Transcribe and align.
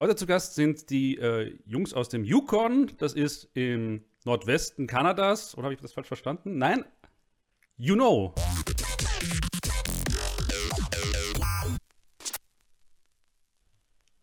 Heute 0.00 0.14
zu 0.14 0.26
Gast 0.26 0.54
sind 0.54 0.90
die 0.90 1.16
äh, 1.16 1.58
Jungs 1.66 1.92
aus 1.92 2.08
dem 2.08 2.22
Yukon. 2.22 2.92
Das 2.98 3.14
ist 3.14 3.50
im 3.54 4.04
Nordwesten 4.24 4.86
Kanadas. 4.86 5.56
Oder 5.56 5.64
habe 5.64 5.74
ich 5.74 5.80
das 5.80 5.92
falsch 5.92 6.06
verstanden? 6.06 6.56
Nein? 6.56 6.84
You 7.76 7.96
know. 7.96 8.32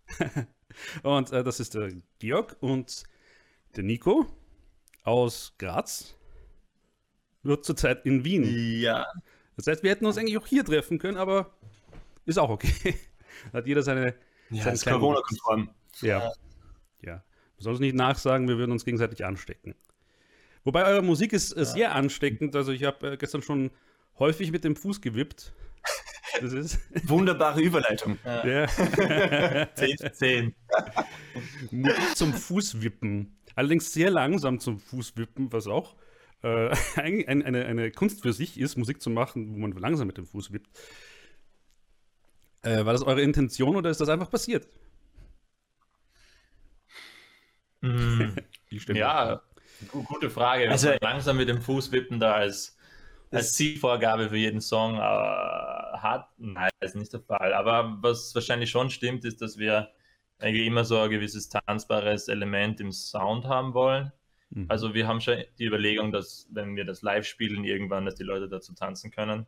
und 1.03 1.33
äh, 1.33 1.43
das 1.43 1.59
ist 1.59 1.73
der 1.73 1.91
Georg 2.19 2.55
und 2.61 3.03
der 3.75 3.83
Nico 3.83 4.27
aus 5.03 5.55
Graz. 5.57 6.15
Wird 7.43 7.65
zurzeit 7.65 8.05
in 8.05 8.23
Wien. 8.23 8.45
Ja. 8.79 9.05
Das 9.57 9.67
heißt, 9.67 9.83
wir 9.83 9.91
hätten 9.91 10.05
uns 10.05 10.17
eigentlich 10.17 10.37
auch 10.37 10.47
hier 10.47 10.63
treffen 10.63 10.99
können, 10.99 11.17
aber 11.17 11.53
ist 12.25 12.39
auch 12.39 12.49
okay. 12.49 12.95
Hat 13.51 13.67
jeder 13.67 13.83
seine. 13.83 14.15
Ja, 14.49 14.63
seinen 14.63 14.73
ist 14.73 14.85
Corona-konform. 14.85 15.69
Ja. 16.01 16.31
Ja. 17.01 17.23
Du 17.57 17.63
sollst 17.63 17.81
nicht 17.81 17.95
nachsagen, 17.95 18.47
wir 18.47 18.57
würden 18.57 18.71
uns 18.71 18.85
gegenseitig 18.85 19.25
anstecken. 19.25 19.75
Wobei 20.63 20.85
eure 20.85 21.01
Musik 21.01 21.33
ist 21.33 21.55
äh, 21.55 21.65
sehr 21.65 21.93
ansteckend. 21.93 22.55
Also 22.55 22.71
ich 22.71 22.83
habe 22.83 23.13
äh, 23.13 23.17
gestern 23.17 23.41
schon 23.41 23.71
häufig 24.19 24.51
mit 24.51 24.63
dem 24.63 24.75
Fuß 24.75 25.01
gewippt. 25.01 25.53
Das 26.41 26.53
ist 26.53 26.79
Wunderbare 27.07 27.61
Überleitung. 27.61 28.17
ja, 28.25 28.67
10 29.75 29.97
zu 29.97 30.11
10. 30.11 30.55
Musik 31.71 32.15
zum 32.15 32.33
Fußwippen. 32.33 33.37
Allerdings 33.55 33.93
sehr 33.93 34.09
langsam 34.09 34.59
zum 34.59 34.79
Fußwippen, 34.79 35.53
was 35.53 35.67
auch 35.67 35.95
äh, 36.45 36.75
eigentlich 36.95 37.27
ein, 37.27 37.43
eine, 37.43 37.65
eine 37.65 37.91
Kunst 37.91 38.21
für 38.21 38.33
sich 38.33 38.59
ist, 38.59 38.77
Musik 38.77 39.01
zu 39.01 39.09
machen, 39.09 39.53
wo 39.53 39.59
man 39.59 39.71
langsam 39.73 40.07
mit 40.07 40.17
dem 40.17 40.25
Fuß 40.25 40.51
wippt. 40.51 40.69
Äh, 42.65 42.85
war 42.85 42.93
das 42.93 43.03
eure 43.03 43.21
Intention 43.21 43.75
oder 43.77 43.89
ist 43.89 44.01
das 44.01 44.09
einfach 44.09 44.29
passiert? 44.29 44.67
Die 48.71 48.79
Stimme. 48.79 48.99
Ja, 48.99 49.41
gu- 49.91 50.03
gute 50.03 50.29
Frage. 50.29 50.69
Also- 50.69 50.89
Also, 50.89 50.99
langsam 51.01 51.37
mit 51.37 51.49
dem 51.49 51.61
Fuß 51.61 51.91
wippen 51.91 52.19
da 52.19 52.33
als, 52.33 52.77
als 53.31 53.53
Zielvorgabe 53.53 54.29
für 54.29 54.37
jeden 54.37 54.61
Song 54.61 54.95
äh, 54.95 54.99
hat. 54.99 56.29
Nein, 56.37 56.69
das 56.79 56.91
ist 56.91 56.95
nicht 56.95 57.13
der 57.13 57.21
Fall. 57.21 57.53
Aber 57.53 57.97
was 58.01 58.33
wahrscheinlich 58.35 58.69
schon 58.71 58.89
stimmt, 58.89 59.25
ist, 59.25 59.41
dass 59.41 59.57
wir 59.57 59.89
eigentlich 60.39 60.65
immer 60.67 60.83
so 60.85 60.99
ein 60.99 61.09
gewisses 61.09 61.49
tanzbares 61.49 62.27
Element 62.27 62.79
im 62.81 62.91
Sound 62.91 63.45
haben 63.45 63.73
wollen. 63.73 64.11
Mhm. 64.49 64.65
Also 64.69 64.93
wir 64.93 65.07
haben 65.07 65.21
schon 65.21 65.43
die 65.59 65.65
Überlegung, 65.65 66.11
dass 66.11 66.47
wenn 66.51 66.75
wir 66.75 66.85
das 66.85 67.01
live 67.01 67.25
spielen, 67.25 67.63
irgendwann, 67.63 68.05
dass 68.05 68.15
die 68.15 68.23
Leute 68.23 68.49
dazu 68.49 68.73
tanzen 68.73 69.11
können. 69.11 69.47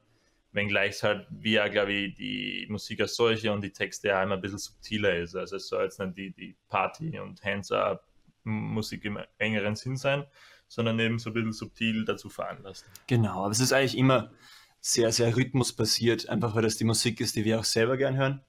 Wenngleich 0.57 0.95
es 0.95 1.03
halt, 1.03 1.27
wie 1.29 1.53
ja, 1.53 1.67
glaube 1.67 1.93
ich, 1.93 2.15
die 2.15 2.65
Musik 2.69 2.99
als 3.01 3.15
solche 3.15 3.51
und 3.53 3.61
die 3.61 3.71
Texte 3.71 4.09
ja 4.09 4.23
immer 4.23 4.35
ein 4.35 4.41
bisschen 4.41 4.57
subtiler 4.57 5.15
ist. 5.15 5.35
Also 5.35 5.55
es 5.55 5.67
soll 5.67 5.83
jetzt 5.83 5.99
nicht 5.99 6.17
die, 6.17 6.31
die 6.31 6.55
Party- 6.67 7.19
und 7.19 7.43
Hands-up 7.43 8.03
Musik 8.43 9.05
im 9.05 9.19
engeren 9.37 9.75
Sinn 9.75 9.97
sein, 9.97 10.25
sondern 10.67 10.99
eben 10.99 11.19
so 11.19 11.29
ein 11.29 11.33
bisschen 11.33 11.53
subtil 11.53 12.05
dazu 12.05 12.29
veranlassen. 12.29 12.87
Genau, 13.07 13.43
aber 13.43 13.51
es 13.51 13.59
ist 13.59 13.71
eigentlich 13.71 13.97
immer 13.97 14.31
sehr, 14.79 15.11
sehr 15.11 15.35
rhythmusbasiert, 15.35 16.27
einfach 16.29 16.55
weil 16.55 16.63
das 16.63 16.77
die 16.77 16.85
Musik 16.85 17.21
ist, 17.21 17.35
die 17.35 17.45
wir 17.45 17.59
auch 17.59 17.65
selber 17.65 17.97
gern 17.97 18.17
hören. 18.17 18.41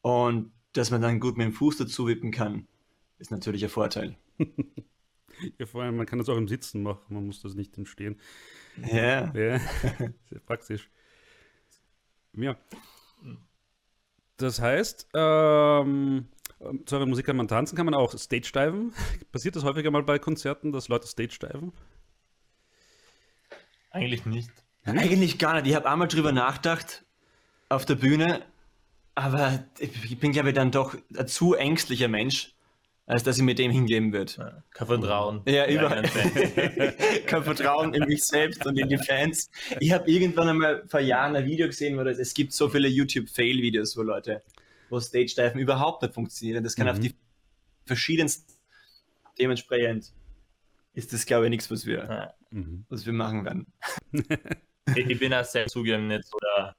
Und 0.00 0.52
dass 0.72 0.90
man 0.90 1.02
dann 1.02 1.20
gut 1.20 1.36
mit 1.36 1.46
dem 1.46 1.52
Fuß 1.52 1.76
dazu 1.76 2.08
wippen 2.08 2.32
kann, 2.32 2.66
ist 3.18 3.30
natürlich 3.30 3.62
ein 3.64 3.70
Vorteil. 3.70 4.16
Ja, 5.58 5.66
vor 5.66 5.82
allem, 5.82 5.96
man 5.96 6.06
kann 6.06 6.18
das 6.18 6.28
auch 6.28 6.36
im 6.36 6.46
Sitzen 6.46 6.82
machen, 6.82 7.14
man 7.14 7.26
muss 7.26 7.42
das 7.42 7.54
nicht 7.54 7.76
im 7.76 7.86
Stehen. 7.86 8.20
Ja. 8.76 9.34
Ja, 9.34 9.58
sehr 10.28 10.40
praktisch. 10.46 10.88
Ja. 12.34 12.56
Das 14.36 14.60
heißt, 14.60 15.08
ähm, 15.14 16.28
zu 16.86 16.96
eurer 16.96 17.06
Musik 17.06 17.26
kann 17.26 17.36
man 17.36 17.48
tanzen, 17.48 17.76
kann 17.76 17.86
man 17.86 17.94
auch 17.94 18.16
stage-diven. 18.16 18.92
Passiert 19.32 19.56
das 19.56 19.64
häufiger 19.64 19.90
mal 19.90 20.02
bei 20.02 20.18
Konzerten, 20.18 20.72
dass 20.72 20.88
Leute 20.88 21.06
stage-diven? 21.06 21.72
Eigentlich 23.90 24.26
nicht. 24.26 24.50
Eigentlich 24.84 25.38
gar 25.38 25.54
nicht. 25.54 25.66
Ich 25.66 25.74
habe 25.74 25.88
einmal 25.88 26.08
drüber 26.08 26.32
nachgedacht 26.32 27.04
auf 27.68 27.84
der 27.84 27.94
Bühne, 27.94 28.44
aber 29.14 29.64
ich 29.78 30.18
bin, 30.18 30.32
glaube 30.32 30.48
ich, 30.48 30.54
dann 30.54 30.70
doch 30.70 30.96
ein 31.16 31.28
zu 31.28 31.54
ängstlicher 31.54 32.08
Mensch, 32.08 32.51
als 33.06 33.22
dass 33.24 33.36
ich 33.36 33.42
mit 33.42 33.58
dem 33.58 33.70
hingeben 33.70 34.12
würde. 34.12 34.32
Ja, 34.38 34.62
Kein 34.70 34.86
Vertrauen. 34.86 35.42
Ja, 35.46 35.68
überall. 35.68 36.02
kein- 37.26 37.42
Vertrauen 37.44 37.94
in 37.94 38.04
mich 38.04 38.22
selbst 38.24 38.64
und 38.66 38.78
in 38.78 38.88
die 38.88 38.98
Fans. 38.98 39.50
Ich 39.80 39.92
habe 39.92 40.10
irgendwann 40.10 40.48
einmal 40.48 40.86
vor 40.88 41.00
Jahren 41.00 41.34
ein 41.36 41.44
Video 41.44 41.66
gesehen, 41.66 41.98
wo 41.98 42.04
das, 42.04 42.18
es 42.18 42.32
gibt 42.34 42.52
so 42.52 42.68
viele 42.68 42.88
YouTube-Fail-Videos, 42.88 43.96
wo 43.96 44.02
Leute, 44.02 44.42
wo 44.88 45.00
Stage-Diven 45.00 45.58
überhaupt 45.60 46.02
nicht 46.02 46.14
funktionieren. 46.14 46.62
Das 46.64 46.76
kann 46.76 46.88
auf 46.88 47.00
die 47.00 47.14
verschiedensten, 47.86 48.52
dementsprechend 49.38 50.12
ist 50.94 51.12
das, 51.12 51.26
glaube 51.26 51.46
ich, 51.46 51.50
nichts, 51.50 51.70
was 51.70 51.84
wir, 51.86 52.34
Ja. 52.52 52.60
was 52.88 53.04
wir 53.06 53.12
machen 53.12 53.44
werden. 53.44 53.66
Ich, 54.96 55.06
ich 55.10 55.18
bin 55.20 55.32
auch 55.32 55.44
sehr 55.44 55.68
zugeben 55.68 56.08
nicht 56.08 56.24
so 56.26 56.36
der, 56.38 56.74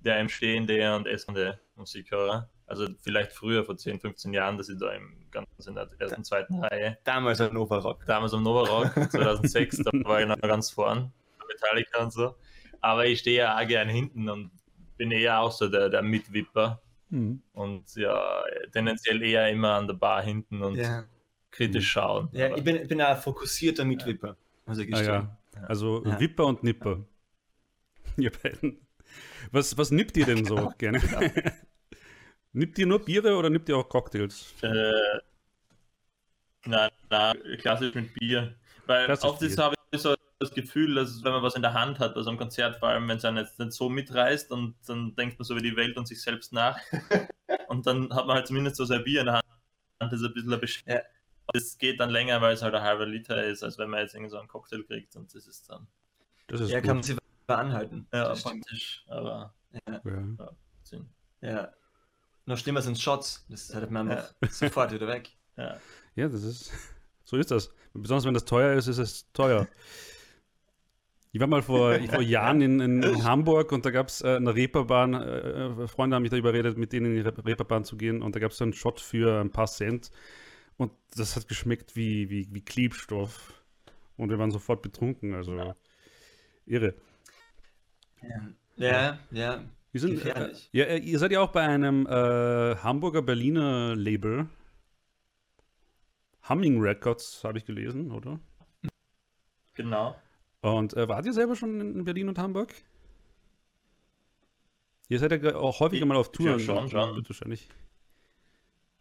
der 0.00 0.20
im 0.20 0.30
Stehende 0.30 0.96
und 0.96 1.06
essende 1.06 1.60
Musikhörer. 1.76 2.48
Also 2.72 2.86
vielleicht 3.02 3.32
früher, 3.32 3.64
vor 3.66 3.76
10, 3.76 4.00
15 4.00 4.32
Jahren, 4.32 4.56
dass 4.56 4.70
ich 4.70 4.78
da 4.78 4.92
im 4.92 5.12
Ganzen 5.30 5.68
in 5.68 5.74
der 5.74 5.88
ersten, 5.98 6.24
zweiten 6.24 6.54
Reihe 6.64 6.96
Damals 7.04 7.38
ein 7.42 7.52
Nova 7.52 7.76
Rock. 7.76 8.06
damals 8.06 8.32
am 8.32 8.42
Novarock 8.42 9.10
2006, 9.10 9.76
da 9.84 9.90
war 10.04 10.22
ich 10.22 10.26
noch 10.26 10.40
ganz 10.40 10.70
vorn, 10.70 11.12
Metallica 11.46 12.02
und 12.02 12.14
so. 12.14 12.34
Aber 12.80 13.04
ich 13.04 13.18
stehe 13.18 13.40
ja 13.40 13.58
auch 13.58 13.66
gern 13.68 13.90
hinten 13.90 14.26
und 14.30 14.50
bin 14.96 15.10
eher 15.10 15.40
auch 15.40 15.52
so 15.52 15.68
der, 15.68 15.90
der 15.90 16.00
Mitwipper 16.00 16.80
und 17.10 17.94
ja, 17.94 18.42
tendenziell 18.72 19.22
eher 19.22 19.50
immer 19.50 19.74
an 19.74 19.86
der 19.86 19.92
Bar 19.94 20.22
hinten 20.22 20.62
und 20.62 20.76
Ja, 20.76 21.04
kritisch 21.50 21.90
schauen. 21.90 22.30
ja 22.32 22.46
Aber 22.46 22.56
ich 22.56 22.64
bin, 22.64 22.88
bin 22.88 23.02
auch 23.02 23.08
ein 23.08 23.18
fokussierter 23.18 23.84
Mitwipper. 23.84 24.34
Also 24.64 24.80
Ah, 24.80 24.84
gestehen. 24.86 25.06
ja. 25.54 25.64
Also 25.68 26.02
Ja. 26.06 26.18
Wipper 26.18 26.46
und 26.46 26.62
Nipper. 26.62 27.04
Ihr 28.16 28.32
beiden. 28.32 28.78
Was, 29.50 29.76
was 29.76 29.90
nippt 29.90 30.16
ihr 30.16 30.24
denn 30.24 30.46
so 30.46 30.72
gerne? 30.78 31.02
Nippt 32.52 32.78
ihr 32.78 32.86
nur 32.86 33.04
Biere 33.04 33.36
oder 33.36 33.50
nippt 33.50 33.68
ihr 33.68 33.76
auch 33.76 33.88
Cocktails? 33.88 34.52
Äh, 34.62 34.92
nein, 36.66 36.90
nein, 37.10 37.36
klassisch 37.58 37.94
mit 37.94 38.14
Bier. 38.14 38.54
Weil 38.86 39.06
Klassisch 39.06 39.28
oft 39.28 39.42
ist, 39.42 39.56
Bier. 39.56 39.64
habe 39.64 39.74
ich 39.90 40.00
so 40.00 40.14
das 40.40 40.52
Gefühl, 40.52 40.94
dass 40.96 41.22
wenn 41.22 41.32
man 41.32 41.42
was 41.42 41.54
in 41.54 41.62
der 41.62 41.72
Hand 41.74 41.98
hat, 42.00 42.16
also 42.16 42.28
am 42.30 42.36
Konzert, 42.36 42.76
vor 42.76 42.88
allem 42.88 43.06
wenn 43.08 43.18
es 43.18 43.24
einen 43.24 43.36
jetzt 43.38 43.58
nicht 43.58 43.72
so 43.72 43.88
mitreißt 43.88 44.50
und 44.50 44.74
dann 44.86 45.14
denkt 45.14 45.38
man 45.38 45.44
so 45.44 45.54
über 45.54 45.62
die 45.62 45.76
Welt 45.76 45.96
und 45.96 46.08
sich 46.08 46.20
selbst 46.20 46.52
nach. 46.52 46.78
und 47.68 47.86
dann 47.86 48.12
hat 48.14 48.26
man 48.26 48.36
halt 48.36 48.46
zumindest 48.46 48.76
so 48.76 48.84
sein 48.84 49.04
Bier 49.04 49.20
in 49.20 49.26
der 49.26 49.34
Hand. 49.36 49.44
Das 50.00 50.12
ist 50.14 50.24
ein 50.24 50.34
bisschen 50.34 50.52
ein 50.52 50.60
Besch 50.60 50.82
Ja. 50.86 51.00
Das 51.52 51.76
geht 51.78 52.00
dann 52.00 52.10
länger, 52.10 52.40
weil 52.40 52.54
es 52.54 52.62
halt 52.62 52.74
ein 52.74 52.82
halber 52.82 53.04
Liter 53.06 53.44
ist, 53.44 53.62
als 53.62 53.76
wenn 53.78 53.90
man 53.90 54.00
jetzt 54.00 54.14
irgendwie 54.14 54.30
so 54.30 54.38
einen 54.38 54.48
Cocktail 54.48 54.82
kriegt 54.84 55.14
und 55.16 55.34
das 55.34 55.46
ist 55.46 55.68
dann 55.68 55.86
Das 56.48 56.60
ist 56.60 56.70
Ja, 56.70 56.78
gut. 56.80 56.86
kann 56.86 56.96
man 56.96 57.02
sich 57.02 57.16
anhalten. 57.46 58.06
ja, 58.12 58.34
praktisch, 58.34 59.04
aber 59.08 59.54
ja. 59.88 60.00
ja, 60.04 60.50
Sinn. 60.82 61.08
Ja. 61.40 61.72
Noch 62.52 62.58
schlimmer 62.58 62.82
sind 62.82 63.00
Shots. 63.00 63.46
Das 63.48 63.74
hat 63.74 63.90
man 63.90 64.10
einfach 64.10 64.30
sofort 64.50 64.92
wieder 64.92 65.08
weg. 65.08 65.30
Ja. 65.56 65.78
ja, 66.16 66.28
das 66.28 66.42
ist. 66.44 66.70
So 67.24 67.36
ist 67.38 67.50
das. 67.50 67.70
Besonders 67.94 68.26
wenn 68.26 68.34
das 68.34 68.44
teuer 68.44 68.74
ist, 68.76 68.88
ist 68.88 68.98
es 68.98 69.32
teuer. 69.32 69.68
Ich 71.30 71.40
war 71.40 71.46
mal 71.46 71.62
vor, 71.62 71.98
vor 71.98 72.20
Jahren 72.22 72.60
in, 72.60 72.80
in, 72.80 73.02
in 73.02 73.24
Hamburg 73.24 73.72
und 73.72 73.86
da 73.86 73.90
gab 73.90 74.08
es 74.08 74.20
äh, 74.20 74.36
eine 74.36 74.54
Reeperbahn. 74.54 75.14
Äh, 75.14 75.88
Freunde 75.88 76.14
haben 76.16 76.22
mich 76.22 76.30
da 76.30 76.36
überredet, 76.36 76.76
mit 76.76 76.92
denen 76.92 77.06
in 77.06 77.14
die 77.14 77.20
Re- 77.20 77.46
Reeperbahn 77.46 77.84
zu 77.86 77.96
gehen 77.96 78.20
und 78.22 78.34
da 78.36 78.40
gab 78.40 78.50
es 78.50 78.60
einen 78.60 78.74
Shot 78.74 79.00
für 79.00 79.40
ein 79.40 79.50
paar 79.50 79.66
Cent 79.66 80.10
und 80.76 80.92
das 81.16 81.36
hat 81.36 81.48
geschmeckt 81.48 81.96
wie, 81.96 82.28
wie, 82.28 82.48
wie 82.50 82.62
Klebstoff 82.62 83.54
und 84.18 84.28
wir 84.28 84.38
waren 84.38 84.50
sofort 84.50 84.82
betrunken, 84.82 85.34
also 85.34 85.74
irre. 86.66 86.94
Ja, 88.76 89.18
ja. 89.30 89.64
Wir 89.92 90.00
sind, 90.00 90.24
äh, 90.24 90.52
ja, 90.72 90.84
äh, 90.84 90.98
ihr 90.98 91.18
seid 91.18 91.32
ja 91.32 91.40
auch 91.42 91.50
bei 91.50 91.60
einem 91.60 92.06
äh, 92.06 92.76
Hamburger 92.76 93.20
Berliner 93.20 93.94
Label. 93.94 94.48
Humming 96.48 96.80
Records 96.80 97.44
habe 97.44 97.58
ich 97.58 97.66
gelesen, 97.66 98.10
oder? 98.10 98.40
Genau. 99.74 100.16
Und 100.62 100.96
äh, 100.96 101.08
wart 101.08 101.26
ihr 101.26 101.34
selber 101.34 101.56
schon 101.56 101.80
in 101.80 102.04
Berlin 102.04 102.30
und 102.30 102.38
Hamburg? 102.38 102.72
Ihr 105.08 105.18
seid 105.18 105.30
ja 105.42 105.56
auch 105.56 105.80
häufiger 105.80 106.06
mal 106.06 106.16
auf 106.16 106.32
Tour. 106.32 106.52
Ja, 106.52 106.58
schon, 106.58 106.88
schon. 106.88 107.28
Wahrscheinlich. 107.28 107.68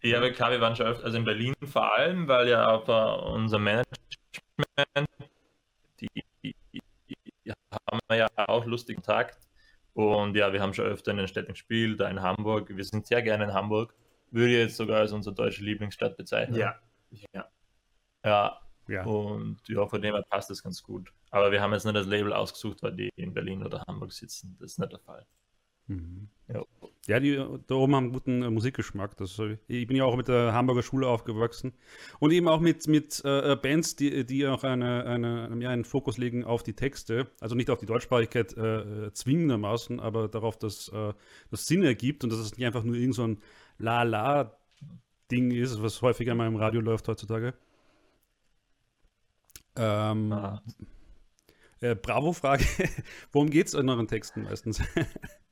Ja, 0.02 0.18
aber 0.18 0.32
klar, 0.32 0.52
wir 0.52 0.60
waren 0.60 0.76
schon 0.76 0.88
öfter, 0.88 1.06
also 1.06 1.18
in 1.18 1.24
Berlin 1.24 1.54
vor 1.64 1.94
allem, 1.94 2.28
weil 2.28 2.50
ja 2.50 2.66
aber 2.66 3.28
unser 3.28 3.60
Management, 3.60 3.88
die, 6.02 6.10
die, 6.44 6.56
die 6.74 6.82
haben 7.88 8.00
wir 8.10 8.18
ja 8.18 8.28
auch 8.36 8.66
lustigen 8.66 9.02
Kontakt. 9.02 9.38
Und 9.94 10.36
ja, 10.36 10.54
wir 10.54 10.62
haben 10.62 10.74
schon 10.74 10.86
öfter 10.86 11.12
in 11.12 11.18
den 11.18 11.28
Städten 11.28 11.52
gespielt, 11.54 12.00
da 12.00 12.10
in 12.10 12.22
Hamburg. 12.22 12.70
Wir 12.76 12.84
sind 12.86 13.06
sehr 13.08 13.22
gerne 13.22 13.44
in 13.46 13.54
Hamburg. 13.54 13.94
Würde 14.32 14.52
ich 14.52 14.58
jetzt 14.58 14.78
sogar 14.78 15.00
als 15.00 15.12
unsere 15.12 15.36
deutsche 15.36 15.64
Lieblingsstadt 15.64 16.16
bezeichnen. 16.16 16.58
Ja. 16.58 16.76
Ja, 18.24 18.62
Ja. 18.88 19.04
und 19.06 19.58
ja, 19.68 19.86
von 19.88 20.02
dem 20.02 20.14
her 20.16 20.24
passt 20.30 20.50
das 20.50 20.64
ganz 20.64 20.82
gut. 20.82 21.12
Aber 21.32 21.52
wir 21.52 21.62
haben 21.62 21.74
jetzt 21.74 21.84
nicht 21.86 21.96
das 21.96 22.08
Label 22.08 22.32
ausgesucht, 22.34 22.82
weil 22.84 22.94
die 22.94 23.10
in 23.16 23.34
Berlin 23.34 23.64
oder 23.66 23.84
Hamburg 23.88 24.14
sitzen. 24.14 24.56
Das 24.60 24.72
ist 24.72 24.80
nicht 24.80 24.92
der 24.92 25.00
Fall. 25.00 25.26
Mhm. 25.96 26.28
Ja. 26.48 26.64
Ja, 27.08 27.20
die 27.20 27.36
da 27.68 27.76
oben 27.76 27.96
haben 27.96 28.12
guten 28.14 28.44
äh, 28.44 28.50
Musikgeschmack. 28.50 29.18
Das, 29.18 29.40
äh, 29.40 29.58
ich 29.68 29.88
bin 29.88 29.98
ja 29.98 30.04
auch 30.06 30.16
mit 30.16 30.28
der 30.28 30.54
Hamburger 30.54 30.84
Schule 30.84 31.08
aufgewachsen. 31.08 31.74
Und 32.20 32.32
eben 32.32 32.48
auch 32.48 32.60
mit, 32.60 32.88
mit 32.88 33.22
äh, 33.26 33.56
Bands, 33.56 33.96
die, 33.96 34.26
die 34.26 34.46
auch 34.48 34.64
eine, 34.64 35.06
eine, 35.06 35.50
ja, 35.60 35.70
einen 35.70 35.86
Fokus 35.86 36.18
legen 36.18 36.44
auf 36.44 36.62
die 36.64 36.74
Texte. 36.76 37.28
Also 37.40 37.56
nicht 37.56 37.70
auf 37.70 37.80
die 37.80 37.86
Deutschsprachigkeit 37.88 38.56
äh, 38.56 39.08
äh, 39.08 39.14
zwingendermaßen, 39.14 40.00
aber 40.00 40.28
darauf, 40.28 40.58
dass 40.60 40.90
äh, 40.90 41.14
das 41.50 41.66
Sinn 41.66 41.84
ergibt 41.84 42.24
und 42.24 42.30
dass 42.32 42.40
es 42.40 42.56
nicht 42.58 42.66
einfach 42.66 42.84
nur 42.84 42.96
irgend 42.96 43.16
so 43.16 43.24
ein 43.28 43.40
La-La-Ding 43.80 45.52
ist, 45.52 45.82
was 45.82 46.02
häufiger 46.02 46.36
mal 46.36 46.48
im 46.48 46.56
Radio 46.58 46.82
läuft 46.82 47.08
heutzutage. 47.08 47.54
Ähm, 49.76 50.32
Ah. 50.34 50.62
äh, 51.82 51.96
Bravo-Frage. 51.96 52.66
Worum 53.32 53.50
geht 53.50 53.68
es 53.68 53.74
in 53.74 53.90
euren 53.90 54.08
Texten 54.08 54.44
meistens? 54.44 54.82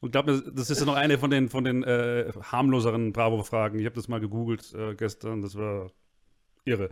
Und 0.00 0.12
glaube, 0.12 0.42
das 0.54 0.70
ist 0.70 0.78
ja 0.80 0.86
noch 0.86 0.94
eine 0.94 1.18
von 1.18 1.30
den, 1.30 1.48
von 1.48 1.64
den 1.64 1.82
äh, 1.82 2.32
harmloseren 2.40 3.12
Bravo-Fragen. 3.12 3.78
Ich 3.80 3.84
habe 3.86 3.96
das 3.96 4.06
mal 4.08 4.20
gegoogelt 4.20 4.72
äh, 4.74 4.94
gestern, 4.94 5.42
das 5.42 5.56
war 5.56 5.90
irre. 6.64 6.90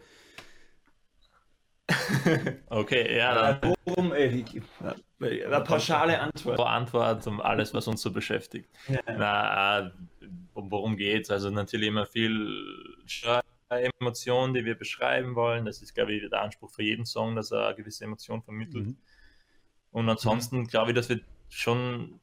Okay, 2.68 3.16
ja, 3.16 3.52
dann 3.52 3.74
Worum, 3.84 4.12
äh, 4.12 4.42
die- 4.42 4.62
äh, 5.24 5.44
eine 5.44 5.60
pauschale 5.64 6.20
Antwort. 6.20 6.58
Antwort 6.58 7.26
um 7.28 7.40
alles, 7.40 7.72
was 7.74 7.86
uns 7.86 8.02
so 8.02 8.10
beschäftigt. 8.10 8.68
Ja. 8.88 8.98
Na, 9.06 9.78
äh, 9.86 9.90
um, 10.54 10.70
worum 10.70 10.96
geht's? 10.96 11.30
Also 11.30 11.50
natürlich 11.50 11.88
immer 11.88 12.06
viel 12.06 12.52
Emotionen, 14.00 14.54
die 14.54 14.64
wir 14.64 14.74
beschreiben 14.74 15.34
wollen. 15.36 15.64
Das 15.64 15.80
ist, 15.80 15.94
glaube 15.94 16.12
ich, 16.12 16.28
der 16.28 16.42
Anspruch 16.42 16.70
für 16.70 16.82
jeden 16.82 17.06
Song, 17.06 17.36
dass 17.36 17.52
er 17.52 17.68
eine 17.68 17.76
gewisse 17.76 18.04
Emotion 18.04 18.42
vermittelt. 18.42 18.86
Mhm. 18.88 18.96
Und 19.92 20.08
ansonsten 20.08 20.66
glaube 20.66 20.90
ich, 20.90 20.96
dass 20.96 21.08
wir 21.08 21.20
schon 21.48 22.20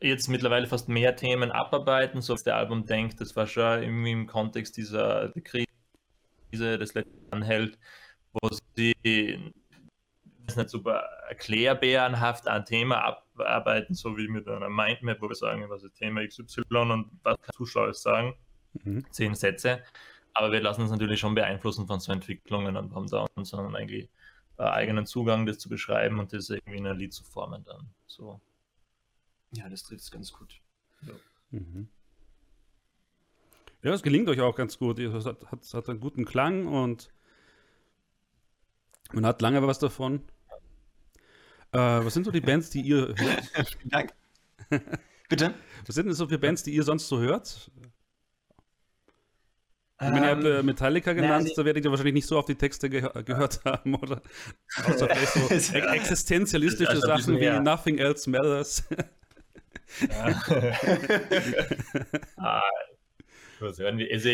jetzt 0.00 0.28
mittlerweile 0.28 0.66
fast 0.66 0.88
mehr 0.88 1.16
Themen 1.16 1.50
abarbeiten, 1.50 2.20
so 2.20 2.32
als 2.34 2.44
der 2.44 2.56
Album 2.56 2.86
denkt. 2.86 3.20
Das 3.20 3.34
war 3.36 3.46
schon 3.46 3.82
irgendwie 3.82 4.12
im 4.12 4.26
Kontext 4.26 4.76
dieser 4.76 5.32
Krise, 5.42 6.78
das 6.78 6.94
letzte 6.94 7.18
anhält, 7.30 7.78
wo 8.32 8.48
sie 8.76 9.52
das 10.46 10.56
nicht 10.56 10.70
super 10.70 11.04
erklärbärenhaft 11.28 12.48
ein 12.48 12.64
Thema 12.64 13.04
abarbeiten, 13.04 13.94
so 13.94 14.16
wie 14.16 14.28
mit 14.28 14.48
einer 14.48 14.68
Mindmap, 14.68 15.20
wo 15.20 15.28
wir 15.28 15.34
sagen, 15.34 15.64
was 15.68 15.82
ist 15.82 15.96
Thema 15.96 16.26
XY 16.26 16.62
und 16.70 17.10
was 17.22 17.40
kann 17.40 17.54
Zuschauer 17.54 17.92
sagen. 17.94 18.34
Mhm. 18.84 19.04
Zehn 19.10 19.34
Sätze. 19.34 19.82
Aber 20.34 20.52
wir 20.52 20.60
lassen 20.60 20.82
uns 20.82 20.90
natürlich 20.90 21.20
schon 21.20 21.34
beeinflussen 21.34 21.86
von 21.86 22.00
so 22.00 22.12
Entwicklungen 22.12 22.76
und 22.76 22.94
haben 22.94 23.08
da 23.08 23.26
unseren 23.34 23.74
eigentlich 23.74 24.08
äh, 24.58 24.62
eigenen 24.62 25.04
Zugang, 25.04 25.46
das 25.46 25.58
zu 25.58 25.68
beschreiben 25.68 26.18
und 26.18 26.32
das 26.32 26.50
irgendwie 26.50 26.78
in 26.78 26.86
ein 26.86 26.96
Lied 26.96 27.12
zu 27.12 27.24
formen 27.24 27.64
dann. 27.64 27.90
So. 28.06 28.40
Ja, 29.52 29.68
das 29.68 29.82
trifft 29.82 30.02
es 30.02 30.10
ganz 30.10 30.32
gut. 30.32 30.60
Mhm. 31.50 31.88
Ja, 33.82 33.92
es 33.92 34.02
gelingt 34.02 34.28
euch 34.28 34.40
auch 34.40 34.56
ganz 34.56 34.78
gut. 34.78 34.98
Es 34.98 35.24
hat, 35.24 35.50
hat, 35.50 35.72
hat 35.72 35.88
einen 35.88 36.00
guten 36.00 36.24
Klang 36.24 36.66
und 36.66 37.10
man 39.12 39.24
hat 39.24 39.40
lange 39.40 39.66
was 39.66 39.78
davon. 39.78 40.22
Äh, 41.72 41.78
was 41.78 42.14
sind 42.14 42.24
so 42.24 42.30
die 42.30 42.40
Bands, 42.40 42.70
die 42.70 42.80
ihr 42.80 43.14
hört? 43.16 43.18
Vielen 43.78 43.90
Dank. 43.90 44.12
Bitte? 45.28 45.54
Was 45.86 45.94
sind 45.94 46.06
denn 46.06 46.14
so 46.14 46.26
für 46.28 46.38
Bands, 46.38 46.62
die 46.62 46.74
ihr 46.74 46.82
sonst 46.82 47.08
so 47.08 47.18
hört? 47.18 47.70
Ich 50.00 50.08
meine, 50.08 50.26
ihr 50.26 50.30
habt 50.30 50.44
äh, 50.44 50.62
Metallica 50.62 51.12
genannt, 51.12 51.46
nee. 51.48 51.52
da 51.56 51.64
werdet 51.64 51.84
ihr 51.84 51.90
wahrscheinlich 51.90 52.14
nicht 52.14 52.26
so 52.26 52.38
auf 52.38 52.44
die 52.44 52.54
Texte 52.54 52.88
ge 52.88 53.02
gehört 53.24 53.64
haben, 53.64 53.96
oder? 53.96 54.22
Außer 54.84 55.08
vielleicht 55.08 55.32
so 55.32 55.48
ex 55.50 55.72
existenzialistische 55.72 56.90
Also 56.90 57.06
Sachen 57.06 57.40
wie 57.40 57.50
Nothing 57.60 57.98
Else 57.98 58.30
Matters. 58.30 58.84
ah, 62.36 62.62
was 63.60 63.78
hören 63.78 63.98
wir? 63.98 64.12
Also, 64.12 64.28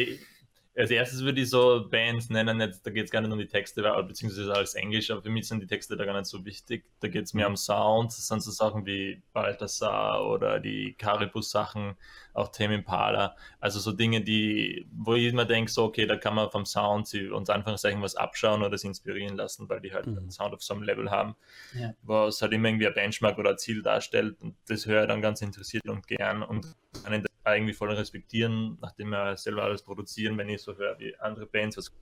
als 0.76 0.90
erstes 0.90 1.22
würde 1.22 1.40
ich 1.40 1.50
so 1.50 1.86
Bands 1.88 2.30
nennen, 2.30 2.60
jetzt, 2.60 2.84
da 2.84 2.90
geht 2.90 3.04
es 3.04 3.10
gar 3.10 3.20
nicht 3.20 3.30
um 3.30 3.38
die 3.38 3.46
Texte, 3.46 3.82
beziehungsweise 4.06 4.52
alles 4.52 4.74
Englisch, 4.74 5.10
aber 5.10 5.22
für 5.22 5.30
mich 5.30 5.46
sind 5.46 5.60
die 5.60 5.66
Texte 5.66 5.96
da 5.96 6.04
gar 6.04 6.14
nicht 6.14 6.26
so 6.26 6.44
wichtig. 6.44 6.84
Da 7.00 7.08
geht 7.08 7.24
es 7.24 7.34
mehr 7.34 7.46
um 7.46 7.56
Sound, 7.56 8.10
das 8.10 8.26
sind 8.26 8.42
so 8.42 8.50
Sachen 8.50 8.84
wie 8.84 9.22
Balthasar 9.32 10.26
oder 10.26 10.58
die 10.58 10.94
Caribus-Sachen, 10.94 11.94
auch 12.32 12.48
Tame 12.48 12.74
Impala. 12.74 13.36
Also 13.60 13.78
so 13.78 13.92
Dinge, 13.92 14.20
die, 14.22 14.86
wo 14.92 15.14
ich 15.14 15.26
immer 15.26 15.44
denke, 15.44 15.70
so, 15.70 15.84
okay, 15.84 16.06
da 16.06 16.16
kann 16.16 16.34
man 16.34 16.50
vom 16.50 16.66
Sound 16.66 17.06
sie 17.06 17.28
uns 17.28 17.50
Anführungszeichen 17.50 18.02
was 18.02 18.16
abschauen 18.16 18.62
oder 18.62 18.76
sie 18.76 18.88
inspirieren 18.88 19.36
lassen, 19.36 19.68
weil 19.68 19.80
die 19.80 19.92
halt 19.92 20.06
Mhm. 20.06 20.18
einen 20.18 20.30
Sound 20.32 20.54
auf 20.54 20.62
so 20.62 20.74
einem 20.74 20.82
Level 20.82 21.10
haben, 21.10 21.36
Ja. 21.78 21.94
was 22.02 22.42
halt 22.42 22.52
immer 22.52 22.68
irgendwie 22.68 22.88
ein 22.88 22.94
Benchmark 22.94 23.38
oder 23.38 23.50
ein 23.50 23.58
Ziel 23.58 23.82
darstellt. 23.82 24.36
Und 24.40 24.56
das 24.66 24.86
höre 24.86 25.02
ich 25.02 25.08
dann 25.08 25.22
ganz 25.22 25.40
interessiert 25.40 25.88
und 25.88 26.06
gern 26.08 26.42
und 26.42 26.66
da 27.04 27.10
irgendwie 27.52 27.74
voll 27.74 27.90
respektieren, 27.92 28.78
nachdem 28.80 29.10
wir 29.10 29.36
selber 29.36 29.64
alles 29.64 29.82
produzieren, 29.82 30.38
wenn 30.38 30.48
ich 30.48 30.62
so 30.62 30.76
höre, 30.76 30.98
wie 30.98 31.16
andere 31.16 31.46
Bands 31.46 31.76
was 31.76 31.92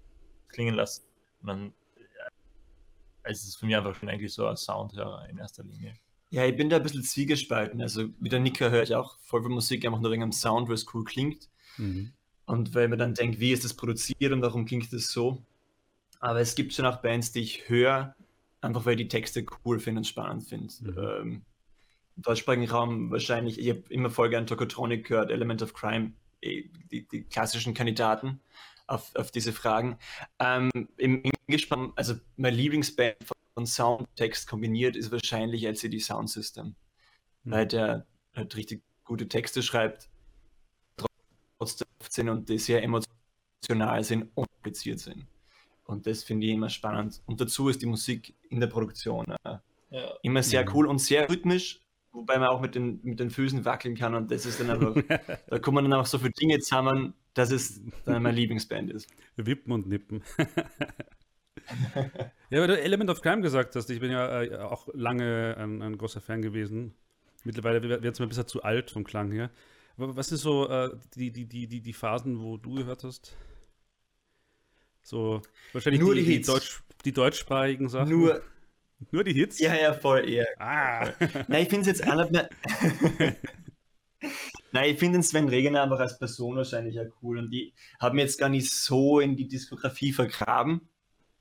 klingen 0.49 0.75
lassen. 0.75 1.05
Und 1.41 1.49
dann 1.49 1.75
ja, 1.97 3.31
ist 3.31 3.47
es 3.47 3.57
für 3.57 3.67
mich 3.67 3.77
einfach 3.77 3.95
schon 3.95 4.09
eigentlich 4.09 4.33
so 4.33 4.47
ein 4.47 4.57
Soundhörer 4.57 5.29
in 5.29 5.39
erster 5.39 5.65
Linie. 5.65 5.95
Ja, 6.31 6.47
ich 6.47 6.57
bin 6.57 6.71
da 6.71 6.77
ein 6.77 6.83
bisschen 6.83 7.03
zwiegespalten. 7.03 7.83
Also 7.83 8.09
wie 8.21 8.29
der 8.29 8.41
Nicker 8.41 8.71
höre 8.71 8.83
ich 8.83 8.95
auch 8.95 9.19
voll 9.19 9.43
viel 9.43 9.51
Musik, 9.51 9.85
einfach 9.85 10.01
nur 10.01 10.11
wegen 10.11 10.23
dem 10.23 10.33
Sound, 10.33 10.69
weil 10.69 10.77
es 10.77 10.95
cool 10.95 11.05
klingt. 11.05 11.49
Mhm. 11.77 12.13
Und 12.47 12.75
weil 12.75 12.89
man 12.89 12.99
dann 12.99 13.15
denkt, 13.15 13.39
wie 13.41 13.53
ist 13.53 13.65
das 13.65 13.75
produziert 13.75 14.33
und 14.33 14.43
warum 14.43 14.65
klingt 14.65 14.93
das 14.93 15.09
so. 15.09 15.43
Aber 16.21 16.41
es 16.41 16.55
gibt 16.55 16.73
schon 16.73 16.87
auch 16.87 17.03
Bands, 17.03 17.33
die 17.33 17.41
ich 17.41 17.69
höre, 17.69 18.15
einfach 18.61 18.87
weil 18.87 18.93
ich 18.93 19.09
die 19.09 19.09
Texte 19.09 19.45
cool 19.65 19.81
finde 19.81 20.01
und 20.01 20.05
spannend 20.05 20.45
finde. 20.45 20.73
Mhm. 20.81 20.99
Ähm, 20.99 21.43
deutschsprachigen 22.17 22.69
Raum 22.69 23.11
wahrscheinlich, 23.11 23.59
ich 23.59 23.69
habe 23.71 23.83
immer 23.89 24.11
voll 24.11 24.31
gern 24.31 24.47
Tokotronic 24.47 25.07
gehört, 25.07 25.31
Element 25.31 25.63
of 25.63 25.73
Crime, 25.75 26.13
eh, 26.43 26.65
die, 26.91 27.07
die 27.09 27.23
klassischen 27.25 27.75
Kandidaten 27.75 28.41
auf, 28.87 29.15
auf 29.17 29.31
diese 29.31 29.53
Fragen. 29.53 29.99
Ähm, 30.39 30.71
Im 30.97 31.23
Englischsprachigen, 31.47 31.93
also 31.97 32.15
mein 32.37 32.55
Lieblingsband 32.55 33.17
von 33.55 33.67
Sound 33.67 34.01
und 34.01 34.17
Text 34.17 34.49
kombiniert 34.49 34.97
ist 34.97 35.11
wahrscheinlich 35.13 35.65
LCD 35.65 35.99
Sound 36.01 36.31
System, 36.31 36.75
Mhm. 37.45 37.51
weil 37.51 37.67
der 37.67 38.07
halt 38.35 38.55
richtig 38.57 38.83
gute 39.05 39.29
Texte 39.29 39.63
schreibt, 39.63 40.09
trotzdem 41.59 41.87
sind 42.09 42.29
und 42.29 42.49
die 42.49 42.59
sehr 42.59 42.83
emotional 42.83 44.05
sind 44.05 44.31
und 44.35 44.47
kompliziert 44.51 45.01
sind. 45.01 45.27
Und 45.85 46.07
das 46.07 46.23
finde 46.25 46.47
ich 46.47 46.53
immer 46.53 46.69
spannend. 46.69 47.21
Und 47.27 47.41
dazu 47.41 47.69
ist 47.69 47.83
die 47.83 47.87
Musik 47.87 48.35
in 48.49 48.61
der 48.61 48.67
Produktion 48.69 49.27
äh, 49.45 49.57
Ja. 49.91 50.15
immer 50.23 50.43
sehr 50.43 50.63
Mhm. 50.65 50.75
cool 50.75 50.87
und 50.87 50.99
sehr 50.99 51.29
rhythmisch, 51.29 51.81
wobei 52.13 52.39
man 52.39 52.49
auch 52.49 52.61
mit 52.61 52.75
den, 52.75 53.01
mit 53.03 53.21
den 53.21 53.31
Füßen 53.31 53.65
wackeln 53.65 53.97
kann 53.97 54.15
und 54.15 54.31
das 54.31 54.47
ist 54.47 54.61
dann 54.61 54.71
einfach, 54.71 54.95
da 55.49 55.59
kommen 55.59 55.85
dann 55.85 55.95
auch 55.95 56.07
so 56.07 56.19
viele 56.19 56.33
Dinge 56.33 56.59
zusammen, 56.61 57.15
dass 57.35 57.51
es 57.51 57.81
dann 58.05 58.23
meine 58.23 58.37
Lieblingsband 58.37 58.91
ist. 58.91 59.09
Wippen 59.37 59.73
und 59.73 59.89
nippen. 59.89 60.23
ja, 62.51 62.61
weil 62.61 62.67
du 62.67 62.81
Element 62.81 63.11
of 63.11 63.23
Crime 63.23 63.43
gesagt 63.43 63.75
hast, 63.77 63.89
ich 63.91 64.01
bin 64.01 64.11
ja 64.11 64.43
äh, 64.43 64.57
auch 64.59 64.89
lange 64.93 65.57
ein, 65.59 65.83
ein 65.83 65.99
großer 65.99 66.21
Fan 66.21 66.43
gewesen. 66.43 66.95
Mittlerweile 67.45 67.83
wird 67.83 68.05
es 68.05 68.21
mir 68.21 68.27
ein 68.27 68.29
bisschen 68.29 68.47
zu 68.47 68.63
alt 68.63 68.91
vom 68.91 69.05
Klang 69.05 69.33
her. 69.33 69.51
Aber 69.97 70.17
was 70.17 70.33
ist 70.33 70.43
so 70.43 70.69
äh, 70.69 70.91
die, 71.17 71.33
die, 71.33 71.47
die, 71.47 71.67
die, 71.67 71.81
die 71.81 71.93
Phasen, 71.93 72.41
wo 72.41 72.57
du 72.57 72.75
gehört 72.75 73.05
hast? 73.05 73.37
So, 75.03 75.43
wahrscheinlich 75.73 76.01
Nur 76.01 76.15
die, 76.15 76.25
die 76.25 76.37
die. 76.39 76.43
Deutsch, 76.43 76.83
die 77.05 77.13
deutschsprachigen 77.13 77.89
Sachen. 77.89 78.11
Nur, 78.11 78.43
Nur 79.11 79.25
die 79.25 79.33
Hits? 79.33 79.59
ja, 79.59 79.75
ja, 79.75 79.93
voll, 79.95 80.29
eher. 80.29 80.47
Ah. 80.59 81.13
Nein, 81.49 81.63
ich 81.63 81.69
finde 81.69 81.81
es 81.91 81.99
jetzt 81.99 82.07
auch 82.07 82.17
nicht 82.17 82.31
mehr. 82.31 82.49
Nein, 84.73 84.91
ich 84.91 84.99
finde 84.99 85.19
den 85.19 85.23
Sven 85.23 85.49
Regener 85.49 85.83
einfach 85.83 86.01
als 86.01 86.19
Person 86.19 86.57
wahrscheinlich 86.57 86.95
ja 86.95 87.05
cool 87.23 87.39
und 87.39 87.51
die 87.51 87.75
haben 88.01 88.19
jetzt 88.19 88.39
gar 88.39 88.49
nicht 88.49 88.71
so 88.71 89.21
in 89.21 89.37
die 89.37 89.49
Diskografie 89.49 90.13
vergraben. 90.13 90.89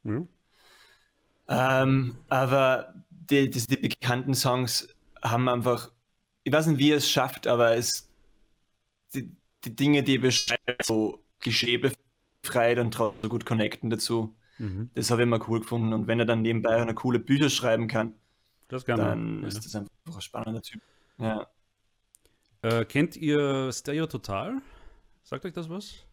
Ja. 0.04 0.26
Ähm, 1.48 2.18
aber 2.30 2.94
die, 3.10 3.50
die, 3.50 3.68
die 3.68 3.78
bekannten 3.78 4.34
Songs 4.34 4.88
haben 5.22 5.48
einfach, 5.48 5.92
ich 6.44 6.52
weiß 6.52 6.68
nicht, 6.68 6.80
wie 6.80 6.92
er 6.92 6.98
es 6.98 7.10
schafft, 7.10 7.48
aber 7.48 7.76
es, 7.76 8.10
die, 9.14 9.36
die 9.64 9.76
Dinge, 9.76 10.04
die 10.04 10.16
er 10.16 10.22
beschreibt, 10.22 10.86
so 10.86 11.24
klischeebefreit 11.40 12.80
und 12.80 12.94
trotzdem 12.94 13.24
so 13.24 13.30
gut 13.30 13.46
connecten 13.46 13.90
dazu, 13.90 14.36
Mhm. 14.62 14.90
das 14.94 15.10
habe 15.10 15.22
ich 15.22 15.28
immer 15.28 15.40
cool 15.50 15.60
gefunden. 15.60 15.92
Und 15.94 16.08
wenn 16.08 16.20
er 16.20 16.26
dann 16.26 16.42
nebenbei 16.42 16.82
auch 16.82 16.86
noch 16.86 16.94
coole 16.96 17.20
Bücher 17.20 17.50
schreiben 17.50 17.88
kann, 17.88 18.14
Das 18.68 18.86
kann 18.86 19.00
dann 19.00 19.36
man. 19.42 19.44
ist 19.48 19.66
das 19.66 19.76
einfach 19.76 19.90
ein 20.16 20.22
spannender 20.22 20.62
Typ. 20.62 20.82
Ja. 21.18 21.48
Äh, 22.62 22.86
kennt 22.86 23.18
ihr 23.18 23.72
Stereo 23.72 24.06
Total? 24.06 24.62
Sagt 25.24 25.46
euch 25.46 25.54
das 25.54 25.70
was? 25.70 26.06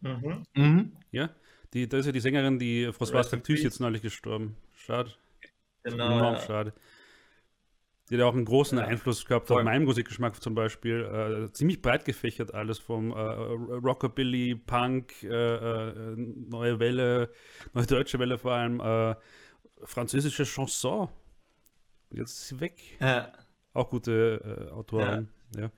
Mhm. 0.00 0.42
Mhm. 0.54 0.92
Ja? 1.10 1.30
Die, 1.74 1.86
da 1.88 1.98
ist 1.98 2.06
ja 2.06 2.12
die 2.12 2.20
Sängerin, 2.20 2.58
die 2.58 2.88
François 2.88 3.16
Rest 3.16 3.32
in 3.32 3.40
Tactus 3.40 3.56
peace. 3.56 3.62
jetzt 3.64 3.80
neulich 3.80 4.00
gestorben. 4.02 4.56
Schade. 4.74 5.10
Genau. 5.82 6.06
Enorm 6.06 6.34
ja. 6.34 6.40
schade. 6.40 6.72
Die 8.10 8.16
hat 8.16 8.22
auch 8.22 8.34
einen 8.34 8.44
großen 8.44 8.78
Ja, 8.78 8.84
Einfluss 8.84 9.24
gehabt 9.26 9.48
voll. 9.48 9.58
auf 9.58 9.64
meinen 9.64 9.84
Musikgeschmack 9.84 10.40
zum 10.40 10.54
Beispiel. 10.54 11.46
Äh, 11.48 11.52
ziemlich 11.52 11.82
breit 11.82 12.04
gefächert 12.04 12.54
alles 12.54 12.78
vom 12.78 13.10
äh, 13.10 13.14
Rockabilly, 13.16 14.54
Punk, 14.54 15.22
äh, 15.24 15.28
äh, 15.28 16.14
neue 16.16 16.78
Welle, 16.78 17.30
neue 17.74 17.86
deutsche 17.86 18.18
Welle 18.18 18.38
vor 18.38 18.52
allem, 18.52 18.80
äh, 18.80 19.16
französische 19.84 20.44
Chanson. 20.44 21.08
Jetzt 22.10 22.38
ist 22.38 22.48
sie 22.48 22.60
weg. 22.60 22.80
Ja. 23.00 23.32
Auch 23.72 23.90
gute 23.90 24.68
äh, 24.68 24.72
Autoren. 24.72 25.28
Ja. 25.54 25.62
ja. 25.62 25.70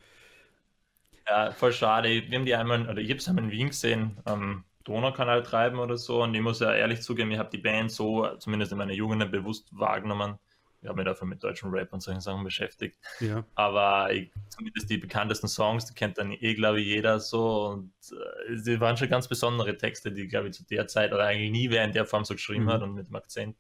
Ja, 1.26 1.52
voll 1.52 1.73
schade. 1.73 2.08
Wir 2.08 2.38
haben 2.38 2.47
die 2.47 2.54
einmal, 2.54 2.88
oder 2.88 2.99
ich 2.99 3.11
habe 3.11 3.18
es 3.18 3.28
einmal 3.28 3.44
in 3.44 3.50
Wien 3.50 3.68
gesehen, 3.68 4.18
am 4.25 4.64
Donaukanal 4.85 5.42
treiben 5.42 5.78
oder 5.78 5.97
so. 5.99 6.23
Und 6.23 6.35
ich 6.35 6.40
muss 6.40 6.61
ja 6.61 6.73
ehrlich 6.73 7.02
zugeben, 7.02 7.30
ich 7.30 7.38
habe 7.38 7.50
die 7.50 7.58
Band 7.58 7.90
so, 7.90 8.26
zumindest 8.37 8.73
in 8.73 8.78
meiner 8.78 8.94
Jugend, 8.94 9.30
bewusst 9.30 9.68
wahrgenommen. 9.78 10.38
Ich 10.80 10.87
habe 10.88 10.97
mich 10.97 11.06
dafür 11.06 11.26
mit 11.26 11.42
deutschen 11.42 11.70
Rap 11.70 11.92
und 11.92 12.00
solchen 12.00 12.20
Sachen 12.20 12.44
beschäftigt. 12.44 12.99
Ja. 13.18 13.44
Aber 13.56 14.12
ich, 14.12 14.30
zumindest 14.49 14.88
die 14.88 14.99
bekanntesten 14.99 15.49
Songs, 15.49 15.87
die 15.87 15.94
kennt 15.94 16.18
dann 16.18 16.30
eh, 16.30 16.54
glaube 16.54 16.80
ich, 16.80 16.87
jeder 16.87 17.18
so. 17.18 17.66
Und 17.66 17.92
äh, 18.12 18.56
sie 18.56 18.80
waren 18.80 18.97
schon 18.97 19.08
ganz 19.08 19.26
besondere 19.26 19.76
Texte, 19.76 20.12
die, 20.12 20.28
glaube 20.28 20.49
ich, 20.49 20.54
zu 20.54 20.64
der 20.64 20.87
Zeit 20.87 21.12
oder 21.12 21.25
eigentlich 21.25 21.50
nie 21.50 21.70
wer 21.70 21.82
in 21.85 21.92
der 21.92 22.06
Form 22.06 22.25
so 22.25 22.35
geschrieben 22.35 22.64
Mhm. 22.66 22.68
hat 22.70 22.82
und 22.82 22.94
mit 22.94 23.08
dem 23.08 23.16
Akzent. 23.16 23.56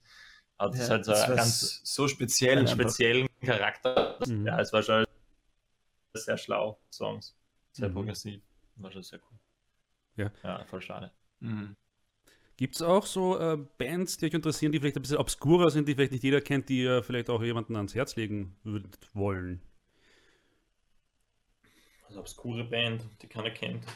Hat 0.60 0.74
Ja, 0.76 0.80
es 0.82 0.90
halt 0.90 1.04
so 1.04 1.12
einen 1.12 1.28
war 1.30 1.36
ganz 1.36 1.80
so 1.84 2.06
speziell. 2.08 2.58
einen 2.58 2.68
speziellen 2.68 3.28
Charakter. 3.44 4.18
Mhm. 4.26 4.46
Ja, 4.46 4.60
es 4.60 4.72
war 4.72 4.82
schon 4.82 5.04
sehr 6.14 6.38
schlau, 6.38 6.78
Songs. 6.90 7.36
Sehr 7.72 7.88
Mhm. 7.88 7.94
progressiv. 7.94 8.42
War 8.76 8.92
schon 8.92 9.02
sehr 9.02 9.18
cool. 9.30 9.38
Ja. 10.16 10.30
Ja, 10.44 10.64
voll 10.66 10.82
schade. 10.82 11.10
Mhm. 11.40 11.76
Gibt 12.58 12.74
es 12.74 12.82
auch 12.82 13.06
so 13.06 13.38
äh, 13.38 13.56
Bands, 13.78 14.18
die 14.18 14.26
euch 14.26 14.34
interessieren, 14.34 14.72
die 14.72 14.80
vielleicht 14.80 14.96
ein 14.96 15.02
bisschen 15.02 15.18
obskurer 15.18 15.70
sind, 15.70 15.88
die 15.88 15.94
vielleicht 15.94 16.10
nicht 16.12 16.24
jeder 16.24 16.40
kennt, 16.40 16.68
die 16.68 16.82
ihr 16.82 17.04
vielleicht 17.04 17.30
auch 17.30 17.40
jemanden 17.42 17.76
ans 17.76 17.94
Herz 17.94 18.16
legen 18.16 18.56
würdet 18.64 18.98
wollen? 19.14 19.62
Also 22.08 22.18
obskure 22.20 22.64
Band, 22.64 23.04
die 23.22 23.28
keiner 23.28 23.50
kennt. 23.50 23.86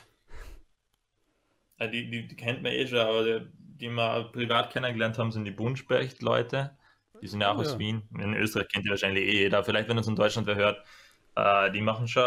Äh, 1.79 1.91
die, 1.91 2.09
die, 2.11 2.29
die 2.29 2.37
kennt 2.37 2.63
man 2.63 2.73
eh 2.73 2.87
schon, 2.87 2.99
aber 3.01 3.25
die, 3.25 3.47
die 3.57 3.89
wir 3.91 4.31
privat 4.33 4.73
kennengelernt 4.73 5.19
haben, 5.19 5.33
sind 5.33 5.45
die 5.45 5.51
Buntspecht-Leute. 5.51 6.79
Die 7.21 7.27
sind 7.27 7.41
ja 7.41 7.51
auch 7.53 7.59
Oh, 7.59 7.63
aus 7.63 7.73
ja. 7.73 7.79
Wien. 7.79 8.03
In 8.19 8.35
Österreich 8.35 8.69
kennt 8.69 8.85
die 8.87 8.91
wahrscheinlich 8.91 9.25
eh 9.25 9.39
jeder. 9.43 9.65
Vielleicht, 9.65 9.89
wenn 9.89 9.99
uns 9.99 10.07
in 10.09 10.17
Deutschland 10.17 10.47
wer 10.47 10.57
hört. 10.57 10.85
Äh, 11.35 11.73
die 11.73 11.81
machen 11.81 12.07
schon, 12.07 12.23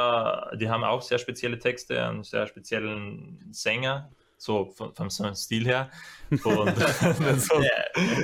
die 0.59 0.69
haben 0.69 0.83
auch 0.83 1.01
sehr 1.01 1.19
spezielle 1.19 1.59
Texte, 1.59 2.03
einen 2.05 2.23
sehr 2.23 2.47
speziellen 2.47 3.53
Sänger, 3.53 4.11
so 4.37 4.65
vom, 4.75 4.93
vom 4.93 5.09
Stil 5.09 5.65
her. 5.65 5.89
Und 6.29 6.39
so, 7.39 7.61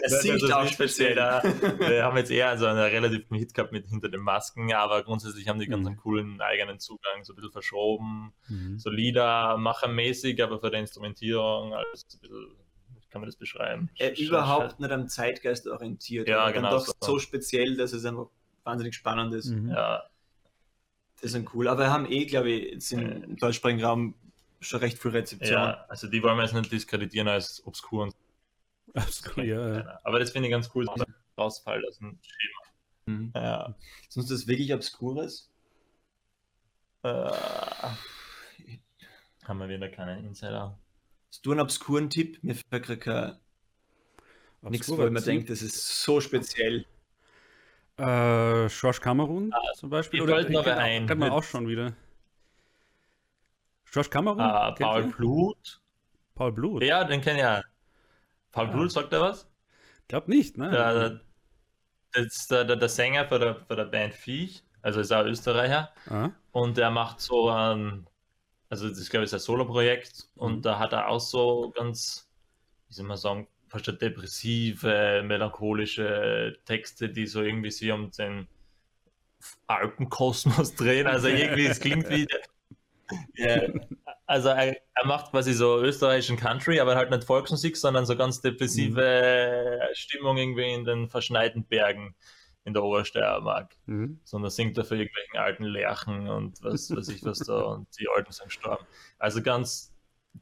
Es 0.03 0.12
Das 0.12 0.22
singt 0.22 0.44
ist 0.44 0.51
auch 0.51 0.68
speziell. 0.68 1.15
da. 1.15 1.41
Wir 1.80 2.03
haben 2.03 2.18
jetzt 2.18 2.32
eher 2.32 2.58
so 2.58 2.65
einen 2.65 2.80
relativen 2.80 3.38
Hit 3.38 3.53
gehabt 3.53 3.72
mit 3.72 3.88
Hinter 3.88 4.10
den 4.10 4.22
Masken, 4.22 4.74
aber 4.74 5.03
grundsätzlich 5.03 5.48
haben 5.48 5.60
die 5.60 5.68
ganz 5.68 5.82
Mhm. 5.82 5.88
einen 5.88 5.98
coolen 5.98 6.41
eigenen 6.41 6.80
Zugang, 6.80 7.24
so 7.24 7.34
ein 7.34 7.36
bisschen 7.38 7.51
verschoben, 7.51 8.34
Mhm. 8.50 8.77
so 8.80 8.89
Liedermachermäßig, 8.89 10.41
aber 10.44 10.60
für 10.60 10.72
die 10.72 10.77
Instrumentierung 10.77 11.74
alles 11.74 12.06
ein 12.13 12.20
bisschen, 12.20 12.48
wie 13.00 13.08
kann 13.10 13.22
man 13.22 13.27
das 13.30 13.36
beschreiben? 13.38 13.89
Er 13.98 14.13
Sch- 14.13 14.27
überhaupt 14.27 14.80
nicht 14.80 14.91
am 14.91 15.08
Zeitgeist 15.08 15.68
orientiert. 15.68 16.27
Ja, 16.27 16.41
aber 16.41 16.51
genau 16.53 16.70
Dann 16.72 16.80
doch 16.80 16.86
so. 16.86 16.94
so 17.01 17.20
speziell, 17.20 17.77
dass 17.77 17.94
es 17.94 18.06
einfach 18.06 18.27
wahnsinnig 18.63 18.96
spannend 18.96 19.34
ist. 19.34 19.48
Mhm. 19.48 19.70
Ja, 19.70 20.03
Das 21.22 21.34
ist 21.36 21.53
cool. 21.53 21.68
Aber 21.68 21.82
wir 21.84 21.91
haben 21.91 22.12
eh, 22.12 22.25
glaube 22.25 22.50
ich, 22.50 22.72
jetzt 22.74 22.91
Äh. 22.94 22.96
im 23.01 23.36
deutschsprachigen 23.38 23.84
Raum 23.84 24.15
schon 24.62 24.80
recht 24.80 25.00
viel 25.00 25.12
Rezeption. 25.12 25.51
ja, 25.53 25.86
also 25.89 26.08
die 26.08 26.22
wollen 26.24 26.38
wir 26.38 26.44
jetzt 26.44 26.53
nicht 26.53 26.72
diskreditieren 26.72 27.27
als 27.27 27.65
obskur 27.65 28.03
und 28.03 28.15
Obskur, 28.94 29.44
ja, 29.44 29.77
ja. 29.77 30.00
aber 30.03 30.20
das 30.20 30.32
finde 30.32 30.50
ich 30.50 30.51
ganz 30.51 30.70
cool, 30.75 30.86
dass 30.86 31.06
rausfällt 31.38 31.86
aus 31.88 31.98
dem 32.00 32.20
Schema. 32.22 32.62
Mhm. 33.06 33.32
Ja. 33.36 33.75
Ist 34.08 34.18
uns 34.18 34.27
das 34.27 34.48
wirklich 34.48 34.74
Obskures? 34.74 35.50
Äh, 37.03 37.08
haben 37.08 37.98
wir 39.60 39.70
wieder 39.70 39.89
keinen 39.89 40.25
Insider. 40.25 40.77
Hast 41.30 41.46
du 41.46 41.51
einen 41.51 41.62
obskuren 41.62 42.10
Tipp? 42.10 42.39
Mir 42.44 42.56
fällt 42.56 42.84
gerade 42.86 42.98
kein- 43.00 43.38
nichts, 44.70 44.88
wo 44.89 44.94
Obskurer 44.94 45.08
ich 45.08 45.13
mir 45.13 45.20
Tipp. 45.20 45.25
denke, 45.25 45.46
das 45.48 45.62
ist 45.62 46.03
so 46.03 46.20
speziell. 46.22 46.86
Äh, 47.98 48.68
George 48.68 49.00
Cameron 49.01 49.51
zum 49.75 49.89
Beispiel. 49.89 50.22
Oder 50.22 50.48
noch 50.50 50.65
ein. 50.65 51.08
Kennt 51.08 51.20
man 51.20 51.32
auch 51.32 51.44
schon 51.44 51.68
wieder. 51.68 51.94
George 53.91 54.10
Cameron? 54.10 54.38
Kennt 54.75 54.79
Paul? 54.79 55.03
Blut. 55.03 55.81
Paul 56.36 56.51
Blut? 56.53 56.83
Ja, 56.83 57.03
den 57.03 57.21
kenne 57.21 57.38
ich 57.38 57.43
ja. 57.43 57.62
Paul 58.51 58.67
Ah. 58.67 58.71
Blut, 58.71 58.91
sagt 58.91 59.13
er 59.13 59.21
was? 59.21 59.48
Glaub 60.07 60.27
nicht, 60.27 60.57
ne? 60.57 60.69
Der, 60.71 60.93
der, 62.15 62.65
der, 62.65 62.75
der, 62.75 62.89
Sänger 62.89 63.27
für 63.27 63.39
der, 63.39 63.55
für 63.55 63.75
der 63.75 63.86
Band 63.86 64.13
Viech, 64.13 64.63
also 64.81 65.00
ist 65.00 65.12
auch 65.12 65.25
Österreicher. 65.25 65.89
Ah, 66.10 66.29
Und 66.51 66.77
der 66.77 66.89
macht 66.89 67.21
so 67.21 67.50
ein, 67.50 68.07
also 68.69 68.89
das 68.89 69.10
glaube 69.10 69.24
ich 69.25 69.29
ist 69.29 69.33
ein 69.33 69.39
Solo-Projekt 69.39 70.27
und 70.36 70.57
Mhm. 70.57 70.62
da 70.63 70.79
hat 70.79 70.93
er 70.93 71.07
auch 71.07 71.19
so 71.19 71.71
ganz, 71.75 72.29
wie 72.88 72.93
soll 72.93 73.05
man 73.05 73.17
sagen, 73.17 73.48
fast 73.69 73.88
depressive, 73.88 75.21
melancholische 75.24 76.57
Texte, 76.65 77.07
die 77.10 77.25
so 77.27 77.41
irgendwie 77.41 77.71
sich 77.71 77.89
um 77.91 78.12
den 78.12 78.48
Alpenkosmos 79.67 80.75
drehen. 80.75 81.07
Also 81.07 81.27
irgendwie, 81.29 81.65
es 81.67 81.79
klingt 81.79 82.10
wie. 82.10 82.27
Ja, 83.36 83.62
also 84.25 84.50
er, 84.50 84.77
er 84.96 85.06
macht 85.06 85.32
quasi 85.32 85.53
so 85.53 85.80
österreichischen 85.80 86.38
Country, 86.38 86.80
aber 86.80 86.96
halt 86.96 87.10
nicht 87.10 87.24
Volksmusik, 87.24 87.77
sondern 87.77 88.06
so 88.06 88.15
ganz 88.15 88.41
depressive 88.41 89.80
Stimmung 89.94 90.38
irgendwie 90.38 90.74
in 90.74 90.86
den 90.86 91.10
verschneiten 91.10 91.65
Bergen 91.65 92.15
in 92.63 92.74
der 92.74 92.84
Obersteiermark 92.84 93.75
mhm. 93.88 94.20
sondern 94.24 94.51
singt 94.51 94.77
er 94.77 94.86
für 94.86 94.96
irgendwelchen 94.96 95.38
alten 95.38 95.63
Lerchen 95.63 96.30
und 96.30 96.62
was 96.63 96.91
weiß 96.96 97.10
ich 97.10 97.25
was 97.25 97.39
da 97.39 97.60
und 97.62 97.88
die 98.00 98.08
Alten 98.15 98.32
sind 98.32 98.50
gestorben. 98.50 98.86
Also 99.18 99.41
ganz 99.41 99.91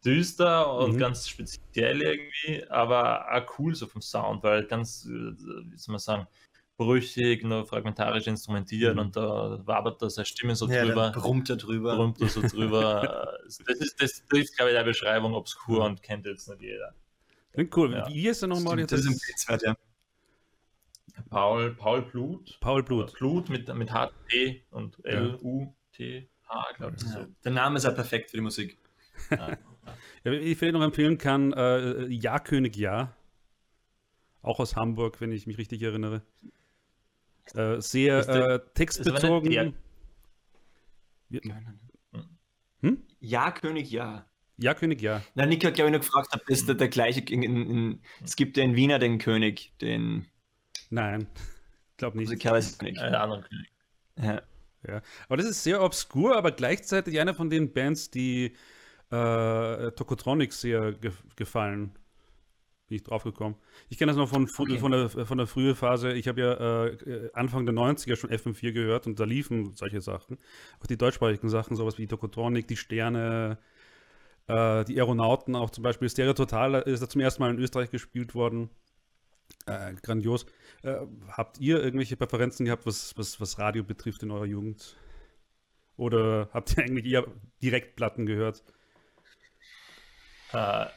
düster 0.06 0.72
und 0.74 0.94
Mhm. 0.94 0.98
ganz 1.00 1.28
speziell 1.28 2.02
irgendwie, 2.02 2.70
aber 2.70 3.26
auch 3.34 3.60
cool 3.60 3.74
so 3.74 3.88
vom 3.88 4.02
Sound, 4.02 4.44
weil 4.44 4.66
ganz, 4.66 5.06
wie 5.08 5.78
soll 5.78 5.94
man 5.94 6.00
sagen, 6.00 6.28
brüchig, 6.80 7.44
nur 7.44 7.66
fragmentarisch 7.68 8.26
instrumentiert 8.28 8.96
Mhm. 8.96 9.00
und 9.02 9.16
da 9.16 9.62
wabert 9.66 10.02
da 10.02 10.10
seine 10.10 10.26
Stimme 10.26 10.56
so 10.56 10.68
Ja, 10.68 10.86
drüber, 10.86 11.12
brummt 11.12 11.50
er 11.50 11.58
drüber. 11.58 11.96
brummt 11.98 12.20
er 12.22 12.30
so 12.30 12.42
drüber. 12.42 13.38
das 13.46 13.60
ist, 13.80 14.02
das 14.02 14.26
trifft, 14.26 14.56
glaube 14.56 14.72
ich, 14.72 14.78
der 14.78 14.84
Beschreibung 14.86 15.34
obskur 15.34 15.84
und 15.86 16.02
kennt 16.02 16.26
jetzt 16.26 16.48
nicht 16.50 16.62
jeder. 16.62 16.96
Klingt 17.54 17.76
cool. 17.78 17.92
Ja. 17.94 18.08
Wie 18.08 18.28
ist 18.28 18.42
er 18.42 18.48
nochmal? 18.48 18.80
Jetzt? 18.80 18.92
das 18.94 19.02
ist 19.02 19.08
empfehlenswert, 19.08 19.62
ja. 19.64 19.76
Paul, 21.30 21.76
Paul 21.76 22.02
Blut. 22.04 22.58
Paul 22.62 22.82
Blut. 22.82 23.14
Blut 23.14 23.50
mit, 23.50 23.74
mit 23.76 23.92
H-T 23.92 24.64
und 24.72 24.98
L-U-T-H, 25.04 26.74
glaube 26.78 26.96
ich. 26.96 27.04
So. 27.04 27.20
ja. 27.20 27.28
Der 27.44 27.52
Name 27.52 27.78
ist 27.78 27.84
ja 27.84 27.92
perfekt 27.92 28.32
für 28.32 28.38
die 28.38 28.42
Musik. 28.44 28.78
Ja. 29.30 29.58
Ja, 30.24 30.32
ich 30.32 30.58
vielleicht 30.58 30.74
noch 30.74 30.82
empfehlen 30.84 31.18
kann, 31.18 31.52
äh, 31.54 32.06
Ja 32.08 32.40
König 32.40 32.78
Ja. 32.78 33.16
Auch 34.42 34.62
aus 34.62 34.78
Hamburg, 34.78 35.20
wenn 35.20 35.34
ich 35.34 35.46
mich 35.48 35.58
richtig 35.58 35.82
erinnere. 35.82 36.22
Äh, 37.56 37.82
sehr 37.82 38.20
Ist 38.20 38.28
äh, 38.30 38.32
ist 38.34 38.50
nicht 38.64 38.76
textbezogen. 38.76 39.50
der- 39.50 39.74
Ja, 41.30 41.42
Hm? 42.82 43.04
Ja, 43.20 43.52
König, 43.52 43.92
ja. 43.92 44.26
ja 44.58 44.74
König 44.74 45.02
Ja. 45.02 45.22
Na, 45.36 45.46
Nick 45.46 45.66
hat, 45.66 45.74
glaube 45.76 45.90
ich, 45.90 45.92
nur 45.92 46.00
gefragt, 46.00 46.30
ob 46.34 46.46
das 46.48 46.66
der, 46.66 46.76
der 46.76 46.88
gleiche. 46.88 47.20
In, 47.22 47.44
in, 47.44 47.70
in, 47.70 48.02
es 48.24 48.36
gibt 48.36 48.58
ja 48.58 48.64
in 48.64 48.76
Wiener 48.76 49.00
den 49.00 49.18
König, 49.20 49.74
den 49.82 50.26
Nein, 50.90 51.28
glaube 51.98 52.18
nicht. 52.18 52.28
musikalischen 52.30 52.78
König. 52.78 53.00
Ein 53.00 53.16
anderer 53.16 53.42
König. 53.44 53.70
Ja. 54.18 54.42
Ja. 54.88 55.02
Aber 55.28 55.36
das 55.38 55.46
ist 55.46 55.64
sehr 55.64 55.84
obskur, 55.84 56.38
aber 56.38 56.52
gleichzeitig 56.54 57.20
einer 57.20 57.34
von 57.34 57.50
den 57.50 57.74
Bands, 57.74 58.10
die 58.12 58.56
äh, 59.12 59.92
Tokotronic 59.92 60.54
sehr 60.54 60.94
ge 60.94 61.12
gefallen. 61.36 61.92
Bin 62.90 62.96
ich 62.96 63.04
drauf 63.04 63.24
gekommen. 63.24 63.56
Ich 63.88 64.00
kenne 64.00 64.10
das 64.10 64.18
noch 64.18 64.28
von, 64.28 64.48
von, 64.48 64.66
Okay. 64.70 64.80
von, 64.80 64.92
der, 64.92 65.10
von 65.10 65.38
der 65.38 65.46
frühen 65.46 65.76
Phase. 65.76 66.12
Ich 66.14 66.28
habe 66.28 66.42
ja 66.42 66.86
äh, 66.86 67.30
Anfang 67.34 67.68
der 67.68 67.76
90er 67.76 68.16
schon 68.16 68.32
FM4 68.32 68.72
gehört 68.72 69.06
und 69.06 69.20
da 69.20 69.26
liefen 69.26 69.74
solche 69.76 70.02
Sachen. 70.02 70.38
Auch 70.82 70.88
die 70.88 70.98
deutschsprachigen 70.98 71.50
Sachen, 71.50 71.76
sowas 71.76 72.00
wie 72.00 72.08
Tokotronic, 72.08 72.68
die 72.68 72.78
Sterne, 72.78 73.60
äh, 74.48 74.84
die 74.86 75.00
Aeronauten 75.00 75.56
auch 75.56 75.70
zum 75.70 75.84
Beispiel. 75.84 76.10
Stereo 76.10 76.34
Total 76.34 76.82
ist 76.82 77.02
da 77.02 77.08
zum 77.08 77.22
ersten 77.22 77.44
Mal 77.44 77.52
in 77.52 77.60
Österreich 77.60 77.92
gespielt 77.92 78.34
worden. 78.34 78.72
Äh, 79.68 79.94
grandios. 80.02 80.48
Äh, 80.82 80.96
habt 81.28 81.60
ihr 81.60 81.84
irgendwelche 81.84 82.18
Präferenzen 82.18 82.66
gehabt, 82.66 82.88
was, 82.88 83.16
was, 83.18 83.40
was 83.40 83.60
Radio 83.60 83.84
betrifft 83.84 84.24
in 84.24 84.32
eurer 84.32 84.46
Jugend? 84.46 84.96
Oder 85.96 86.50
habt 86.54 86.76
ihr 86.76 86.84
eigentlich 86.86 87.06
eher 87.06 87.28
Direktplatten 87.62 88.26
gehört? 88.26 88.64
Äh, 90.54 90.88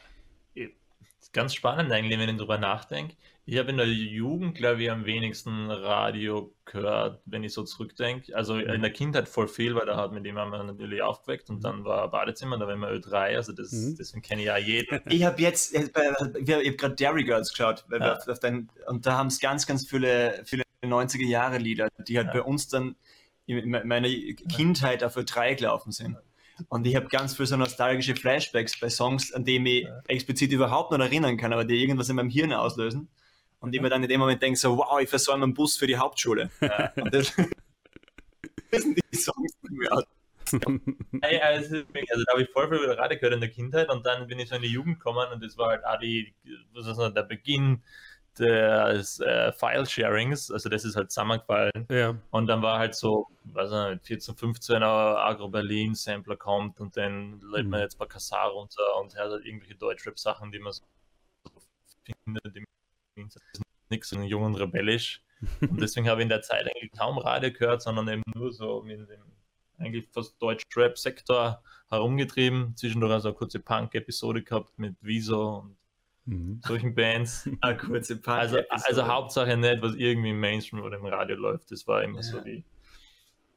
ist 1.32 1.34
ganz 1.34 1.54
spannend 1.54 1.90
eigentlich, 1.92 2.18
wenn 2.18 2.28
ich 2.28 2.36
darüber 2.36 2.58
nachdenke. 2.58 3.16
Ich 3.44 3.58
habe 3.58 3.70
in 3.70 3.76
der 3.78 3.86
Jugend, 3.88 4.54
glaube 4.54 4.82
ich, 4.84 4.90
am 4.90 5.04
wenigsten 5.04 5.68
Radio 5.70 6.54
gehört, 6.64 7.20
wenn 7.24 7.42
ich 7.42 7.52
so 7.52 7.64
zurückdenke. 7.64 8.36
Also 8.36 8.56
in 8.56 8.82
der 8.82 8.92
Kindheit 8.92 9.28
voll 9.28 9.48
viel, 9.48 9.74
weil 9.74 9.86
da 9.86 9.96
hat 9.96 10.12
mit 10.12 10.24
dem 10.24 10.38
haben 10.38 10.52
wir 10.52 10.62
natürlich 10.62 11.02
aufgeweckt 11.02 11.50
und 11.50 11.64
dann 11.64 11.84
war 11.84 12.08
Badezimmer, 12.10 12.56
da 12.58 12.66
war 12.66 12.74
immer 12.74 12.88
Ö3, 12.90 13.34
also 13.36 13.52
das, 13.52 13.72
Mhm. 13.72 13.96
deswegen 13.98 14.22
kenne 14.22 14.42
ich 14.42 14.46
ja 14.46 14.56
jeden. 14.58 15.00
Ich 15.06 15.24
habe 15.24 15.42
jetzt, 15.42 15.74
äh, 15.74 15.88
bei- 15.92 16.10
ich 16.40 16.50
habe 16.52 16.76
gerade 16.76 16.94
Dairy 16.94 17.24
Girls 17.24 17.50
geschaut, 17.50 17.84
weil 17.88 17.98
wir 18.00 18.06
Ja. 18.08 18.16
auf, 18.16 18.28
auf 18.28 18.38
dein, 18.38 18.68
und 18.86 19.06
da 19.06 19.16
haben 19.18 19.26
es 19.26 19.40
ganz, 19.40 19.66
ganz 19.66 19.88
viele, 19.88 20.40
viele 20.44 20.62
90er 20.84 21.26
Jahre 21.26 21.58
Lieder, 21.58 21.88
die 22.06 22.18
halt 22.18 22.28
Ja. 22.28 22.34
bei 22.34 22.42
uns 22.42 22.68
dann 22.68 22.94
in 23.46 23.68
me- 23.68 23.84
meiner 23.84 24.08
Kindheit 24.54 25.02
auf 25.02 25.16
Ö3 25.16 25.56
gelaufen 25.56 25.90
sind. 25.90 26.16
Und 26.68 26.86
ich 26.86 26.96
habe 26.96 27.08
ganz 27.08 27.34
viele 27.34 27.46
so 27.46 27.56
nostalgische 27.56 28.14
Flashbacks 28.14 28.78
bei 28.78 28.88
Songs, 28.88 29.32
an 29.32 29.44
die 29.44 29.56
ich 29.56 29.60
mich 29.60 29.88
explizit 30.08 30.52
überhaupt 30.52 30.90
nicht 30.90 31.00
erinnern 31.00 31.36
kann, 31.36 31.52
aber 31.52 31.64
die 31.64 31.80
irgendwas 31.80 32.08
in 32.08 32.16
meinem 32.16 32.30
Hirn 32.30 32.52
auslösen. 32.52 33.08
Und 33.60 33.74
ich 33.74 33.80
mir 33.80 33.90
dann 33.90 34.02
in 34.02 34.08
dem 34.08 34.20
Moment 34.20 34.42
denke, 34.42 34.58
so, 34.58 34.76
wow, 34.76 35.00
ich 35.00 35.08
versäume 35.08 35.44
einen 35.44 35.54
Bus 35.54 35.76
für 35.76 35.86
die 35.86 35.96
Hauptschule. 35.96 36.50
Und 36.96 37.14
das, 37.14 37.32
wissen 38.72 38.94
die 38.94 39.16
Songs 39.16 39.52
nicht 39.62 39.72
mehr 39.72 39.92
aus. 39.92 40.04
Ey, 41.22 41.40
also, 41.40 41.76
also 41.76 42.24
da 42.26 42.32
habe 42.32 42.42
ich 42.42 42.50
voll 42.50 42.68
viel 42.68 42.82
wieder 42.82 42.98
Radio 42.98 43.16
gehört 43.18 43.34
in 43.34 43.40
der 43.40 43.50
Kindheit 43.50 43.88
und 43.88 44.04
dann 44.04 44.26
bin 44.26 44.38
ich 44.38 44.48
so 44.48 44.56
in 44.56 44.62
die 44.62 44.68
Jugend 44.68 44.98
gekommen 44.98 45.26
und 45.32 45.42
das 45.42 45.56
war 45.56 45.68
halt 45.68 45.84
auch 45.84 45.98
die, 45.98 46.34
was 46.74 46.86
ist 46.86 46.98
das, 46.98 47.14
der 47.14 47.22
Beginn 47.22 47.82
des 48.38 49.20
äh, 49.20 49.52
File-Sharings, 49.52 50.50
also 50.50 50.68
das 50.68 50.84
ist 50.84 50.96
halt 50.96 51.10
zusammengefallen. 51.10 51.86
Ja. 51.90 52.16
Und 52.30 52.46
dann 52.46 52.62
war 52.62 52.78
halt 52.78 52.94
so, 52.94 53.26
weiß 53.44 53.70
nicht, 53.92 54.06
14, 54.06 54.36
15 54.36 54.82
Agro 54.82 55.48
Berlin 55.48 55.94
Sampler 55.94 56.36
kommt 56.36 56.80
und 56.80 56.96
dann 56.96 57.40
lädt 57.40 57.66
man 57.66 57.80
Mhm. 57.80 57.84
jetzt 57.84 57.98
bei 57.98 58.06
Kassar 58.06 58.48
runter 58.50 58.82
und 59.00 59.14
hört 59.16 59.32
halt 59.32 59.44
irgendwelche 59.44 59.74
Deutschrap-Sachen, 59.74 60.50
die 60.52 60.58
man 60.58 60.72
so 60.72 60.82
findet. 62.24 62.56
Die 62.56 62.64
nichts 63.90 64.08
so 64.08 64.20
jung 64.20 64.44
und 64.44 64.54
rebellisch. 64.56 65.22
Und 65.60 65.80
deswegen 65.80 66.08
habe 66.08 66.20
ich 66.20 66.22
in 66.22 66.28
der 66.28 66.42
Zeit 66.42 66.66
eigentlich 66.66 66.92
kaum 66.92 67.18
Radio 67.18 67.50
gehört, 67.52 67.82
sondern 67.82 68.06
eben 68.08 68.22
nur 68.32 68.52
so 68.52 68.80
in 68.82 69.06
dem 69.06 69.20
eigentlich 69.78 70.06
fast 70.12 70.40
Deutsch-Rap-Sektor 70.40 71.60
herumgetrieben. 71.90 72.76
Zwischendurch 72.76 73.12
also 73.12 73.28
eine 73.28 73.36
kurze 73.36 73.58
Punk-Episode 73.58 74.42
gehabt 74.42 74.78
mit 74.78 74.94
Wieso 75.00 75.56
und 75.58 75.76
Mhm. 76.24 76.60
solchen 76.64 76.94
Bands. 76.94 77.48
Eine 77.60 77.76
kurze 77.76 78.16
Punk 78.16 78.38
Also, 78.38 78.58
also 78.68 79.06
Hauptsache 79.06 79.56
nicht, 79.56 79.82
was 79.82 79.94
irgendwie 79.94 80.30
im 80.30 80.40
Mainstream 80.40 80.82
oder 80.82 80.98
im 80.98 81.06
Radio 81.06 81.36
läuft. 81.36 81.70
Das 81.72 81.86
war 81.86 82.02
immer 82.02 82.22
so 82.22 82.36
Ja. 82.38 82.44
die, 82.44 82.64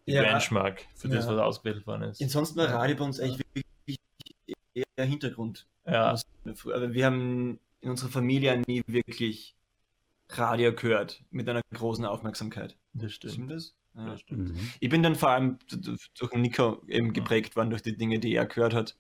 die 0.07 0.12
Ja. 0.13 0.24
Benchmark 0.24 0.86
für 0.95 1.07
das, 1.10 1.27
was 1.27 1.38
ausgewählt 1.38 1.86
worden 1.86 2.03
ist. 2.03 2.22
Ansonsten 2.22 2.57
war 2.57 2.67
Radio 2.69 2.95
bei 2.95 3.03
uns 3.03 3.19
eigentlich 3.19 3.45
wirklich 3.53 4.00
eher 4.74 5.05
Hintergrund. 5.05 5.67
Ja, 5.86 6.15
Aber 6.74 6.93
wir 6.93 7.05
haben 7.05 7.60
in 7.81 7.89
unserer 7.91 8.10
Familie 8.10 8.62
nie 8.67 8.81
wirklich 8.88 9.55
Radio 10.29 10.74
gehört 10.74 11.24
mit 11.29 11.48
einer 11.48 11.62
großen 11.74 12.03
Aufmerksamkeit. 12.05 12.75
das 12.93 13.13
stimmt. 13.13 13.34
Stimmt 13.34 13.51
das? 13.51 13.75
Ja. 13.95 14.05
Das 14.07 14.22
stimmt. 14.22 14.50
Mhm. 14.50 14.69
Ich 14.79 14.89
bin 14.89 15.03
dann 15.03 15.15
vor 15.15 15.29
allem 15.29 15.60
durch 15.69 16.31
den 16.31 16.41
Nico 16.41 16.81
eben 16.88 17.13
geprägt 17.13 17.55
worden, 17.55 17.69
durch 17.69 17.84
die 17.84 17.95
Dinge, 17.95 18.17
die 18.19 18.34
er 18.36 18.45
gehört 18.48 18.74
hat. 18.74 18.98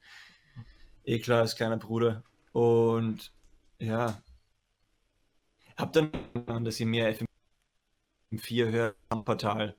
Eh 1.03 1.19
klar, 1.19 1.41
als 1.41 1.55
kleiner 1.55 1.77
Bruder. 1.77 2.23
Und 2.51 3.31
ja, 3.79 4.21
hab 5.77 5.93
dann, 5.93 6.11
dass 6.63 6.79
ich 6.79 6.85
mehr 6.85 7.15
FM4 8.31 8.71
höre 8.71 8.95
am 9.09 9.25
Portal 9.25 9.75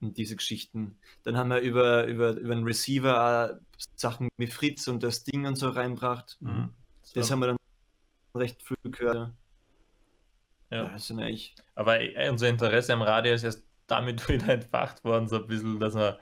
und 0.00 0.16
diese 0.16 0.36
Geschichten. 0.36 0.98
Dann 1.22 1.36
haben 1.36 1.50
wir 1.50 1.58
über, 1.60 2.04
über, 2.04 2.30
über 2.32 2.54
den 2.54 2.64
Receiver 2.64 3.20
auch 3.20 3.78
Sachen 3.96 4.28
wie 4.36 4.46
Fritz 4.46 4.88
und 4.88 5.02
das 5.02 5.24
Ding 5.24 5.46
und 5.46 5.56
so 5.56 5.68
reinbracht. 5.68 6.36
Mhm. 6.40 6.70
Das 7.14 7.28
So. 7.28 7.32
haben 7.32 7.40
wir 7.40 7.46
dann 7.48 7.56
recht 8.34 8.62
früh 8.62 8.76
gehört. 8.84 9.32
Ja. 10.70 10.98
sind 10.98 11.20
eigentlich 11.20 11.54
Aber 11.74 12.00
ey, 12.00 12.28
unser 12.30 12.48
Interesse 12.48 12.92
am 12.92 13.02
Radio 13.02 13.34
ist 13.34 13.44
erst 13.44 13.64
damit 13.86 14.28
wieder 14.28 14.48
entfacht 14.48 15.04
worden, 15.04 15.28
so 15.28 15.36
ein 15.36 15.46
bisschen, 15.46 15.78
dass 15.78 15.94
wir 15.94 16.18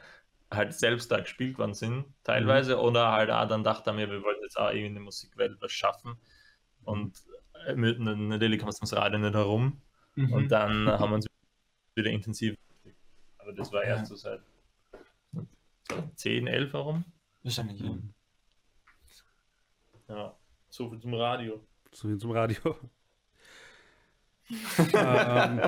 halt 0.51 0.75
selbst 0.75 1.11
da 1.11 1.21
gespielt 1.21 1.59
worden 1.59 1.73
sind, 1.73 2.05
teilweise, 2.25 2.79
oder 2.79 3.11
halt 3.13 3.31
auch 3.31 3.49
dann 3.49 3.65
dachten 3.65 3.97
wir, 3.97 4.11
wir 4.11 4.23
wollten 4.23 4.43
jetzt 4.43 4.59
auch 4.59 4.69
irgendwie 4.69 4.87
in 4.87 4.95
der 4.95 5.03
Musikwelt 5.03 5.57
was 5.61 5.73
schaffen. 5.73 6.19
Und 6.85 7.13
äh, 7.67 7.75
mit, 7.75 7.99
natürlich 7.99 8.61
kommst 8.61 8.79
du 8.79 8.83
ums 8.83 8.95
Radio 8.95 9.19
nicht 9.19 9.35
herum. 9.35 9.81
Mhm. 10.15 10.33
Und 10.33 10.49
dann 10.49 10.89
haben 10.89 11.11
wir 11.11 11.15
uns 11.17 11.27
wieder 11.95 12.11
intensiv. 12.11 12.57
Aber 13.39 13.53
das 13.53 13.73
war 13.73 13.83
erst 13.83 14.07
so 14.07 14.17
seit 14.17 14.41
10, 16.17 16.47
11 16.47 16.73
herum. 16.73 17.05
wahrscheinlich, 17.43 17.81
ja. 17.81 17.99
Ja, 20.09 20.37
so 20.69 20.91
viel 20.91 21.01
zum 21.01 21.15
Radio. 21.15 21.61
So 21.93 22.09
wie 22.09 22.19
zum 22.19 22.33
Radio. 22.33 22.77
ähm, 24.95 25.61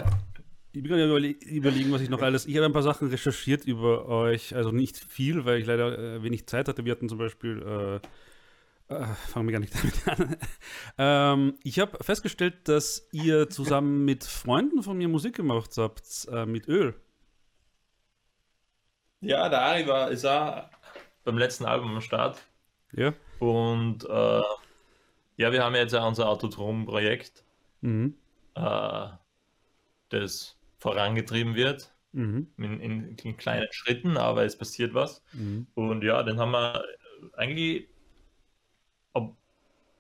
ich 0.73 0.83
bin 0.83 0.91
gerade 0.91 1.05
überle 1.05 1.29
überlegen, 1.29 1.93
was 1.93 2.01
ich 2.01 2.11
noch 2.11 2.21
alles. 2.21 2.47
Ich 2.47 2.57
habe 2.57 2.67
ein 2.67 2.73
paar 2.73 2.83
Sachen 2.83 3.09
recherchiert 3.09 3.65
über 3.65 4.07
euch, 4.07 4.55
also 4.55 4.73
nicht 4.73 4.99
viel, 4.99 5.45
weil 5.45 5.61
ich 5.61 5.67
leider 5.67 5.99
äh, 5.99 6.23
wenig 6.23 6.47
Zeit 6.47 6.69
hatte. 6.69 6.85
Wir 6.85 6.93
hatten 6.93 7.09
zum 7.09 7.19
Beispiel, 7.19 7.63
äh, 7.63 8.07
äh, 8.89 9.05
fangen 9.29 9.49
wir 9.49 9.53
gar 9.53 9.61
nicht 9.61 9.75
damit 9.75 10.09
an. 10.09 10.37
ähm, 10.99 11.59
ich 11.63 11.79
habe 11.79 12.03
festgestellt, 12.03 12.69
dass 12.69 13.09
ihr 13.13 13.49
zusammen 13.49 14.05
mit 14.05 14.25
Freunden 14.25 14.83
von 14.83 14.97
mir 14.99 15.09
Musik 15.09 15.37
gemacht 15.37 15.71
habt, 15.77 16.27
äh, 16.31 16.47
mit 16.47 16.69
Öl. 16.69 16.95
Ja, 19.21 19.49
der 19.49 19.61
Ari 19.63 19.87
war, 19.87 20.11
ist 20.11 20.25
auch 20.27 20.69
beim 21.25 21.39
letzten 21.39 21.65
Album 21.65 21.95
am 21.95 22.01
Start. 22.01 22.43
Ja. 22.93 23.15
Und 23.39 24.05
äh, 24.05 24.43
ja, 25.37 25.51
wir 25.53 25.65
haben 25.65 25.75
jetzt 25.75 25.95
auch 25.95 26.07
unser 26.07 26.29
Autotron-Projekt, 26.29 27.43
Mhm. 27.81 28.15
äh, 28.55 29.07
das 30.11 30.57
vorangetrieben 30.79 31.55
wird. 31.55 31.93
Mhm. 32.13 32.47
In, 32.59 32.81
in, 32.81 33.17
in 33.17 33.37
kleinen 33.37 33.67
Schritten, 33.73 34.17
aber 34.17 34.45
es 34.45 34.57
passiert 34.57 34.95
was. 34.95 35.23
Mhm. 35.33 35.67
Und 35.75 36.05
ja, 36.05 36.23
den 36.23 36.39
haben 36.39 36.53
wir 36.53 36.85
eigentlich, 37.37 37.89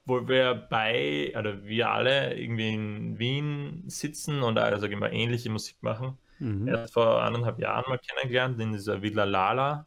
obwohl 0.05 0.29
wir 0.29 0.55
bei, 0.55 1.33
oder 1.39 1.65
wir 1.65 1.91
alle 1.91 2.35
irgendwie 2.39 2.75
in 2.75 3.19
Wien 3.19 3.85
sitzen 3.89 4.43
und 4.43 4.59
also 4.59 4.87
immer 4.87 5.13
ähnliche 5.13 5.51
Musik 5.51 5.83
machen, 5.83 6.19
Mhm. 6.39 6.69
erst 6.69 6.95
vor 6.95 7.23
anderthalb 7.23 7.59
Jahren 7.61 7.85
mal 7.89 7.99
kennengelernt 7.99 8.61
in 8.61 8.73
dieser 8.73 9.03
Villa 9.03 9.25
Lala. 9.25 9.87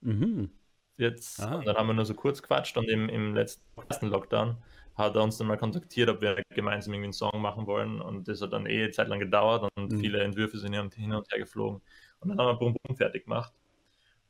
Mhm. 0.00 0.50
Jetzt, 0.96 1.40
Ah. 1.40 1.56
und 1.56 1.66
dann 1.66 1.76
haben 1.76 1.86
wir 1.86 1.94
nur 1.94 2.04
so 2.04 2.14
kurz 2.14 2.42
quatscht 2.42 2.76
und 2.76 2.88
im, 2.88 3.08
im 3.08 3.34
letzten 3.34 3.62
ersten 3.88 4.08
Lockdown 4.08 4.56
hat 4.96 5.14
er 5.14 5.22
uns 5.22 5.38
dann 5.38 5.46
mal 5.46 5.56
kontaktiert, 5.56 6.08
ob 6.10 6.20
wir 6.20 6.42
gemeinsam 6.50 6.92
irgendwie 6.92 7.06
einen 7.06 7.12
Song 7.12 7.40
machen 7.40 7.66
wollen 7.68 8.00
und 8.00 8.26
das 8.26 8.42
hat 8.42 8.52
dann 8.52 8.66
eh 8.66 8.82
eine 8.84 8.90
Zeit 8.90 9.06
lang 9.08 9.20
gedauert 9.20 9.70
und 9.76 9.92
Mhm. 9.92 10.00
viele 10.00 10.22
Entwürfe 10.22 10.58
sind 10.58 10.72
hin 10.94 11.12
und, 11.12 11.30
her 11.30 11.38
geflogen 11.38 11.80
und 12.20 12.28
dann 12.30 12.38
haben 12.38 12.46
wir 12.48 12.58
Bum 12.58 12.74
Bum 12.82 12.96
fertig 12.96 13.24
gemacht. 13.24 13.52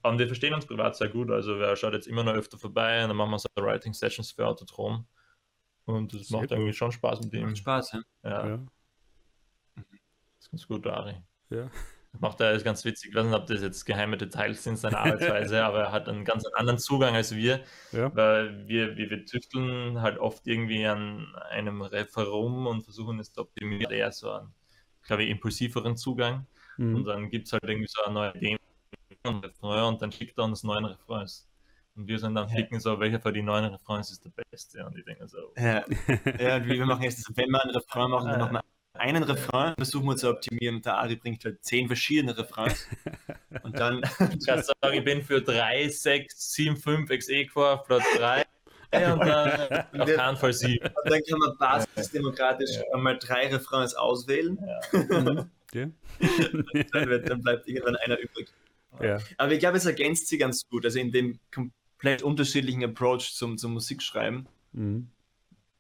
Und 0.02 0.18
wir 0.18 0.26
verstehen 0.26 0.54
uns 0.54 0.66
privat 0.66 0.96
sehr 0.96 1.08
gut, 1.08 1.30
also 1.30 1.54
er 1.58 1.76
schaut 1.76 1.94
jetzt 1.94 2.06
immer 2.06 2.22
noch 2.24 2.34
öfter 2.34 2.58
vorbei 2.58 3.02
und 3.02 3.08
dann 3.08 3.16
machen 3.16 3.30
wir 3.32 3.38
so 3.38 3.48
Writing 3.56 3.94
Sessions 3.94 4.30
für 4.32 4.46
Autotron 4.46 5.06
und 5.88 6.12
das 6.14 6.30
macht 6.30 6.50
irgendwie 6.50 6.72
schon 6.72 6.92
Spaß 6.92 7.20
mit 7.22 7.32
ihm. 7.34 7.46
Macht 7.46 7.58
Spaß, 7.58 7.92
ja. 7.92 8.02
Ja, 8.24 8.46
Ja. 8.48 8.56
das 9.76 9.84
ist 10.40 10.50
ganz 10.50 10.66
gut, 10.66 10.86
Ari. 10.86 11.16
Ja. 11.50 11.70
Macht 12.20 12.40
er 12.40 12.52
ist 12.52 12.64
ganz 12.64 12.84
witzig. 12.84 13.10
Ich 13.10 13.16
weiß 13.16 13.26
nicht, 13.26 13.34
ob 13.34 13.46
das 13.46 13.60
jetzt 13.62 13.84
geheime 13.84 14.16
Details 14.16 14.64
sind 14.64 14.76
seiner 14.78 14.98
Arbeitsweise, 14.98 15.64
aber 15.64 15.80
er 15.84 15.92
hat 15.92 16.08
einen 16.08 16.24
ganz 16.24 16.44
anderen 16.54 16.78
Zugang 16.78 17.14
als 17.14 17.34
wir, 17.34 17.60
Ja. 17.92 18.14
weil 18.16 18.66
wir, 18.66 18.96
wir, 18.96 19.10
wir 19.10 19.24
tüfteln 19.26 20.00
halt 20.00 20.18
oft 20.18 20.46
irgendwie 20.46 20.86
an 20.86 21.26
einem 21.50 21.82
Riff 21.82 22.16
herum 22.16 22.66
und 22.66 22.82
versuchen 22.82 23.18
es 23.20 23.32
zu 23.32 23.42
optimieren. 23.42 23.92
Eher 23.92 24.10
so 24.12 24.30
einen, 24.32 24.54
glaube 25.02 25.24
ich, 25.24 25.30
impulsiveren 25.30 25.96
Zugang. 25.96 26.46
Und 26.78 26.92
Mhm. 27.00 27.04
dann 27.04 27.30
gibt 27.30 27.46
es 27.46 27.52
halt 27.52 27.64
irgendwie 27.64 27.88
so 27.88 28.02
eine 28.04 28.14
neue 28.14 28.34
Idee 28.36 28.56
und 29.26 29.44
und 29.62 30.02
dann 30.02 30.12
schickt 30.12 30.38
er 30.38 30.44
uns 30.44 30.62
neuen 30.62 30.84
Refrains. 30.84 31.47
Und 31.98 32.06
wir 32.06 32.18
sind 32.20 32.36
dann 32.36 32.48
Ja. 32.48 32.54
klicken 32.54 32.78
so, 32.78 33.00
welcher 33.00 33.18
von 33.20 33.34
den 33.34 33.44
neuen 33.44 33.64
Refrains 33.64 34.12
ist 34.12 34.24
der 34.24 34.30
beste. 34.50 34.86
Und 34.86 34.96
ich 34.96 35.04
denke 35.04 35.26
so, 35.26 35.52
Ja, 35.56 35.84
ja 36.38 36.56
und 36.56 36.66
wir 36.68 36.86
machen 36.86 37.02
jetzt, 37.02 37.28
wenn 37.36 37.50
wir 37.50 37.60
einen 37.60 37.74
Refrain 37.74 38.08
machen, 38.10 38.28
dann 38.30 38.52
wir 38.52 38.62
einen 38.94 39.22
Refrain, 39.24 39.74
versuchen 39.76 40.06
wir 40.06 40.16
zu 40.16 40.30
optimieren 40.30 40.76
und 40.76 40.86
der 40.86 40.96
Ari 40.98 41.16
bringt 41.16 41.44
halt 41.44 41.62
zehn 41.64 41.88
verschiedene 41.88 42.38
Refrains. 42.38 42.86
Und 43.64 43.78
dann, 43.78 44.00
ich 44.38 44.46
kann 44.46 44.62
sagen, 44.62 44.94
ich 44.96 45.04
bin 45.04 45.22
für 45.22 45.40
3, 45.42 45.88
6, 45.88 46.54
7, 46.54 46.76
5 46.76 47.10
XE 47.10 47.44
gefahren, 47.46 47.80
Platz 47.84 48.04
3. 48.16 48.44
Und 49.12 49.20
dann 49.26 49.84
auf 50.00 50.14
keinen 50.14 50.36
Fall 50.36 50.52
7. 50.52 50.86
und 50.86 51.10
dann 51.12 51.20
kann 51.28 51.38
man 51.40 51.58
basisdemokratisch 51.58 52.70
einmal 52.94 53.18
drei 53.18 53.48
Refrains 53.48 53.94
auswählen. 53.94 54.58
Ja. 54.64 54.80
Dann, 55.70 57.08
wird, 57.10 57.28
dann 57.28 57.42
bleibt 57.42 57.68
irgendwann 57.68 57.96
einer 57.96 58.18
übrig. 58.18 58.48
ja. 59.02 59.18
Aber 59.36 59.52
ich 59.52 59.58
glaube, 59.58 59.76
es 59.76 59.84
ergänzt 59.84 60.28
sie 60.28 60.38
ganz 60.38 60.66
gut. 60.66 60.86
Also 60.86 60.98
in 60.98 61.12
dem 61.12 61.38
komplett 61.98 62.22
unterschiedlichen 62.22 62.84
Approach 62.84 63.34
zum, 63.34 63.58
zum 63.58 63.72
Musikschreiben 63.72 64.48
Mhm. 64.72 65.08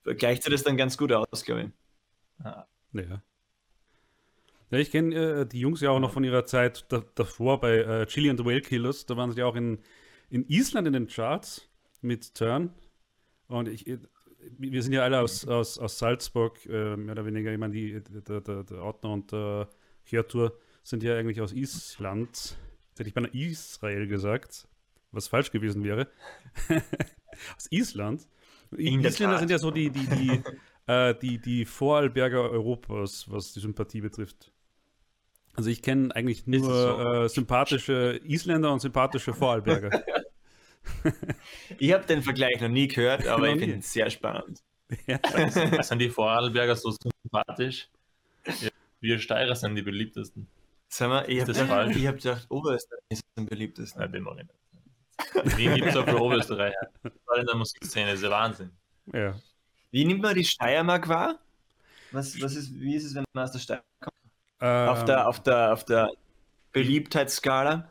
gleicht 0.02 0.42
sie 0.42 0.50
das 0.50 0.62
dann 0.62 0.78
ganz 0.78 0.96
gut 0.96 1.12
aus, 1.12 1.44
glaube 1.44 1.62
ich. 1.62 1.68
Ja. 2.44 3.22
Ja, 4.70 4.78
ich 4.78 4.90
kenne 4.90 5.14
äh, 5.14 5.46
die 5.46 5.60
Jungs 5.60 5.82
ja 5.82 5.90
auch 5.90 6.00
noch 6.00 6.12
von 6.12 6.24
ihrer 6.24 6.46
Zeit 6.46 6.86
da, 6.88 7.04
davor 7.14 7.60
bei 7.60 7.76
äh, 7.76 8.06
Chili 8.06 8.30
and 8.30 8.40
the 8.40 8.44
Whale 8.46 8.62
Killers. 8.62 9.06
Da 9.06 9.16
waren 9.16 9.30
sie 9.30 9.40
ja 9.40 9.46
auch 9.46 9.56
in, 9.56 9.78
in 10.30 10.46
Island 10.48 10.86
in 10.86 10.94
den 10.94 11.06
Charts 11.06 11.68
mit 12.00 12.34
Turn. 12.34 12.70
Und 13.46 13.68
ich, 13.68 13.86
äh, 13.86 13.98
wir 14.58 14.82
sind 14.82 14.94
ja 14.94 15.02
alle 15.04 15.20
aus, 15.20 15.46
aus, 15.46 15.78
aus 15.78 15.98
Salzburg, 15.98 16.64
äh, 16.66 16.96
mehr 16.96 17.12
oder 17.12 17.26
weniger. 17.26 17.52
Ich 17.52 17.58
meine, 17.58 17.74
die, 17.74 18.02
der, 18.02 18.40
der, 18.40 18.64
der 18.64 18.82
Ordner 18.82 19.10
und 19.12 19.30
der 19.32 19.68
Hörtour 20.04 20.58
sind 20.82 21.02
ja 21.02 21.16
eigentlich 21.16 21.40
aus 21.40 21.52
Island. 21.52 22.30
Jetzt 22.30 22.98
hätte 22.98 23.08
ich 23.08 23.14
beinahe 23.14 23.32
Israel 23.32 24.06
gesagt, 24.08 24.66
was 25.12 25.28
falsch 25.28 25.50
gewesen 25.50 25.84
wäre. 25.84 26.08
aus 27.56 27.66
Island. 27.70 28.26
In 28.76 29.02
der 29.02 29.10
Isländer 29.10 29.34
Tat. 29.34 29.40
sind 29.40 29.50
ja 29.50 29.58
so 29.58 29.70
die, 29.70 29.90
die, 29.90 30.06
die, 30.06 30.42
äh, 30.86 31.14
die, 31.14 31.38
die 31.38 31.64
Vorarlberger 31.64 32.50
Europas, 32.50 33.30
was 33.30 33.52
die 33.52 33.60
Sympathie 33.60 34.00
betrifft. 34.00 34.52
Also 35.54 35.70
ich 35.70 35.82
kenne 35.82 36.14
eigentlich 36.14 36.46
nur 36.46 36.60
so? 36.60 37.24
äh, 37.24 37.28
sympathische 37.28 38.20
Isländer 38.22 38.72
und 38.72 38.80
sympathische 38.80 39.32
Vorarlberger. 39.34 40.02
Ich 41.78 41.92
habe 41.92 42.06
den 42.06 42.22
Vergleich 42.22 42.62
noch 42.62 42.68
nie 42.68 42.88
gehört, 42.88 43.26
aber 43.26 43.48
ich 43.48 43.58
finde 43.58 43.74
ihn 43.74 43.82
sehr 43.82 44.08
spannend. 44.08 44.62
ja. 45.06 45.18
Sind 45.82 45.98
die 45.98 46.08
Vorarlberger 46.08 46.76
so 46.76 46.90
sympathisch? 46.90 47.90
Ja, 48.46 48.70
wir 49.00 49.18
Steirer 49.18 49.54
sind 49.54 49.74
die 49.74 49.82
beliebtesten. 49.82 50.48
Sag 50.88 51.08
mal, 51.10 51.28
ich 51.28 51.42
habe 51.42 51.52
gedacht, 51.52 51.70
hab 51.70 52.16
gedacht, 52.16 52.46
Oberösterreich 52.48 53.02
ist 53.10 53.24
am 53.36 53.44
beliebtesten. 53.44 54.00
Nein, 54.00 54.12
den 54.12 54.22
mag 54.22 54.38
ich 54.38 54.44
nicht. 54.44 54.54
Wien 55.56 55.74
gibt 55.74 55.88
es 55.88 55.96
auch 55.96 56.04
für 56.04 56.20
Oberösterreicher. 56.20 56.90
Gerade 57.02 57.40
in 57.40 57.46
der 57.46 57.56
Musikszene, 57.56 58.06
das 58.06 58.16
ist 58.16 58.24
ja 58.24 58.30
Wahnsinn. 58.30 58.70
Ja. 59.12 59.34
Wie 59.90 60.04
nimmt 60.04 60.22
man 60.22 60.34
die 60.34 60.44
Steiermark 60.44 61.08
wahr? 61.08 61.38
Was, 62.12 62.40
was 62.40 62.56
ist, 62.56 62.74
wie 62.74 62.94
ist 62.94 63.04
es, 63.04 63.14
wenn 63.14 63.24
man 63.32 63.44
aus 63.44 63.52
der 63.52 63.58
Steiermark 63.58 63.84
kommt? 64.00 64.18
auf, 64.60 65.00
Ähm, 65.00 65.06
der, 65.06 65.28
auf, 65.28 65.42
der, 65.42 65.72
auf 65.72 65.84
der 65.84 66.10
Beliebtheitsskala? 66.72 67.90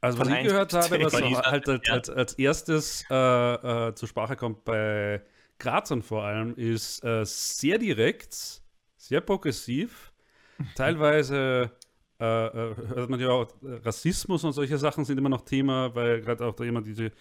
Also 0.00 0.18
was 0.18 0.28
ich 0.28 0.42
gehört 0.42 0.72
habe, 0.72 1.02
was 1.02 1.14
halt 1.14 1.68
als, 1.68 1.88
als, 1.88 2.10
als 2.10 2.34
erstes 2.34 3.04
äh, 3.10 3.88
äh, 3.88 3.94
zur 3.94 4.08
Sprache 4.08 4.36
kommt 4.36 4.64
bei 4.64 5.22
Grazern 5.58 6.02
vor 6.02 6.24
allem, 6.24 6.54
ist 6.54 7.02
äh, 7.02 7.24
sehr 7.24 7.78
direkt, 7.78 8.62
sehr 8.96 9.20
progressiv, 9.20 10.12
teilweise 10.76 11.72
äh, 12.18 12.24
hört 12.24 13.10
man 13.10 13.20
ja 13.20 13.30
auch, 13.30 13.48
Rassismus 13.62 14.44
und 14.44 14.52
solche 14.52 14.78
Sachen 14.78 15.04
sind 15.04 15.18
immer 15.18 15.28
noch 15.28 15.42
Thema, 15.42 15.94
weil 15.94 16.20
gerade 16.20 16.46
auch 16.46 16.54
da 16.54 16.64
jemand 16.64 16.86
diese 16.86 17.12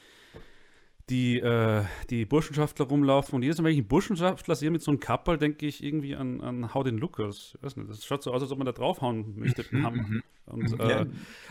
die, 1.09 1.39
äh, 1.39 1.83
die 2.09 2.25
Burschenschaftler 2.25 2.87
rumlaufen 2.87 3.35
und 3.35 3.43
jedes 3.43 3.59
Mal, 3.59 3.65
wenn 3.65 3.73
ich 3.73 3.79
einen 3.79 3.87
Burschenschaftler 3.87 4.55
sehe 4.55 4.71
mit 4.71 4.81
so 4.81 4.91
einem 4.91 4.99
Kappel, 4.99 5.37
denke 5.37 5.67
ich 5.67 5.83
irgendwie 5.83 6.15
an, 6.15 6.41
an 6.41 6.73
Hau 6.73 6.83
den 6.83 6.97
Lukas. 6.97 7.53
Ich 7.55 7.63
weiß 7.63 7.77
nicht, 7.77 7.89
das 7.89 8.03
schaut 8.05 8.23
so 8.23 8.33
aus, 8.33 8.41
als 8.41 8.51
ob 8.51 8.57
man 8.57 8.65
da 8.65 8.71
draufhauen 8.71 9.37
möchte 9.37 9.61
mit 9.61 9.71
dem 9.71 9.83
Hammer. 9.83 10.05
Und, 10.47 10.79
äh, 10.79 10.89
Ja, 10.89 11.05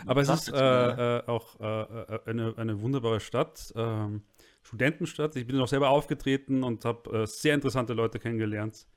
aber 0.05 0.21
es 0.21 0.29
ist 0.29 0.49
äh, 0.49 1.17
äh, 1.17 1.23
auch 1.27 1.59
äh, 1.59 2.19
eine, 2.25 2.53
eine 2.57 2.81
wunderbare 2.81 3.19
Stadt, 3.19 3.73
ähm, 3.75 4.23
Studentenstadt. 4.63 5.35
Ich 5.35 5.47
bin 5.47 5.59
auch 5.59 5.67
selber 5.67 5.89
aufgetreten 5.89 6.63
und 6.63 6.83
habe 6.85 7.27
sehr 7.27 7.53
interessante 7.53 7.93
Leute 7.93 8.19
kennengelernt. 8.19 8.87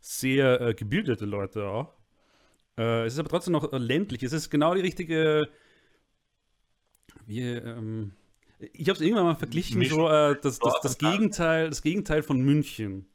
Sehr 0.00 0.74
gebildete 0.74 1.26
Leute 1.26 1.68
auch. 1.68 1.97
Äh, 2.78 3.06
es 3.06 3.14
ist 3.14 3.18
aber 3.18 3.28
trotzdem 3.28 3.52
noch 3.52 3.72
äh, 3.72 3.78
ländlich. 3.78 4.22
Es 4.22 4.32
ist 4.32 4.50
genau 4.50 4.74
die 4.74 4.80
richtige. 4.80 5.48
Wie, 7.26 7.42
ähm, 7.42 8.12
ich 8.72 8.88
habe 8.88 8.96
es 8.96 9.00
irgendwann 9.00 9.24
mal 9.24 9.34
verglichen, 9.34 9.84
so 9.84 10.08
äh, 10.08 10.36
das, 10.40 10.58
das, 10.58 10.74
das. 10.82 10.98
Gegenteil, 10.98 11.68
das 11.68 11.82
Gegenteil 11.82 12.22
von 12.22 12.40
München. 12.40 13.06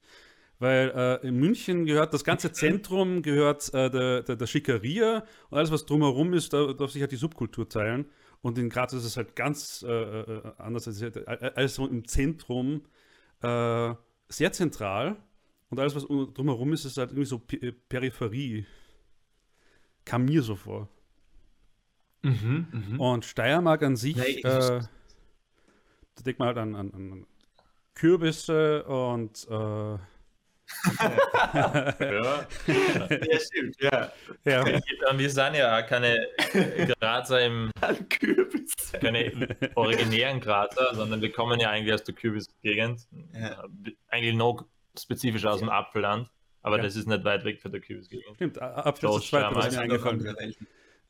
Weil 0.60 0.92
äh, 0.96 1.28
in 1.28 1.36
München 1.36 1.86
gehört 1.86 2.14
das 2.14 2.24
ganze 2.24 2.52
Zentrum, 2.52 3.22
gehört 3.22 3.74
äh, 3.74 3.90
der, 3.90 4.22
der, 4.22 4.36
der 4.36 4.48
Schickeria 4.48 5.26
und 5.50 5.58
alles, 5.58 5.72
was 5.72 5.86
drumherum 5.86 6.34
ist, 6.34 6.54
da 6.54 6.74
darf 6.74 6.92
sich 6.92 7.02
halt 7.02 7.12
die 7.12 7.18
Subkultur 7.18 7.68
teilen. 7.68 8.06
Und 8.42 8.58
in 8.58 8.70
Graz 8.70 8.94
ist 8.94 9.06
es 9.06 9.18
halt 9.18 9.36
ganz 9.36 9.84
äh, 9.88 9.92
äh, 9.92 10.42
anders. 10.58 10.88
Ist 10.88 11.02
halt 11.02 11.28
alles 11.28 11.76
so 11.76 11.88
im 11.88 12.08
Zentrum 12.08 12.82
sehr 13.42 14.52
zentral 14.54 15.18
und 15.70 15.78
alles, 15.78 15.96
was 15.96 16.06
um- 16.06 16.34
drumherum 16.34 16.72
ist, 16.72 16.86
ist 16.86 16.96
halt 16.98 17.10
irgendwie 17.10 17.26
so 17.26 17.40
P 17.40 17.74
Peripherie. 17.90 18.66
Kam 20.06 20.26
mir 20.26 20.42
so 20.44 20.56
vor. 20.56 20.88
Mhm, 22.22 22.68
mhm. 22.72 23.00
Und 23.00 23.26
Steiermark 23.26 23.84
an 23.84 23.96
sich, 23.96 24.16
Ja, 24.18 24.24
ich- 24.26 24.44
äh, 24.46 24.82
da 26.16 26.22
denkt 26.26 26.40
man 26.40 26.48
halt 26.48 26.58
an, 26.58 26.76
an, 26.76 26.92
an 26.94 27.28
Kürbisse 27.96 28.84
und 28.86 29.46
äh, 29.50 29.98
Ja. 31.54 32.48
Ja, 32.68 33.40
stimmt, 33.40 33.76
ja. 33.82 34.12
ja, 34.46 34.62
Und 35.10 35.20
wir 35.20 35.30
sind 35.30 35.56
ja 35.56 35.78
auch 35.80 35.86
keine 35.88 36.28
Grazer 37.00 37.46
im, 37.46 37.72
Kürbis. 38.10 38.74
keine 38.94 39.56
originären 39.76 40.40
Grazer, 40.40 40.96
sondern 40.96 41.22
wir 41.22 41.32
kommen 41.32 41.60
ja 41.60 41.70
eigentlich 41.70 41.94
aus 41.94 42.04
der 42.04 42.16
Kürbisgegend. 42.16 43.06
Ja. 43.34 43.64
Eigentlich 44.08 44.36
noch 44.36 44.66
spezifisch 44.98 45.46
aus 45.46 45.60
dem 45.60 45.70
Apfelland, 45.70 46.30
aber 46.64 46.78
Ja. 46.78 46.84
das 46.84 46.96
ist 46.96 47.08
nicht 47.08 47.24
weit 47.24 47.46
weg 47.46 47.62
von 47.62 47.72
der 47.72 47.82
Kürbisgegend. 47.82 48.36
stimmt, 48.36 48.60
Apfel 48.62 49.10
ist 49.10 49.16
das 49.16 49.28
zweite, 49.28 49.56
was 49.56 49.72
mir 49.72 49.82
eingefallen 49.82 50.26
ist. 50.26 50.60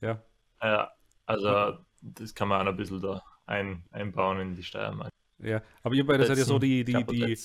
Ja. 0.01 0.21
Ja, 0.61 0.91
also 1.25 1.77
das 2.01 2.35
kann 2.35 2.49
man 2.49 2.59
auch 2.59 2.65
noch 2.65 2.71
ein 2.71 2.77
bisschen 2.77 3.01
da 3.01 3.23
ein, 3.45 3.83
einbauen 3.91 4.39
in 4.39 4.55
die 4.55 4.63
Steiermark. 4.63 5.09
Ja, 5.39 5.61
aber 5.81 5.95
ihr 5.95 6.05
beide 6.05 6.25
seid 6.25 6.37
ja 6.37 6.45
so 6.45 6.59
die, 6.59 6.83
die, 6.83 7.03
die, 7.05 7.37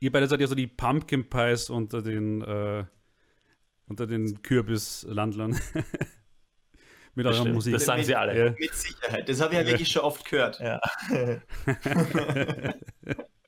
ihr 0.00 0.12
beide 0.12 0.26
seid 0.26 0.40
ja 0.40 0.46
so 0.46 0.54
die 0.54 0.66
Pumpkin 0.66 1.28
Pies 1.28 1.70
unter 1.70 2.02
den, 2.02 2.42
äh, 2.42 2.84
unter 3.86 4.06
den 4.06 4.42
Kürbislandlern. 4.42 5.58
Mit 7.14 7.26
eurer 7.26 7.34
Bestimmt. 7.34 7.54
Musik. 7.54 7.72
Das 7.74 7.84
sagen 7.86 8.04
sie 8.04 8.14
alle. 8.14 8.46
Ja. 8.46 8.54
Mit 8.58 8.72
Sicherheit. 8.72 9.28
Das 9.28 9.40
habe 9.40 9.54
ich 9.54 9.60
ja 9.60 9.66
wirklich 9.66 9.90
schon 9.90 10.02
oft 10.02 10.24
gehört. 10.24 10.60
Ja. 10.60 10.80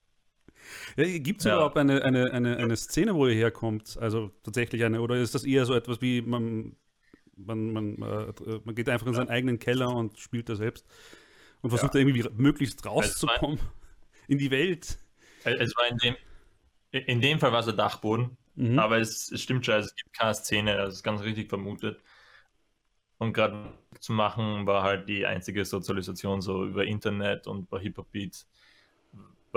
Ja, 0.97 1.19
Gibt 1.19 1.41
es 1.41 1.47
Ja. 1.47 1.55
überhaupt 1.57 1.79
eine, 1.79 2.03
eine, 2.03 2.33
eine, 2.33 2.57
eine 2.57 2.77
Szene, 2.77 3.15
wo 3.15 3.27
ihr 3.27 3.35
herkommt? 3.35 3.97
Also 4.01 4.31
tatsächlich 4.43 4.85
eine, 4.85 5.01
oder 5.01 5.17
ist 5.17 5.35
das 5.35 5.45
eher 5.45 5.65
so 5.67 5.75
etwas 5.75 6.01
wie 6.03 6.23
man, 6.23 6.77
man, 7.37 7.73
man, 7.73 8.03
äh, 8.03 8.33
man 8.65 8.75
geht 8.75 8.89
einfach 8.89 9.07
in 9.07 9.15
seinen 9.15 9.29
eigenen 9.31 9.59
Keller 9.59 9.95
und 9.95 10.19
spielt 10.19 10.49
da 10.49 10.57
selbst 10.57 10.87
und 11.63 11.71
versucht 11.71 11.95
da 11.95 11.99
irgendwie 11.99 12.25
möglichst 12.37 12.85
rauszukommen 12.87 13.59
in 14.29 14.39
die 14.39 14.51
Welt? 14.51 14.99
Es 15.45 15.75
war 15.77 15.89
in 15.89 15.99
dem, 15.99 16.17
in 16.93 17.21
dem 17.21 17.41
Fall 17.41 17.53
war 17.53 17.61
es 17.61 17.67
der 17.67 17.75
Dachboden, 17.75 18.37
Mhm. 18.55 18.79
aber 18.79 18.99
es, 18.99 19.33
es 19.33 19.41
stimmt 19.43 19.65
schon, 19.65 19.75
also 19.77 19.87
es 19.87 19.95
gibt 19.97 20.13
keine 20.15 20.35
Szene, 20.35 20.77
das 20.77 20.95
ist 20.95 21.03
ganz 21.03 21.23
richtig 21.23 21.49
vermutet. 21.49 22.03
Und 23.19 23.33
gerade 23.35 23.73
zu 24.01 24.13
machen 24.13 24.67
war 24.67 24.83
halt 24.83 25.09
die 25.09 25.27
einzige 25.27 25.65
Sozialisation 25.65 26.43
so 26.43 26.65
über 26.67 26.85
Internet 26.85 27.47
und 27.47 27.69
bei 27.71 27.79
Hip-Hop-Beats, 27.81 28.49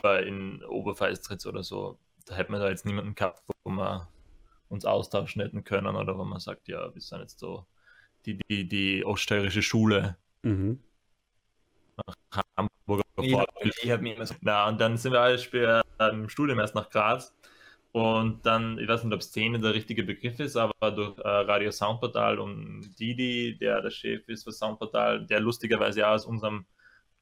war 0.01 0.21
in 0.21 0.63
Oberfeistritz 0.63 1.45
oder 1.45 1.63
so. 1.63 1.99
Da 2.25 2.35
hätte 2.35 2.51
man 2.51 2.61
da 2.61 2.69
jetzt 2.69 2.85
niemanden 2.85 3.15
gehabt, 3.15 3.43
wo 3.63 3.69
wir 3.71 4.07
uns 4.69 4.85
austauschen 4.85 5.41
hätten 5.41 5.63
können 5.63 5.95
oder 5.95 6.17
wo 6.17 6.23
man 6.23 6.39
sagt, 6.39 6.67
ja, 6.67 6.93
wir 6.93 7.01
sind 7.01 7.21
jetzt 7.21 7.39
so 7.39 7.65
die, 8.25 8.39
die, 8.49 8.67
die 8.67 9.05
oststeirische 9.05 9.61
Schule 9.61 10.17
Mhm. 10.45 10.79
Hamburger 12.55 13.03
Ich 13.17 13.33
habe 13.33 13.47
hab 13.91 14.01
mir 14.01 14.15
immer 14.15 14.25
so. 14.25 14.35
Na, 14.41 14.67
und 14.67 14.79
dann 14.79 14.95
sind 14.95 15.11
wir 15.11 15.21
alle 15.21 15.39
später 15.39 15.83
im 16.11 16.29
Studium 16.29 16.59
erst 16.59 16.75
nach 16.75 16.89
Graz. 16.89 17.35
Und 17.91 18.45
dann, 18.45 18.77
ich 18.77 18.87
weiß 18.87 19.03
nicht, 19.05 19.13
ob 19.13 19.23
Szene 19.23 19.59
der 19.59 19.73
richtige 19.73 20.03
Begriff 20.03 20.39
ist, 20.39 20.57
aber 20.57 20.91
durch 20.91 21.17
äh, 21.17 21.27
Radio 21.27 21.71
Soundportal 21.71 22.39
und 22.39 22.93
Didi, 22.99 23.57
der 23.57 23.81
der 23.81 23.89
Chef 23.89 24.27
ist 24.27 24.43
für 24.43 24.51
Soundportal, 24.51 25.25
der 25.25 25.39
lustigerweise 25.39 26.05
auch 26.05 26.11
aus 26.11 26.25
unserem 26.25 26.65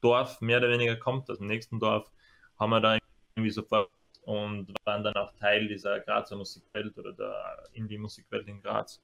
Dorf 0.00 0.40
mehr 0.40 0.58
oder 0.58 0.70
weniger 0.70 0.96
kommt, 0.96 1.30
aus 1.30 1.38
dem 1.38 1.46
nächsten 1.46 1.78
Dorf, 1.78 2.10
haben 2.64 2.70
wir 2.70 2.80
da 2.80 2.98
irgendwie 3.36 3.50
sofort 3.50 3.90
und 4.22 4.72
waren 4.84 5.04
dann 5.04 5.14
auch 5.14 5.32
Teil 5.36 5.68
dieser 5.68 6.00
Grazer 6.00 6.36
Musikwelt 6.36 6.96
oder 6.98 7.12
der 7.12 7.68
Indie-Musikwelt 7.72 8.48
in 8.48 8.62
Graz. 8.62 9.02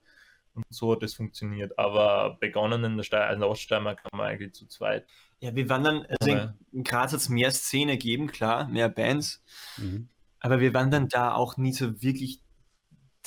Und 0.55 0.65
so 0.71 0.93
hat 0.93 1.03
das 1.03 1.15
funktioniert. 1.15 1.79
Aber 1.79 2.37
begonnen 2.41 2.83
in 2.85 2.97
der, 2.97 3.05
Steier, 3.05 3.25
also 3.25 3.35
in 3.35 3.41
der 3.41 3.51
Oststeiermark 3.51 4.03
haben 4.05 4.19
wir 4.19 4.25
eigentlich 4.25 4.53
zu 4.53 4.67
zweit. 4.67 5.07
Ja, 5.41 5.55
wir 5.55 5.69
waren 5.69 5.85
dann, 5.85 6.07
also 6.07 6.55
in, 6.73 6.85
Graz 6.85 7.13
hat 7.13 7.21
es 7.21 7.29
mehr 7.29 7.51
Szene 7.51 7.93
gegeben, 7.93 8.27
klar, 8.29 8.69
mehr 8.69 8.89
Bands. 8.89 9.43
Mhm. 9.77 10.09
Aber 10.41 10.61
wir 10.61 10.75
waren 10.75 10.91
dann 10.91 11.09
da 11.09 11.35
auch 11.35 11.57
nie 11.57 11.73
so 11.73 12.03
wirklich. 12.03 12.43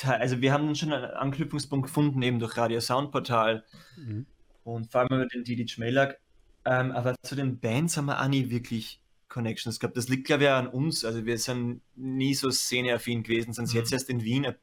Also 0.03 0.41
wir 0.41 0.51
haben 0.51 0.65
dann 0.65 0.75
schon 0.75 0.91
einen 0.91 1.05
Anknüpfungspunkt 1.11 1.87
gefunden, 1.87 2.21
eben 2.23 2.39
durch 2.39 2.57
Radio 2.57 2.79
Soundportal 2.79 3.63
Mhm. 3.95 4.25
und 4.63 4.91
vor 4.91 5.01
allem 5.01 5.13
über 5.13 5.27
den 5.27 5.43
Didi 5.43 5.67
Schmellack. 5.67 6.19
Ähm, 6.65 6.91
aber 6.91 7.15
zu 7.21 7.35
den 7.35 7.59
Bands 7.59 7.95
haben 7.97 8.05
wir 8.05 8.19
auch 8.19 8.27
nie 8.27 8.49
wirklich 8.49 9.02
Connections 9.33 9.79
gehabt. 9.79 9.97
Das 9.97 10.07
liegt, 10.07 10.27
glaube 10.27 10.43
ich, 10.43 10.49
an 10.49 10.67
uns. 10.67 11.03
Also 11.03 11.25
wir 11.25 11.37
sind 11.37 11.81
nie 11.95 12.33
so 12.35 12.49
szeneaffin 12.51 13.23
gewesen, 13.23 13.51
sind 13.53 13.69
Mhm. 13.69 13.75
jetzt 13.75 13.91
erst 13.91 14.09
in 14.09 14.23
Wien 14.23 14.45
ein 14.45 14.55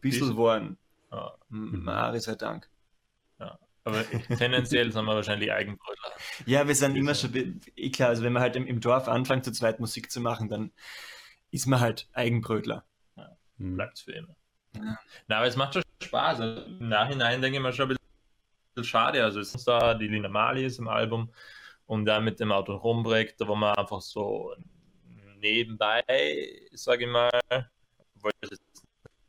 bisschen 0.00 0.28
geworden. 0.28 0.76
Ja. 1.10 1.34
Mhm. 1.48 1.82
Mari 1.84 2.20
sei 2.20 2.34
Dank. 2.36 2.68
Aber 3.82 4.04
tendenziell 4.36 4.92
sind 4.92 5.06
wir 5.06 5.14
wahrscheinlich 5.14 5.50
Eigenbrötler. 5.50 6.10
Ja, 6.44 6.68
wir 6.68 6.74
sind 6.74 6.96
immer 6.96 7.14
schon, 7.14 7.60
eh 7.76 7.90
klar, 7.90 8.10
also 8.10 8.22
wenn 8.22 8.34
man 8.34 8.42
halt 8.42 8.54
im, 8.54 8.66
im 8.66 8.78
Dorf 8.78 9.08
anfängt, 9.08 9.46
zu 9.46 9.52
zweit 9.52 9.80
Musik 9.80 10.10
zu 10.10 10.20
machen, 10.20 10.50
dann 10.50 10.70
ist 11.50 11.66
man 11.66 11.80
halt 11.80 12.06
Eigenbrötler. 12.12 12.84
Mhm. 13.56 13.76
Bleibt 13.76 13.96
es 13.96 14.02
für 14.02 14.12
immer. 14.12 14.36
Ja. 14.76 14.98
Na, 15.28 15.36
aber 15.38 15.46
es 15.46 15.56
macht 15.56 15.72
schon 15.74 15.82
Spaß. 16.02 16.40
Also 16.40 16.62
Im 16.66 16.88
Nachhinein 16.90 17.40
denke 17.40 17.56
ich 17.56 17.62
mir 17.62 17.72
schon 17.72 17.90
ein 17.90 17.96
bisschen 18.74 18.84
schade. 18.84 19.24
Also 19.24 19.40
es 19.40 19.54
ist 19.54 19.66
da, 19.66 19.94
die 19.94 20.08
Lina 20.08 20.28
Mali 20.28 20.66
ist 20.66 20.78
im 20.78 20.86
Album 20.88 21.30
und 21.90 22.04
dann 22.04 22.22
mit 22.22 22.38
dem 22.38 22.52
Autonomprojekt, 22.52 23.40
wo 23.40 23.56
man 23.56 23.74
einfach 23.74 24.00
so 24.00 24.54
nebenbei, 25.40 26.04
sage 26.70 27.04
ich 27.04 27.10
mal, 27.10 27.28
obwohl 28.14 28.30
es 28.42 28.50
jetzt 28.50 28.84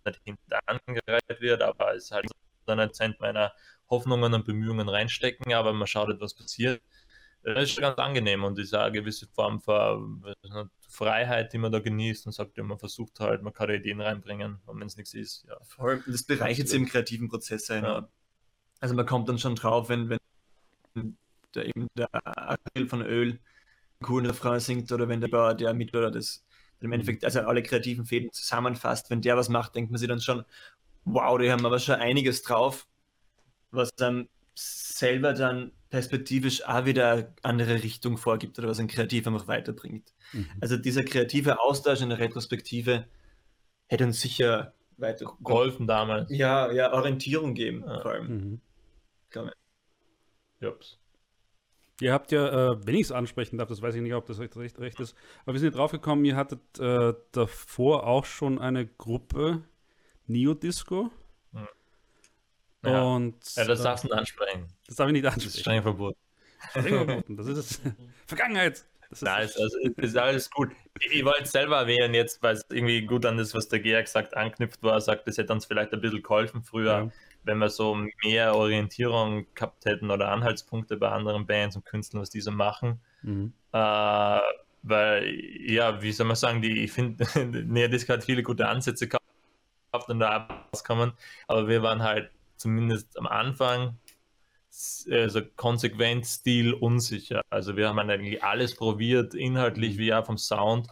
nicht 0.05 0.21
hinten 0.23 0.53
angereiht 0.67 1.41
wird, 1.41 1.63
aber 1.63 1.95
es 1.95 2.03
ist 2.03 2.11
halt 2.11 2.27
so 2.67 2.71
ein 2.71 2.93
Cent 2.93 3.19
meiner 3.19 3.51
Hoffnungen 3.89 4.35
und 4.35 4.45
Bemühungen 4.45 4.87
reinstecken, 4.87 5.51
aber 5.53 5.73
man 5.73 5.87
schaut, 5.87 6.21
was 6.21 6.35
passiert. 6.35 6.83
Das 7.41 7.63
ist 7.63 7.71
schon 7.71 7.81
ganz 7.81 7.97
angenehm 7.97 8.43
und 8.43 8.59
ist 8.59 8.75
eine 8.75 8.91
gewisse 8.91 9.25
Form 9.25 9.59
von 9.59 10.23
Freiheit, 10.87 11.53
die 11.53 11.57
man 11.57 11.71
da 11.71 11.79
genießt 11.79 12.27
und 12.27 12.33
sagt, 12.33 12.57
ja, 12.57 12.63
man 12.63 12.77
versucht 12.77 13.19
halt, 13.19 13.41
man 13.41 13.53
kann 13.53 13.69
da 13.69 13.73
Ideen 13.73 14.01
reinbringen 14.01 14.59
und 14.67 14.79
wenn 14.79 14.85
es 14.85 14.97
nichts 14.97 15.15
ist, 15.15 15.45
ja. 15.47 15.57
Voll. 15.63 16.03
Und 16.05 16.13
das 16.13 16.21
bereichert 16.21 16.67
sich 16.67 16.79
im 16.79 16.85
kreativen 16.85 17.27
Prozess 17.27 17.69
ja 17.69 17.77
enorm. 17.77 18.07
Also 18.79 18.93
man 18.93 19.07
kommt 19.07 19.29
dann 19.29 19.39
schon 19.39 19.55
drauf, 19.55 19.89
wenn, 19.89 20.09
wenn 20.09 21.17
der, 21.55 21.65
eben 21.65 21.87
der 21.97 22.09
Ariel 22.13 22.87
von 22.87 23.01
Öl 23.01 23.39
coolen 24.01 24.25
Refrain 24.25 24.59
singt 24.59 24.91
oder 24.91 25.07
wenn 25.07 25.21
der 25.21 25.27
Bauer, 25.27 25.53
der 25.53 25.73
mit 25.73 25.95
oder 25.95 26.11
das 26.11 26.43
im 26.79 26.91
Endeffekt, 26.91 27.23
also 27.23 27.41
alle 27.41 27.61
kreativen 27.61 28.05
Fäden 28.05 28.31
zusammenfasst, 28.31 29.09
wenn 29.11 29.21
der 29.21 29.37
was 29.37 29.49
macht, 29.49 29.75
denkt 29.75 29.91
man 29.91 29.99
sich 29.99 30.07
dann 30.07 30.19
schon, 30.19 30.43
wow, 31.05 31.37
die 31.37 31.51
haben 31.51 31.65
aber 31.65 31.79
schon 31.79 31.95
einiges 31.95 32.41
drauf. 32.41 32.87
was 33.69 33.91
einem 33.99 34.27
selber 34.55 35.33
dann 35.33 35.71
perspektivisch 35.89 36.65
auch 36.65 36.85
wieder 36.85 37.11
eine 37.11 37.33
andere 37.41 37.83
Richtung 37.83 38.17
vorgibt 38.17 38.57
oder 38.59 38.67
was 38.67 38.79
ein 38.79 38.87
Kreativ 38.87 39.27
einfach 39.27 39.47
weiterbringt. 39.47 40.13
Mhm. 40.33 40.49
Also 40.59 40.77
dieser 40.77 41.03
kreative 41.03 41.59
Austausch 41.61 42.01
in 42.01 42.09
der 42.09 42.19
Retrospektive 42.19 43.05
hätte 43.87 44.05
uns 44.05 44.21
sicher 44.21 44.73
weiter 44.97 45.31
geholfen 45.41 45.87
damals. 45.87 46.29
Ja, 46.31 46.71
ja, 46.71 46.93
Orientierung 46.93 47.53
geben, 47.53 47.83
ja. 47.85 48.01
vor 48.01 48.11
allem. 48.11 48.27
Mhm. 48.27 48.61
Jups. 50.59 51.00
Ihr 52.01 52.13
habt 52.13 52.31
ja, 52.31 52.71
äh, 52.71 52.85
wenn 52.85 52.95
ich 52.95 53.01
es 53.01 53.11
ansprechen 53.11 53.57
darf, 53.57 53.69
das 53.69 53.81
weiß 53.81 53.93
ich 53.93 54.01
nicht, 54.01 54.15
ob 54.15 54.25
das 54.25 54.39
recht, 54.39 54.57
recht, 54.57 54.79
recht 54.79 54.99
ist, 54.99 55.15
aber 55.43 55.53
wir 55.53 55.59
sind 55.59 55.75
drauf 55.75 55.91
gekommen, 55.91 56.25
ihr 56.25 56.35
hattet 56.35 56.79
äh, 56.79 57.13
davor 57.31 58.07
auch 58.07 58.25
schon 58.25 58.57
eine 58.57 58.87
Gruppe 58.87 59.61
Neo-Disco. 60.25 61.11
Hm. 61.53 61.67
Ja. 62.83 63.03
Und, 63.03 63.35
ja, 63.55 63.65
das 63.65 63.81
äh, 63.81 63.83
darfst 63.83 64.03
du 64.03 64.07
nicht 64.07 64.17
ansprechen. 64.17 64.65
Das 64.87 64.95
darf 64.95 65.07
ich 65.07 65.13
nicht 65.13 65.25
ansprechen. 65.25 65.47
Das 65.47 65.55
ist 65.55 65.61
streng 65.61 65.81
verboten. 65.83 66.17
Streng 66.71 67.05
verboten. 67.05 67.37
Das 67.37 67.47
ist 67.47 67.81
Vergangenheit. 68.25 68.83
Das 69.11 69.19
ist, 69.19 69.23
Nein, 69.23 69.45
ist, 69.45 69.59
also, 69.59 69.77
ist 69.97 70.17
alles 70.17 70.49
gut. 70.49 70.71
Ich 70.99 71.23
wollte 71.23 71.45
selber 71.45 71.77
erwähnen, 71.77 72.13
jetzt, 72.15 72.41
weil 72.41 72.55
es 72.55 72.65
irgendwie 72.69 73.05
gut 73.05 73.25
an 73.25 73.37
das, 73.37 73.53
was 73.53 73.67
der 73.67 73.79
Georg 73.79 74.07
sagt, 74.07 74.35
anknüpft 74.35 74.81
war, 74.81 74.99
sagt, 75.01 75.27
das 75.27 75.37
hätte 75.37 75.53
uns 75.53 75.65
vielleicht 75.65 75.93
ein 75.93 76.01
bisschen 76.01 76.23
geholfen 76.23 76.63
früher. 76.63 76.91
Ja 76.91 77.11
wenn 77.43 77.57
wir 77.57 77.69
so 77.69 77.97
mehr 78.23 78.55
Orientierung 78.55 79.45
gehabt 79.55 79.85
hätten 79.85 80.11
oder 80.11 80.29
Anhaltspunkte 80.29 80.97
bei 80.97 81.09
anderen 81.09 81.45
Bands 81.45 81.75
und 81.75 81.85
Künstlern, 81.85 82.21
was 82.21 82.29
diese 82.29 82.51
machen. 82.51 83.01
Mhm. 83.23 83.53
Äh, 83.71 84.39
weil, 84.83 85.39
ja, 85.65 86.01
wie 86.01 86.11
soll 86.11 86.27
man 86.27 86.35
sagen, 86.35 86.61
die, 86.61 86.83
ich 86.83 86.91
finde, 86.91 87.25
Neodisco 87.67 88.13
hat 88.13 88.23
viele 88.23 88.43
gute 88.43 88.67
Ansätze 88.67 89.07
gehabt 89.07 90.09
und 90.09 90.19
da 90.19 90.47
rauskommen, 90.73 91.13
aber 91.47 91.67
wir 91.67 91.83
waren 91.83 92.01
halt 92.01 92.31
zumindest 92.57 93.17
am 93.17 93.27
Anfang 93.27 93.97
also 95.09 95.41
konsequent 95.57 96.25
Stil 96.25 96.73
unsicher. 96.73 97.41
Also 97.49 97.75
wir 97.75 97.89
haben 97.89 97.99
eigentlich 97.99 98.41
alles 98.41 98.75
probiert, 98.75 99.33
inhaltlich 99.33 99.97
wie 99.97 100.13
auch 100.13 100.25
vom 100.25 100.37
Sound 100.37 100.87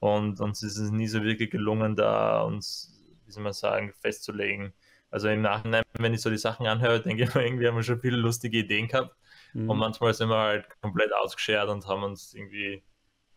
und 0.00 0.40
uns 0.40 0.62
ist 0.62 0.76
es 0.76 0.90
nie 0.90 1.06
so 1.06 1.22
wirklich 1.22 1.50
gelungen, 1.50 1.96
da 1.96 2.42
uns, 2.42 3.02
wie 3.24 3.32
soll 3.32 3.42
man 3.42 3.52
sagen, 3.52 3.92
festzulegen. 4.00 4.72
Also 5.10 5.28
im 5.28 5.42
Nachhinein, 5.42 5.84
wenn 5.98 6.14
ich 6.14 6.20
so 6.20 6.30
die 6.30 6.38
Sachen 6.38 6.66
anhöre, 6.66 7.00
denke 7.00 7.24
ich 7.24 7.34
mir, 7.34 7.44
irgendwie 7.44 7.66
haben 7.66 7.76
wir 7.76 7.82
schon 7.82 8.00
viele 8.00 8.16
lustige 8.16 8.58
Ideen 8.58 8.88
gehabt. 8.88 9.16
Mhm. 9.54 9.70
Und 9.70 9.78
manchmal 9.78 10.14
sind 10.14 10.28
wir 10.28 10.38
halt 10.38 10.66
komplett 10.80 11.12
ausgeschert 11.12 11.68
und 11.68 11.86
haben 11.86 12.02
uns 12.02 12.34
irgendwie, 12.34 12.82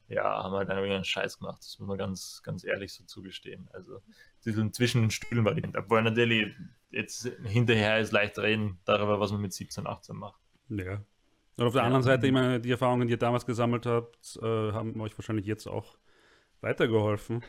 ja, 0.08 0.44
haben 0.44 0.54
halt 0.54 0.70
irgendwie 0.70 0.94
einen 0.94 1.06
Scheiß 1.06 1.40
gemacht. 1.40 1.60
Das 1.60 1.80
muss 1.80 1.88
man 1.88 1.98
ganz, 1.98 2.42
ganz 2.44 2.64
ehrlich 2.64 2.94
so 2.94 3.04
zugestehen. 3.06 3.70
Also 3.72 4.02
zwischen 4.42 5.02
den 5.02 5.12
Stühlen 5.12 5.46
die, 5.56 5.78
obwohl 5.78 6.02
natürlich 6.02 6.54
jetzt 6.92 7.30
hinterher 7.44 8.00
ist 8.00 8.12
leicht 8.12 8.38
reden 8.40 8.80
darüber, 8.86 9.20
was 9.20 9.32
man 9.32 9.42
mit 9.42 9.54
17, 9.54 9.86
18 9.88 10.16
macht. 10.16 10.40
Ja. 10.70 11.04
Und 11.58 11.66
auf 11.66 11.74
der 11.74 11.82
ja. 11.82 11.86
anderen 11.86 12.04
Seite, 12.04 12.26
ich 12.26 12.34
meine, 12.34 12.60
die 12.60 12.72
Erfahrungen, 12.72 13.08
die 13.08 13.14
ihr 13.14 13.18
damals 13.18 13.46
gesammelt 13.46 13.86
habt, 13.86 14.40
äh, 14.42 14.72
haben 14.72 15.00
euch 15.02 15.18
wahrscheinlich 15.18 15.46
jetzt 15.46 15.68
auch 15.68 15.98
weitergeholfen. 16.62 17.44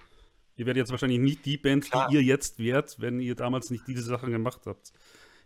Ihr 0.60 0.66
werdet 0.66 0.82
jetzt 0.82 0.90
wahrscheinlich 0.90 1.20
nicht 1.20 1.46
die 1.46 1.56
Band, 1.56 1.90
Klar. 1.90 2.08
die 2.08 2.16
ihr 2.16 2.22
jetzt 2.22 2.58
wärt, 2.58 3.00
wenn 3.00 3.18
ihr 3.18 3.34
damals 3.34 3.70
nicht 3.70 3.88
diese 3.88 4.02
Sachen 4.02 4.30
gemacht 4.30 4.60
habt, 4.66 4.92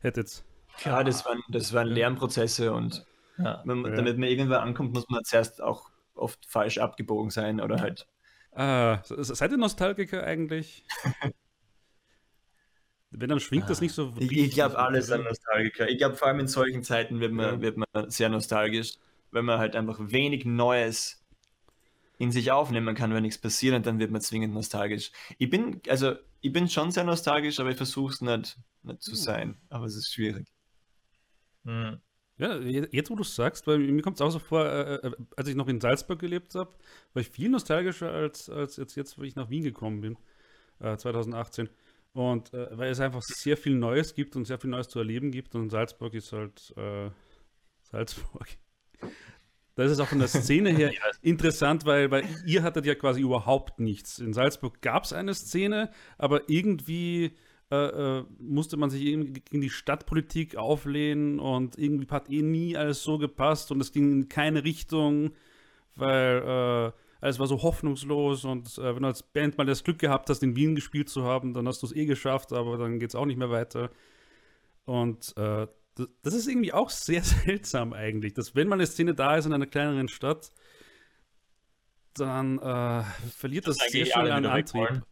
hättet. 0.00 0.42
Klar, 0.76 1.04
das 1.04 1.24
waren, 1.24 1.40
das 1.48 1.72
waren 1.72 1.86
Lernprozesse 1.86 2.72
und 2.72 3.06
ja. 3.38 3.62
man, 3.64 3.84
damit 3.84 4.18
man 4.18 4.28
irgendwann 4.28 4.62
ankommt, 4.62 4.92
muss 4.92 5.08
man 5.08 5.22
zuerst 5.22 5.62
auch 5.62 5.92
oft 6.16 6.44
falsch 6.46 6.78
abgebogen 6.78 7.30
sein 7.30 7.60
oder 7.60 7.80
halt. 7.80 8.08
Ah, 8.50 9.02
seid 9.04 9.52
ihr 9.52 9.56
Nostalgiker 9.56 10.24
eigentlich? 10.24 10.84
Wenn 13.12 13.28
dann 13.28 13.38
schwingt 13.38 13.70
das 13.70 13.80
nicht 13.80 13.94
so. 13.94 14.12
Ich, 14.18 14.32
ich 14.32 14.50
glaube, 14.50 14.76
alles 14.76 15.12
an 15.12 15.22
Nostalgiker. 15.22 15.88
Ich 15.88 15.98
glaube, 15.98 16.16
vor 16.16 16.26
allem 16.26 16.40
in 16.40 16.48
solchen 16.48 16.82
Zeiten 16.82 17.20
wird 17.20 17.30
man, 17.30 17.46
ja. 17.46 17.60
wird 17.60 17.76
man 17.76 18.10
sehr 18.10 18.30
nostalgisch, 18.30 18.94
wenn 19.30 19.44
man 19.44 19.60
halt 19.60 19.76
einfach 19.76 20.00
wenig 20.00 20.44
Neues 20.44 21.23
in 22.18 22.30
sich 22.30 22.52
aufnehmen 22.52 22.94
kann, 22.94 23.12
wenn 23.12 23.22
nichts 23.22 23.40
passiert 23.40 23.74
und 23.74 23.86
dann 23.86 23.98
wird 23.98 24.10
man 24.10 24.20
zwingend 24.20 24.54
nostalgisch. 24.54 25.10
Ich 25.38 25.50
bin, 25.50 25.80
also, 25.88 26.14
ich 26.40 26.52
bin 26.52 26.68
schon 26.68 26.90
sehr 26.90 27.04
nostalgisch, 27.04 27.58
aber 27.60 27.70
ich 27.70 27.76
versuche 27.76 28.12
es 28.12 28.20
nicht, 28.20 28.58
nicht 28.82 29.02
zu 29.02 29.12
hm. 29.12 29.16
sein. 29.16 29.56
Aber 29.68 29.86
es 29.86 29.96
ist 29.96 30.12
schwierig. 30.12 30.46
Hm. 31.64 32.00
Ja, 32.36 32.58
jetzt 32.58 33.10
wo 33.10 33.14
du 33.14 33.22
es 33.22 33.34
sagst, 33.34 33.66
weil 33.68 33.78
mir 33.78 34.02
kommt 34.02 34.16
es 34.16 34.20
auch 34.20 34.30
so 34.30 34.40
vor, 34.40 34.66
äh, 34.66 34.94
äh, 34.96 35.12
als 35.36 35.48
ich 35.48 35.54
noch 35.54 35.68
in 35.68 35.80
Salzburg 35.80 36.18
gelebt 36.18 36.54
habe, 36.56 36.74
war 37.12 37.20
ich 37.20 37.30
viel 37.30 37.48
nostalgischer 37.48 38.10
als, 38.10 38.50
als 38.50 38.76
jetzt, 38.76 38.96
jetzt, 38.96 39.18
wo 39.18 39.22
ich 39.22 39.36
nach 39.36 39.50
Wien 39.50 39.62
gekommen 39.62 40.00
bin, 40.00 40.18
äh, 40.80 40.96
2018. 40.96 41.68
Und 42.12 42.52
äh, 42.52 42.76
weil 42.76 42.90
es 42.90 43.00
einfach 43.00 43.22
sehr 43.22 43.56
viel 43.56 43.74
Neues 43.74 44.14
gibt 44.14 44.34
und 44.34 44.46
sehr 44.46 44.58
viel 44.58 44.70
Neues 44.70 44.88
zu 44.88 44.98
erleben 44.98 45.30
gibt 45.30 45.54
und 45.54 45.70
Salzburg 45.70 46.14
ist 46.14 46.32
halt 46.32 46.74
äh, 46.76 47.10
Salzburg. 47.82 48.48
Da 49.76 49.82
ist 49.82 49.90
es 49.90 50.00
auch 50.00 50.06
von 50.08 50.20
der 50.20 50.28
Szene 50.28 50.70
her 50.70 50.92
interessant, 51.22 51.84
weil, 51.84 52.10
weil 52.10 52.24
ihr 52.46 52.62
hattet 52.62 52.86
ja 52.86 52.94
quasi 52.94 53.20
überhaupt 53.20 53.80
nichts. 53.80 54.20
In 54.20 54.32
Salzburg 54.32 54.80
gab 54.82 55.04
es 55.04 55.12
eine 55.12 55.34
Szene, 55.34 55.90
aber 56.16 56.48
irgendwie 56.48 57.32
äh, 57.70 58.18
äh, 58.18 58.24
musste 58.38 58.76
man 58.76 58.90
sich 58.90 59.02
gegen 59.02 59.60
die 59.60 59.70
Stadtpolitik 59.70 60.56
auflehnen 60.56 61.40
und 61.40 61.76
irgendwie 61.76 62.06
hat 62.08 62.30
eh 62.30 62.42
nie 62.42 62.76
alles 62.76 63.02
so 63.02 63.18
gepasst 63.18 63.72
und 63.72 63.80
es 63.80 63.90
ging 63.90 64.12
in 64.12 64.28
keine 64.28 64.62
Richtung, 64.62 65.32
weil 65.96 66.42
äh, 66.42 66.92
alles 67.20 67.38
war 67.38 67.46
so 67.46 67.62
hoffnungslos 67.62 68.44
und 68.44 68.78
äh, 68.78 68.94
wenn 68.94 69.02
du 69.02 69.08
als 69.08 69.22
Band 69.22 69.58
mal 69.58 69.64
das 69.66 69.82
Glück 69.82 69.98
gehabt 69.98 70.28
hast, 70.30 70.42
in 70.42 70.54
Wien 70.54 70.74
gespielt 70.74 71.08
zu 71.08 71.24
haben, 71.24 71.54
dann 71.54 71.66
hast 71.66 71.82
du 71.82 71.86
es 71.86 71.96
eh 71.96 72.04
geschafft, 72.04 72.52
aber 72.52 72.76
dann 72.76 73.00
geht 73.00 73.10
es 73.10 73.14
auch 73.16 73.26
nicht 73.26 73.38
mehr 73.38 73.50
weiter. 73.50 73.90
Und 74.84 75.34
äh, 75.36 75.66
das 76.22 76.34
ist 76.34 76.48
irgendwie 76.48 76.72
auch 76.72 76.90
sehr 76.90 77.22
seltsam 77.24 77.92
eigentlich, 77.92 78.34
dass 78.34 78.54
wenn 78.54 78.68
mal 78.68 78.76
eine 78.76 78.86
Szene 78.86 79.14
da 79.14 79.36
ist 79.36 79.46
in 79.46 79.52
einer 79.52 79.66
kleineren 79.66 80.08
Stadt, 80.08 80.50
dann 82.14 82.58
äh, 82.58 83.02
verliert 83.30 83.66
das, 83.66 83.78
das 83.78 83.90
sehr 83.90 84.06
schnell 84.06 84.30
an 84.30 84.46
Antrieb. 84.46 85.02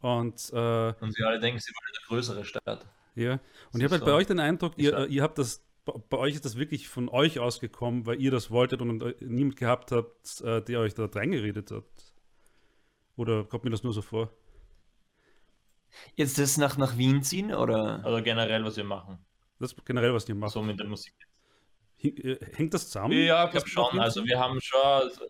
Und, 0.00 0.52
äh, 0.52 0.92
und 1.00 1.12
sie 1.14 1.24
alle 1.24 1.40
denken, 1.40 1.58
sie 1.58 1.72
wollen 1.72 1.88
eine 1.88 2.06
größere 2.08 2.44
Stadt. 2.44 2.86
Ja, 3.14 3.40
und 3.72 3.80
ich 3.80 3.84
habe 3.84 3.94
halt 3.94 4.04
bei 4.04 4.12
euch 4.12 4.26
den 4.26 4.38
Eindruck, 4.38 4.74
ihr, 4.76 5.06
ihr 5.08 5.22
habt 5.22 5.38
das, 5.38 5.64
bei 5.84 6.18
euch 6.18 6.34
ist 6.34 6.44
das 6.44 6.56
wirklich 6.56 6.88
von 6.88 7.08
euch 7.08 7.38
ausgekommen, 7.38 8.06
weil 8.06 8.20
ihr 8.20 8.30
das 8.30 8.50
wolltet 8.50 8.82
und 8.82 9.02
äh, 9.02 9.14
niemand 9.20 9.56
gehabt 9.56 9.90
habt, 9.90 10.40
äh, 10.42 10.62
der 10.62 10.80
euch 10.80 10.94
da 10.94 11.06
reingeredet 11.06 11.70
hat. 11.70 11.84
Oder 13.16 13.44
kommt 13.44 13.64
mir 13.64 13.70
das 13.70 13.82
nur 13.82 13.94
so 13.94 14.02
vor? 14.02 14.30
Jetzt 16.14 16.38
das 16.38 16.58
nach, 16.58 16.76
nach 16.76 16.98
Wien 16.98 17.22
ziehen 17.22 17.54
oder? 17.54 18.04
Oder 18.06 18.20
generell, 18.20 18.64
was 18.64 18.76
wir 18.76 18.84
machen. 18.84 19.18
Das 19.58 19.72
ist 19.72 19.86
generell, 19.86 20.12
was 20.12 20.28
ihr 20.28 20.34
macht. 20.34 20.52
So 20.52 20.62
mit 20.62 20.78
der 20.78 20.86
Musik. 20.86 21.14
Äh, 22.02 22.36
hängt 22.54 22.74
das 22.74 22.88
zusammen? 22.88 23.12
Ja, 23.12 23.44
ich 23.46 23.50
glaube 23.52 23.68
schon. 23.68 23.98
Also 23.98 24.24
wir 24.24 24.38
haben 24.38 24.60
schon, 24.60 24.80
also, 24.80 25.26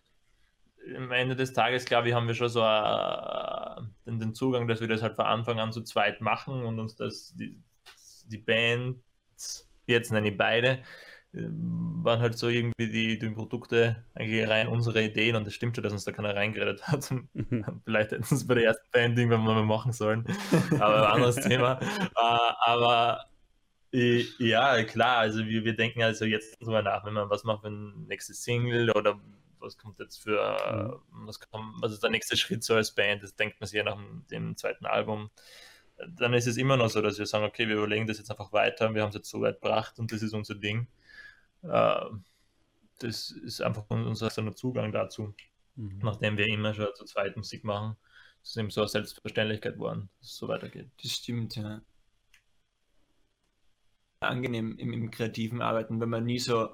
am 0.96 1.12
Ende 1.12 1.36
des 1.36 1.52
Tages, 1.52 1.84
glaube 1.84 2.08
ich, 2.08 2.14
haben 2.14 2.26
wir 2.26 2.34
schon 2.34 2.48
so 2.48 2.62
uh, 2.62 3.82
den, 4.06 4.18
den, 4.18 4.34
Zugang, 4.34 4.68
dass 4.68 4.80
wir 4.80 4.88
das 4.88 5.02
halt 5.02 5.16
von 5.16 5.26
Anfang 5.26 5.58
an 5.58 5.72
zu 5.72 5.82
zweit 5.82 6.20
machen 6.20 6.64
und 6.64 6.78
uns 6.78 6.96
das, 6.96 7.34
die, 7.36 7.60
die 8.26 8.38
Band, 8.38 8.98
jetzt 9.86 10.12
nenne 10.12 10.30
ich 10.30 10.36
beide, 10.36 10.82
waren 11.32 12.20
halt 12.20 12.38
so 12.38 12.48
irgendwie 12.48 12.88
die, 12.88 13.18
die 13.18 13.30
Produkte 13.30 14.04
eigentlich 14.14 14.48
rein 14.48 14.68
unsere 14.68 15.02
Ideen 15.02 15.36
und 15.36 15.46
es 15.46 15.54
stimmt 15.54 15.76
schon, 15.76 15.84
dass 15.84 15.92
uns 15.92 16.04
da 16.04 16.12
keiner 16.12 16.34
reingeredet 16.34 16.86
hat. 16.86 17.12
Vielleicht 17.84 18.12
hätten 18.12 18.24
wir 18.24 18.36
es 18.36 18.46
bei 18.46 18.54
der 18.54 18.64
ersten 18.64 18.90
Band 18.90 19.18
irgendwann 19.18 19.44
mal 19.44 19.62
machen 19.62 19.92
sollen, 19.92 20.24
aber 20.78 21.08
ein 21.08 21.14
anderes 21.14 21.36
Thema. 21.36 21.78
Uh, 22.16 22.52
aber 22.60 23.26
ja, 23.96 24.84
klar, 24.84 25.18
also 25.18 25.46
wir, 25.46 25.64
wir 25.64 25.74
denken 25.74 26.02
also 26.02 26.24
jetzt 26.24 26.60
drüber 26.60 26.82
nach, 26.82 27.04
wenn 27.04 27.14
man 27.14 27.30
was 27.30 27.44
macht 27.44 27.62
für 27.62 27.68
ein 27.68 28.06
nächstes 28.06 28.42
Single 28.42 28.90
oder 28.90 29.20
was 29.58 29.78
kommt 29.78 29.98
jetzt 29.98 30.22
für, 30.22 31.00
mhm. 31.12 31.26
was, 31.26 31.40
kommt, 31.40 31.80
was 31.80 31.92
ist 31.92 32.02
der 32.02 32.10
nächste 32.10 32.36
Schritt 32.36 32.62
so 32.62 32.74
als 32.74 32.94
Band, 32.94 33.22
das 33.22 33.36
denkt 33.36 33.60
man 33.60 33.66
sich 33.66 33.78
ja 33.78 33.84
nach 33.84 33.98
dem 34.30 34.56
zweiten 34.56 34.86
Album. 34.86 35.30
Dann 36.08 36.34
ist 36.34 36.46
es 36.46 36.58
immer 36.58 36.76
noch 36.76 36.90
so, 36.90 37.00
dass 37.00 37.18
wir 37.18 37.24
sagen, 37.24 37.44
okay, 37.44 37.68
wir 37.68 37.76
überlegen 37.76 38.06
das 38.06 38.18
jetzt 38.18 38.30
einfach 38.30 38.52
weiter, 38.52 38.94
wir 38.94 39.00
haben 39.00 39.08
es 39.08 39.14
jetzt 39.14 39.30
so 39.30 39.40
weit 39.40 39.62
gebracht 39.62 39.98
und 39.98 40.12
das 40.12 40.20
ist 40.22 40.34
unser 40.34 40.56
Ding. 40.56 40.88
Äh, 41.62 42.04
das 42.98 43.30
ist 43.30 43.62
einfach 43.62 43.84
unser 43.88 44.30
Zugang 44.54 44.92
dazu, 44.92 45.34
mhm. 45.76 46.00
nachdem 46.02 46.36
wir 46.36 46.46
immer 46.48 46.74
schon 46.74 46.94
zu 46.94 47.04
zweit 47.06 47.36
Musik 47.36 47.64
machen. 47.64 47.96
Das 48.42 48.50
ist 48.50 48.56
eben 48.58 48.70
so 48.70 48.82
eine 48.82 48.88
Selbstverständlichkeit 48.88 49.74
geworden, 49.74 50.10
dass 50.20 50.32
es 50.32 50.36
so 50.36 50.48
weitergeht. 50.48 50.90
Das 51.02 51.12
stimmt, 51.12 51.56
ja 51.56 51.80
angenehm 54.28 54.76
im, 54.78 54.92
im 54.92 55.10
kreativen 55.10 55.62
Arbeiten, 55.62 56.00
wenn 56.00 56.08
man 56.08 56.24
nie 56.24 56.38
so, 56.38 56.70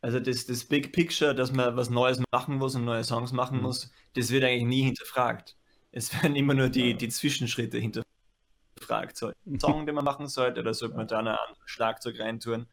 also 0.00 0.20
das, 0.20 0.46
das 0.46 0.64
Big 0.64 0.92
Picture, 0.92 1.34
dass 1.34 1.52
man 1.52 1.76
was 1.76 1.90
Neues 1.90 2.20
machen 2.30 2.56
muss 2.56 2.74
und 2.74 2.84
neue 2.84 3.04
Songs 3.04 3.32
machen 3.32 3.58
mhm. 3.58 3.64
muss, 3.64 3.90
das 4.14 4.30
wird 4.30 4.44
eigentlich 4.44 4.64
nie 4.64 4.82
hinterfragt. 4.82 5.56
Es 5.92 6.12
werden 6.22 6.36
immer 6.36 6.54
nur 6.54 6.68
die, 6.68 6.94
die 6.94 7.08
Zwischenschritte 7.08 7.78
hinterfragt. 7.78 9.16
So 9.16 9.32
ein 9.46 9.58
Song, 9.60 9.86
den 9.86 9.94
man 9.94 10.04
machen 10.04 10.28
sollte, 10.28 10.60
oder 10.60 10.74
sollte 10.74 10.96
man 10.96 11.08
da 11.08 11.20
ein 11.20 11.36
Schlagzeug 11.64 12.20
reintun? 12.20 12.66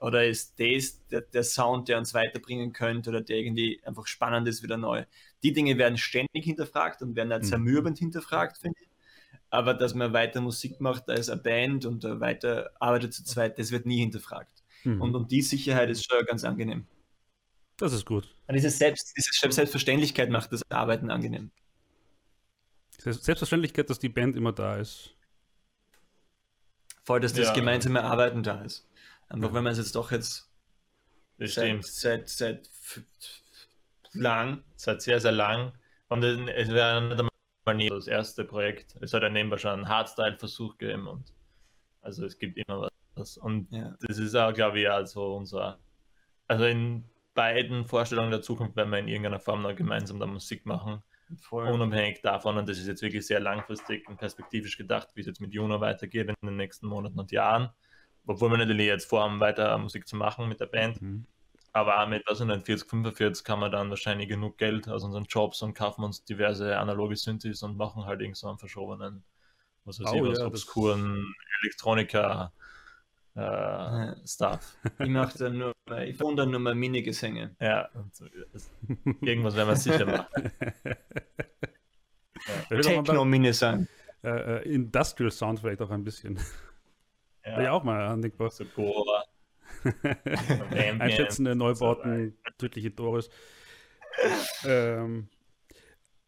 Oder 0.00 0.26
ist 0.26 0.58
das 0.58 1.06
der, 1.08 1.20
der 1.20 1.44
Sound, 1.44 1.88
der 1.88 1.98
uns 1.98 2.14
weiterbringen 2.14 2.72
könnte 2.72 3.10
oder 3.10 3.20
der 3.20 3.36
irgendwie 3.36 3.80
einfach 3.84 4.06
spannend 4.06 4.48
ist, 4.48 4.62
wieder 4.62 4.76
neu? 4.76 5.04
Die 5.42 5.52
Dinge 5.52 5.78
werden 5.78 5.98
ständig 5.98 6.44
hinterfragt 6.44 7.02
und 7.02 7.14
werden 7.14 7.28
mhm. 7.28 7.44
zermürbend 7.44 7.98
hinterfragt, 7.98 8.58
finde 8.58 8.78
ich. 8.80 8.91
Aber 9.52 9.74
dass 9.74 9.94
man 9.94 10.12
weiter 10.14 10.40
Musik 10.40 10.80
macht 10.80 11.08
als 11.10 11.28
eine 11.28 11.40
Band 11.42 11.84
und 11.84 12.04
äh, 12.04 12.18
weiter 12.20 12.70
arbeitet 12.80 13.12
zu 13.12 13.22
zweit, 13.22 13.58
das 13.58 13.70
wird 13.70 13.84
nie 13.86 13.98
hinterfragt. 14.00 14.62
Mhm. 14.84 15.00
Und, 15.00 15.14
und 15.14 15.30
die 15.30 15.42
Sicherheit 15.42 15.90
ist 15.90 16.04
schon 16.10 16.24
ganz 16.24 16.42
angenehm. 16.42 16.86
das 17.76 17.92
ist 17.92 18.06
gut. 18.06 18.34
Und 18.46 18.54
diese, 18.54 18.70
Selbst, 18.70 19.14
diese 19.16 19.30
Selbstverständlichkeit 19.52 20.30
macht 20.30 20.52
das 20.52 20.62
Arbeiten 20.70 21.10
angenehm. 21.10 21.50
Selbst- 22.98 23.24
Selbstverständlichkeit, 23.24 23.90
dass 23.90 23.98
die 23.98 24.08
Band 24.08 24.36
immer 24.36 24.52
da 24.52 24.76
ist. 24.76 25.14
Voll, 27.04 27.20
dass 27.20 27.32
das 27.34 27.48
Ja. 27.48 27.52
gemeinsame 27.54 28.02
Arbeiten 28.04 28.42
da 28.42 28.62
ist. 28.62 28.88
Einfach, 29.28 29.48
Ja. 29.50 29.54
wenn 29.54 29.64
man 29.64 29.72
es 29.72 29.78
jetzt 29.78 29.94
doch 29.96 30.12
jetzt 30.12 30.48
Das 31.38 31.54
seit, 31.54 31.66
stimmt. 31.66 31.86
seit, 31.86 32.28
seit 32.28 32.70
lang 34.12 34.62
Seit 34.76 35.02
sehr, 35.02 35.20
sehr 35.20 35.32
lang. 35.32 35.72
Und 36.08 36.22
es 36.24 36.38
es 36.54 36.68
wäre 36.68 37.28
einmal 37.64 37.76
nie 37.82 37.88
das 37.88 38.06
erste 38.06 38.44
Projekt. 38.44 38.96
Es 39.00 39.12
hat 39.14 39.22
ja 39.22 39.28
nebenbei 39.28 39.58
schon 39.58 39.72
einen 39.72 39.88
Hardstyle-Versuch 39.88 40.78
gegeben 40.78 41.06
und 41.06 41.32
also 42.00 42.24
es 42.24 42.38
gibt 42.38 42.58
immer 42.58 42.88
was. 43.14 43.36
Und 43.36 43.70
Ja. 43.72 43.94
das 44.00 44.18
ist 44.18 44.34
auch, 44.34 44.52
glaube 44.52 44.80
ich, 44.80 44.90
also 44.90 45.36
unser. 45.36 45.78
Also 46.48 46.64
in 46.64 47.04
beiden 47.34 47.86
Vorstellungen 47.86 48.30
der 48.30 48.42
Zukunft 48.42 48.76
werden 48.76 48.90
wir 48.90 48.98
in 48.98 49.08
irgendeiner 49.08 49.40
Form 49.40 49.62
noch 49.62 49.74
gemeinsam 49.74 50.18
da 50.18 50.26
Musik 50.26 50.66
machen. 50.66 51.02
Voll. 51.40 51.66
Unabhängig 51.68 52.20
davon, 52.20 52.58
und 52.58 52.68
das 52.68 52.78
ist 52.78 52.88
jetzt 52.88 53.00
wirklich 53.00 53.26
sehr 53.26 53.40
langfristig 53.40 54.06
und 54.06 54.18
perspektivisch 54.18 54.76
gedacht, 54.76 55.08
wie 55.14 55.20
es 55.20 55.26
jetzt 55.26 55.40
mit 55.40 55.54
Juno 55.54 55.80
weitergeht 55.80 56.28
in 56.28 56.34
den 56.46 56.56
nächsten 56.56 56.86
Monaten 56.86 57.18
und 57.18 57.32
Jahren. 57.32 57.70
Obwohl 58.26 58.50
wir 58.50 58.58
natürlich 58.58 58.86
jetzt 58.86 59.08
vorhaben, 59.08 59.40
weiter 59.40 59.76
Musik 59.78 60.06
zu 60.06 60.16
machen 60.16 60.48
mit 60.48 60.60
der 60.60 60.66
Band. 60.66 61.00
Mhm. 61.00 61.26
Aber 61.72 62.02
auch 62.02 62.08
mit 62.08 62.22
was 62.26 62.40
in 62.40 62.48
40, 62.50 62.88
45 62.88 63.44
kann 63.44 63.58
man 63.58 63.72
dann 63.72 63.88
wahrscheinlich 63.90 64.28
genug 64.28 64.58
Geld 64.58 64.88
aus 64.88 65.04
unseren 65.04 65.24
Jobs 65.24 65.62
und 65.62 65.74
kaufen 65.74 66.04
uns 66.04 66.24
diverse 66.24 66.76
analoge 66.78 67.16
Synthes 67.16 67.62
und 67.62 67.76
machen 67.76 68.04
halt 68.04 68.20
irgend 68.20 68.36
so 68.36 68.48
einen 68.48 68.58
verschobenen, 68.58 69.24
was 69.84 70.00
weiß 70.00 70.12
Oh 70.12 70.16
ich, 70.16 70.22
was 70.22 70.38
ja, 70.38 70.46
obskuren 70.46 71.34
Elektroniker 71.62 72.52
äh, 73.36 73.40
Ja. 73.40 74.16
Stuff. 74.26 74.76
Ich 74.98 75.08
mache 75.10 75.38
dann 75.38 75.58
nur, 75.58 75.72
ich 76.04 76.20
wundere 76.20 76.46
nur 76.46 76.60
mal 76.60 76.74
Minigesänge. 76.74 77.56
Ja, 77.60 77.88
und 77.94 78.14
so, 78.14 78.26
irgendwas 79.24 79.54
werden 79.56 79.68
wir 79.68 79.76
sicher 79.76 80.06
machen. 80.06 80.52
Mal 82.70 82.80
Techno-Minisang. 82.82 83.86
äh, 84.24 84.28
äh, 84.58 84.74
Industrial 84.74 85.30
Sound 85.30 85.60
vielleicht 85.60 85.80
auch 85.82 85.90
ein 85.90 86.04
bisschen. 86.04 86.38
Ja, 87.44 87.62
ja 87.62 87.62
Ja, 87.64 87.72
auch 87.72 87.82
mal 87.84 88.06
andenkbar. 88.06 88.50
so 88.50 88.64
Goa. 88.66 89.24
Einschätzende 90.98 91.54
Neubauten, 91.54 92.36
tödliche 92.58 92.94
Tores. 92.94 93.30
ähm, 94.64 95.28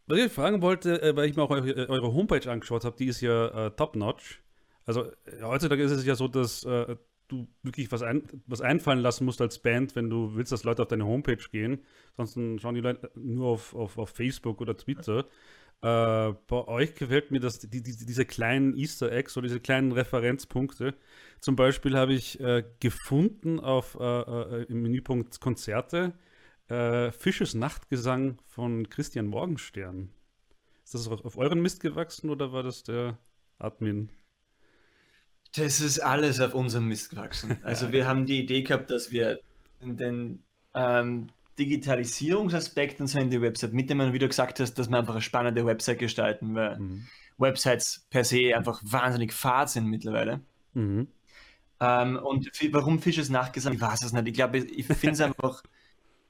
was 0.07 0.19
ich 0.19 0.33
fragen 0.33 0.63
wollte, 0.63 1.03
äh, 1.03 1.17
weil 1.17 1.29
ich 1.29 1.37
mir 1.37 1.43
auch 1.43 1.51
eure, 1.51 1.89
eure 1.89 2.13
Homepage 2.13 2.51
angeschaut 2.51 2.85
habe, 2.85 2.97
die 2.97 3.07
ist 3.07 3.21
ja 3.21 3.67
äh, 3.67 3.71
top-notch. 3.71 4.43
Also 4.87 5.05
äh, 5.05 5.43
heutzutage 5.43 5.83
ist 5.83 5.93
es 5.93 6.05
ja 6.05 6.15
so, 6.15 6.29
dass 6.29 6.65
äh, 6.65 6.97
du 7.29 7.49
wirklich 7.63 7.91
was, 7.91 8.03
ein, 8.03 8.23
was 8.47 8.61
einfallen 8.61 9.01
lassen 9.01 9.25
musst 9.25 9.41
als 9.41 9.59
Band, 9.59 9.97
wenn 9.97 10.11
du 10.11 10.35
willst, 10.35 10.53
dass 10.53 10.65
Leute 10.65 10.83
auf 10.83 10.89
deine 10.89 11.07
Homepage 11.07 11.43
gehen. 11.51 11.83
Sonst 12.17 12.39
schauen 12.61 12.75
die 12.75 12.81
Leute 12.81 13.11
nur 13.15 13.49
auf, 13.49 13.75
auf, 13.75 13.97
auf 13.99 14.11
Facebook 14.11 14.61
oder 14.61 14.77
Twitter. 14.77 15.27
Äh, 15.85 16.35
bei 16.47 16.67
euch 16.67 16.95
gefällt 16.95 17.31
mir 17.31 17.41
das, 17.41 17.59
die, 17.59 17.83
die, 17.83 17.95
diese 17.95 18.25
kleinen 18.25 18.75
Easter 18.75 19.13
Eggs 19.13 19.37
oder 19.37 19.49
diese 19.49 19.61
kleinen 19.61 19.93
Referenzpunkte. 19.93 20.95
Zum 21.41 21.57
Beispiel 21.57 21.99
habe 21.99 22.15
ich 22.15 22.41
äh, 22.41 22.65
gefunden 22.81 23.61
auf, 23.61 23.95
äh, 24.01 24.03
äh, 24.03 24.63
im 24.71 24.81
Menüpunkt 24.81 25.41
Konzerte 25.41 26.15
äh, 26.69 27.13
Fisches 27.13 27.53
Nachtgesang 27.53 28.39
von 28.47 28.89
Christian 28.89 29.27
Morgenstern. 29.27 30.09
Ist 30.85 30.95
das 30.95 31.07
auf, 31.07 31.23
auf 31.23 31.37
euren 31.37 31.61
Mist 31.61 31.81
gewachsen 31.81 32.31
oder 32.31 32.51
war 32.51 32.63
das 32.63 32.85
der 32.85 33.19
Admin? 33.59 34.09
Das 35.55 35.83
ist 35.83 35.99
alles 35.99 36.41
auf 36.41 36.55
unserem 36.55 36.89
Mist 36.89 37.11
gewachsen. 37.11 37.59
Also 37.63 37.93
wir 37.93 38.07
haben 38.07 38.25
die 38.25 38.41
Idee 38.41 38.63
gehabt, 38.63 38.91
dass 38.91 39.13
wir 39.13 39.39
den 39.83 40.43
ähm, 40.73 41.29
Digitalisierungsaspekt 41.59 43.01
und 43.01 43.07
so 43.07 43.19
in 43.19 43.31
die 43.31 43.41
Website 43.41 43.73
mit 43.73 43.91
dem, 43.91 44.13
wie 44.13 44.19
du 44.19 44.29
gesagt 44.29 44.61
hast, 44.61 44.75
dass 44.75 44.89
wir 44.89 44.99
einfach 44.99 45.15
eine 45.15 45.23
spannende 45.23 45.65
Website 45.65 45.99
gestalten, 45.99 46.55
weil 46.55 46.79
Mhm. 46.79 47.07
Websites 47.39 48.07
per 48.11 48.25
se 48.25 48.57
einfach 48.57 48.81
wahnsinnig 48.85 49.33
fad 49.33 49.71
sind 49.71 49.87
mittlerweile. 49.87 50.41
Mhm. 50.75 51.09
Ähm, 51.81 52.17
und 52.17 52.51
warum 52.73 53.01
Fisches 53.01 53.29
nachgesagt, 53.29 53.77
ich 53.77 53.81
weiß 53.81 54.03
es 54.05 54.13
nicht. 54.13 54.29
Ich 54.29 54.35
glaube, 54.35 54.59
ich 54.59 54.87
finde 54.87 55.13
es 55.13 55.21
einfach 55.21 55.63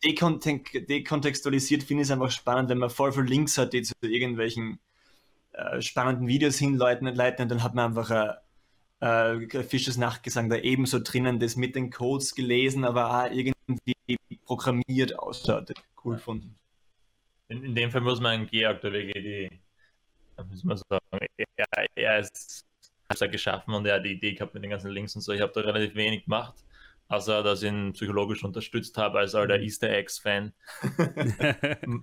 dekontextualisiert, 0.04 1.82
finde 1.82 2.02
ich 2.02 2.08
es 2.08 2.12
einfach 2.12 2.30
spannend, 2.30 2.70
wenn 2.70 2.78
man 2.78 2.90
voll 2.90 3.12
viele 3.12 3.26
Links 3.26 3.56
hat, 3.58 3.72
die 3.72 3.82
zu 3.82 3.94
irgendwelchen 4.02 4.78
äh, 5.52 5.80
spannenden 5.80 6.26
Videos 6.26 6.58
hinleiten 6.58 7.06
leiten 7.06 7.42
und 7.42 7.48
dann 7.50 7.62
hat 7.62 7.74
man 7.74 7.86
einfach 7.86 8.36
ein 9.00 9.50
äh, 9.50 9.62
Fisches 9.62 9.96
Nachgesang 9.96 10.48
da 10.48 10.56
ebenso 10.56 10.98
drinnen, 11.00 11.38
das 11.38 11.56
mit 11.56 11.74
den 11.74 11.90
Codes 11.90 12.34
gelesen, 12.34 12.84
aber 12.84 13.24
auch 13.24 13.30
irgendwie 13.30 13.53
programmiert 14.44 15.18
ausschaut. 15.18 15.72
Cool 16.04 16.16
gefunden. 16.16 16.54
In, 17.48 17.64
in 17.64 17.74
dem 17.74 17.90
Fall 17.90 18.00
muss 18.00 18.20
man 18.20 18.46
Georg 18.46 18.80
der 18.80 18.92
WGD, 18.92 19.60
da 20.36 20.44
muss 20.44 20.64
man 20.64 20.76
sagen, 20.76 21.26
er, 21.56 21.86
er 21.94 22.18
ist 22.18 22.66
hat 23.08 23.20
er 23.20 23.28
geschaffen 23.28 23.74
und 23.74 23.86
er 23.86 23.96
hat 23.96 24.04
die 24.04 24.12
Idee 24.12 24.32
gehabt 24.32 24.54
mit 24.54 24.62
den 24.62 24.70
ganzen 24.70 24.90
Links 24.90 25.14
und 25.14 25.22
so. 25.22 25.32
Ich 25.32 25.40
habe 25.40 25.52
da 25.52 25.60
relativ 25.60 25.94
wenig 25.94 26.24
gemacht, 26.24 26.54
außer 27.08 27.42
dass 27.42 27.62
ich 27.62 27.68
ihn 27.68 27.92
psychologisch 27.92 28.44
unterstützt 28.44 28.96
habe 28.96 29.18
als 29.18 29.34
alter 29.34 29.60
Easter 29.60 29.90
Eggs-Fan. 29.90 30.52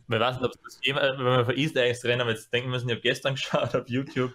Weiß 0.07 0.35
nicht, 0.35 0.45
ob 0.45 0.63
das 0.63 0.79
jemals, 0.83 1.17
wenn 1.17 1.25
wir 1.25 1.45
von 1.45 1.57
Easter 1.57 1.83
Eggs 1.83 2.03
reden, 2.05 2.21
aber 2.21 2.31
jetzt 2.31 2.53
denken 2.53 2.69
müssen, 2.69 2.89
ich 2.89 2.95
habe 2.95 3.01
gestern 3.01 3.35
geschaut 3.35 3.75
auf 3.75 3.87
YouTube. 3.89 4.33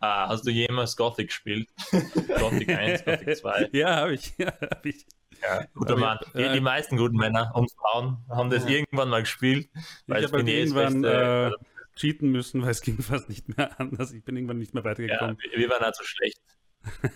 Ah, 0.00 0.28
hast 0.28 0.46
du 0.46 0.50
jemals 0.50 0.96
Gothic 0.96 1.28
gespielt? 1.28 1.68
Gothic 2.38 2.68
1, 2.68 3.04
Gothic 3.04 3.36
2? 3.36 3.70
Ja, 3.72 3.96
habe 3.96 4.14
ich. 4.14 4.32
Ja, 4.38 4.52
hab 4.60 4.84
ich. 4.84 5.06
Ja, 5.42 5.64
guter 5.74 5.96
Mann. 5.96 6.18
ich- 6.26 6.32
Die, 6.32 6.38
äh, 6.42 6.52
die 6.54 6.60
meisten 6.60 6.96
guten 6.96 7.16
Männer 7.16 7.52
und 7.54 7.70
Frauen 7.72 8.18
haben 8.28 8.50
das 8.50 8.64
Ja. 8.64 8.70
irgendwann 8.70 9.08
mal 9.08 9.20
gespielt. 9.20 9.68
Weil 10.06 10.20
ich 10.24 10.26
habe 10.28 10.38
halt 10.38 10.48
irgendwann 10.48 11.02
Beste. 11.02 11.52
äh, 11.54 11.98
cheaten 11.98 12.30
müssen, 12.30 12.62
weil 12.62 12.70
es 12.70 12.80
ging 12.82 12.98
fast 13.02 13.28
nicht 13.28 13.56
mehr 13.56 13.78
anders. 13.80 14.12
Ich 14.12 14.24
bin 14.24 14.36
irgendwann 14.36 14.58
nicht 14.58 14.74
mehr 14.74 14.82
Ja, 14.84 14.90
weitergekommen. 14.90 15.38
wir 15.50 15.58
wir 15.58 15.68
waren 15.70 15.82
halt 15.82 15.96
so 15.96 16.04
schlecht. 16.04 16.40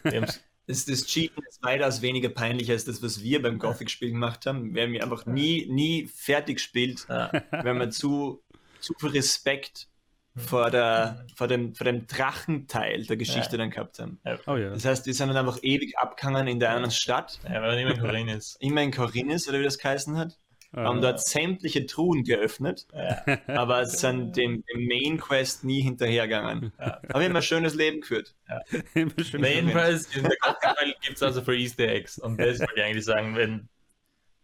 Wir 0.03 0.27
Das, 0.69 0.85
das 0.85 1.05
Cheaten 1.07 1.43
ist 1.49 1.61
weitaus 1.65 2.03
weniger 2.03 2.29
peinlich 2.29 2.71
als 2.71 2.85
das, 2.85 3.03
was 3.03 3.21
wir 3.21 3.43
beim 3.43 3.59
Gothic-Spiel 3.59 4.13
gemacht 4.13 4.47
haben. 4.47 4.73
Wir 4.77 4.85
haben 4.85 4.95
ja 4.95 5.03
einfach 5.03 5.27
nie, 5.27 5.67
nie 5.69 6.07
fertig 6.07 6.59
gespielt, 6.59 7.05
ja, 7.09 7.33
wenn 7.51 7.79
man 7.79 7.91
zu, 7.91 8.45
zu 8.79 8.95
viel 8.95 9.09
Respekt 9.09 9.89
vor, 10.37 10.71
der, 10.71 11.27
vor, 11.37 11.47
dem, 11.49 11.75
vor 11.75 11.85
dem 11.85 12.07
Drachenteil 12.07 13.05
der 13.05 13.17
Geschichte 13.17 13.53
Ja. 13.53 13.59
dann 13.59 13.71
gehabt 13.71 13.99
haben. 13.99 14.19
Oh 14.47 14.57
ja. 14.57 14.71
Das 14.71 14.85
heißt, 14.85 15.07
wir 15.07 15.15
sind 15.15 15.29
dann 15.29 15.37
einfach 15.37 15.59
ewig 15.63 15.99
abgegangen 15.99 16.47
in 16.49 16.59
der 16.61 16.71
anderen 16.71 16.91
Stadt, 16.91 17.39
ja, 17.45 17.61
man 17.61 17.79
immer 17.79 17.91
in 17.93 18.01
Korin 18.01 18.29
ist. 18.29 18.57
immer 18.61 18.83
in 18.83 18.91
Corinnes 18.93 19.49
oder 19.49 19.61
wie 19.61 19.65
das 19.65 19.79
geheißen 19.79 20.17
hat, 20.17 20.39
haben 20.75 20.99
Äh, 20.99 21.03
dort 21.03 21.23
sämtliche 21.23 21.85
Truhen 21.85 22.25
geöffnet, 22.25 22.87
Ja, 22.95 23.23
aber 23.49 23.85
sind 23.85 24.35
dem, 24.39 24.65
dem 24.73 24.87
Main 24.89 25.19
Quest 25.19 25.65
nie 25.65 25.83
hinterhergegangen. 25.83 26.73
Haben 26.79 27.37
ein 27.37 27.43
schönes 27.43 27.75
Leben 27.75 28.01
geführt. 28.01 28.35
immer 28.95 29.13
schön 29.23 29.43
Na, 29.43 29.49
jedenfalls, 29.49 30.07
in 30.17 30.23
der 30.23 30.37
Gothic 30.41 30.99
gibt 31.03 31.17
es 31.17 31.23
also 31.23 31.43
für 31.43 31.55
Easter 31.55 31.89
Eggs. 31.89 32.19
Und 32.19 32.39
das 32.39 32.59
wollte 32.61 32.73
ich 32.77 32.83
eigentlich 32.85 33.05
sagen, 33.05 33.37
wenn. 33.37 33.69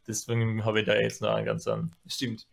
Deswegen 0.07 0.65
habe 0.65 0.81
ich 0.81 0.87
da 0.87 0.95
jetzt 0.97 1.21
noch 1.23 1.31
einen 1.35 1.47
ganz 1.47 1.67
an. 1.67 1.95
Stimmt. 2.07 2.47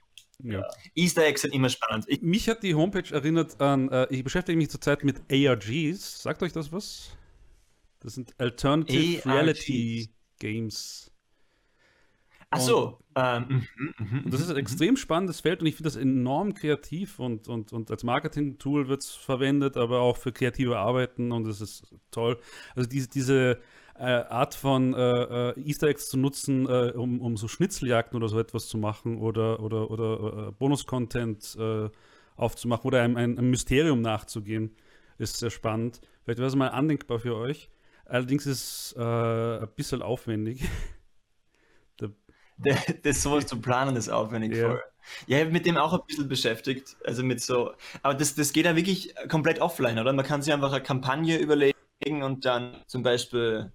Ja. 0.44 0.64
Easter 0.96 1.24
Eggs 1.26 1.42
sind 1.42 1.54
immer 1.54 1.70
spannend. 1.70 2.06
Ich, 2.08 2.22
Mich 2.22 2.50
hat 2.50 2.64
die 2.64 2.76
Homepage 2.76 3.14
erinnert 3.14 3.62
an, 3.62 3.90
äh, 3.90 4.08
ich 4.10 4.24
beschäftige 4.24 4.58
mich 4.58 4.70
zurzeit 4.70 5.04
mit 5.04 5.22
ARGs. 5.32 6.22
Sagt 6.22 6.44
euch 6.44 6.52
das 6.52 6.72
was? 6.72 7.18
Das 8.00 8.16
sind 8.16 8.34
Alternative 8.40 9.26
ARGs. 9.26 9.26
Reality 9.26 10.10
Games. 10.40 11.12
ach 12.50 12.60
so. 12.60 13.00
Ähm, 13.18 13.66
mhm, 13.78 13.94
mhm, 13.98 14.22
Und 14.26 14.34
das 14.34 14.42
ist 14.42 14.50
ein 14.50 14.58
extrem 14.58 14.98
spannendes 14.98 15.40
Feld 15.40 15.62
und 15.62 15.68
ich 15.68 15.76
finde 15.76 15.88
das 15.88 15.96
enorm 15.96 16.54
kreativ 16.54 17.20
und, 17.20 17.48
und, 17.48 17.72
und 17.72 17.90
als 17.90 18.04
Marketing-Tool 18.04 18.90
wird 18.90 19.04
es 19.04 19.12
verwendet, 19.12 19.78
aber 19.78 20.02
auch 20.02 20.18
für 20.18 20.34
kreative 20.34 20.78
Arbeiten 20.78 21.32
und 21.32 21.48
es 21.48 21.62
ist 21.62 21.96
toll. 22.12 22.38
Also 22.76 22.90
diese, 22.90 23.08
diese 23.10 23.62
Art 24.04 24.56
von 24.56 24.94
äh, 24.94 25.52
äh, 25.52 25.60
Easter 25.62 25.88
Eggs 25.88 26.10
zu 26.10 26.18
nutzen, 26.18 26.68
äh, 26.68 26.92
um, 26.96 27.22
um 27.22 27.38
so 27.38 27.48
Schnitzeljagden 27.48 28.18
oder 28.18 28.28
so 28.30 28.40
etwas 28.40 28.68
zu 28.68 28.78
machen 28.78 29.20
oder, 29.20 29.60
oder, 29.62 29.90
oder 29.90 30.48
äh, 30.50 30.52
Bonus-Content 30.52 31.56
äh, 31.60 31.90
aufzumachen 32.36 32.86
oder 32.88 33.02
einem, 33.02 33.16
ein, 33.18 33.38
ein 33.38 33.50
Mysterium 33.50 34.02
nachzugehen, 34.02 34.76
ist 35.18 35.38
sehr 35.38 35.50
spannend. 35.50 36.02
Vielleicht 36.24 36.40
wäre 36.40 36.48
es 36.48 36.56
mal 36.56 36.70
andenkbar 36.70 37.20
für 37.20 37.36
euch. 37.36 37.70
Allerdings 38.06 38.46
ist 38.46 38.94
es 38.94 38.96
äh, 38.98 39.02
ein 39.64 39.70
bisschen 39.76 40.02
aufwendig. 40.02 40.64
Der, 42.58 42.78
das 43.04 43.22
sowas 43.22 43.46
zu 43.48 43.60
planen 43.60 43.96
ist 43.96 44.10
aufwendig 44.10 44.54
Ja. 44.56 44.70
voll. 44.70 44.82
Ja, 45.28 45.38
ich 45.38 45.44
habe 45.44 45.52
mit 45.54 45.66
dem 45.68 45.78
auch 45.78 45.94
ein 45.94 46.00
bisschen 46.08 46.28
beschäftigt. 46.28 46.96
Also 47.04 47.24
mit 47.24 47.40
so, 47.42 47.74
aber 48.02 48.16
das, 48.16 48.34
das 48.36 48.54
geht 48.54 48.66
ja 48.66 48.76
wirklich 48.76 49.14
komplett 49.30 49.60
offline, 49.60 50.00
oder? 50.00 50.14
Man 50.14 50.26
kann 50.26 50.42
sich 50.42 50.52
einfach 50.54 50.72
eine 50.74 50.82
Kampagne 50.84 51.38
überlegen 51.38 51.76
und 52.24 52.46
dann 52.46 52.84
zum 52.88 53.04
Beispiel 53.04 53.72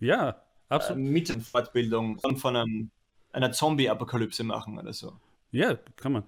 Ja, 0.00 0.30
äh, 0.30 0.34
absolut. 0.68 1.02
mit 1.02 1.30
einer 1.30 1.40
Fortbildung 1.40 2.18
von, 2.18 2.36
von 2.36 2.56
einem, 2.56 2.90
einer 3.32 3.52
Zombie-Apokalypse 3.52 4.44
machen 4.44 4.78
oder 4.78 4.92
so. 4.92 5.12
Ja, 5.50 5.76
kann 5.96 6.12
man. 6.12 6.24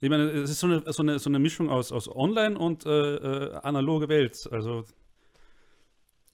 Ich 0.00 0.10
meine, 0.10 0.24
es 0.24 0.50
ist 0.50 0.60
so 0.60 0.66
eine, 0.66 0.92
so 0.92 1.02
eine, 1.02 1.18
so 1.18 1.30
eine 1.30 1.38
Mischung 1.38 1.70
aus, 1.70 1.90
aus 1.90 2.14
Online 2.14 2.58
und 2.58 2.84
äh, 2.84 3.16
äh, 3.16 3.54
analoge 3.62 4.08
Welt. 4.08 4.48
Also 4.52 4.84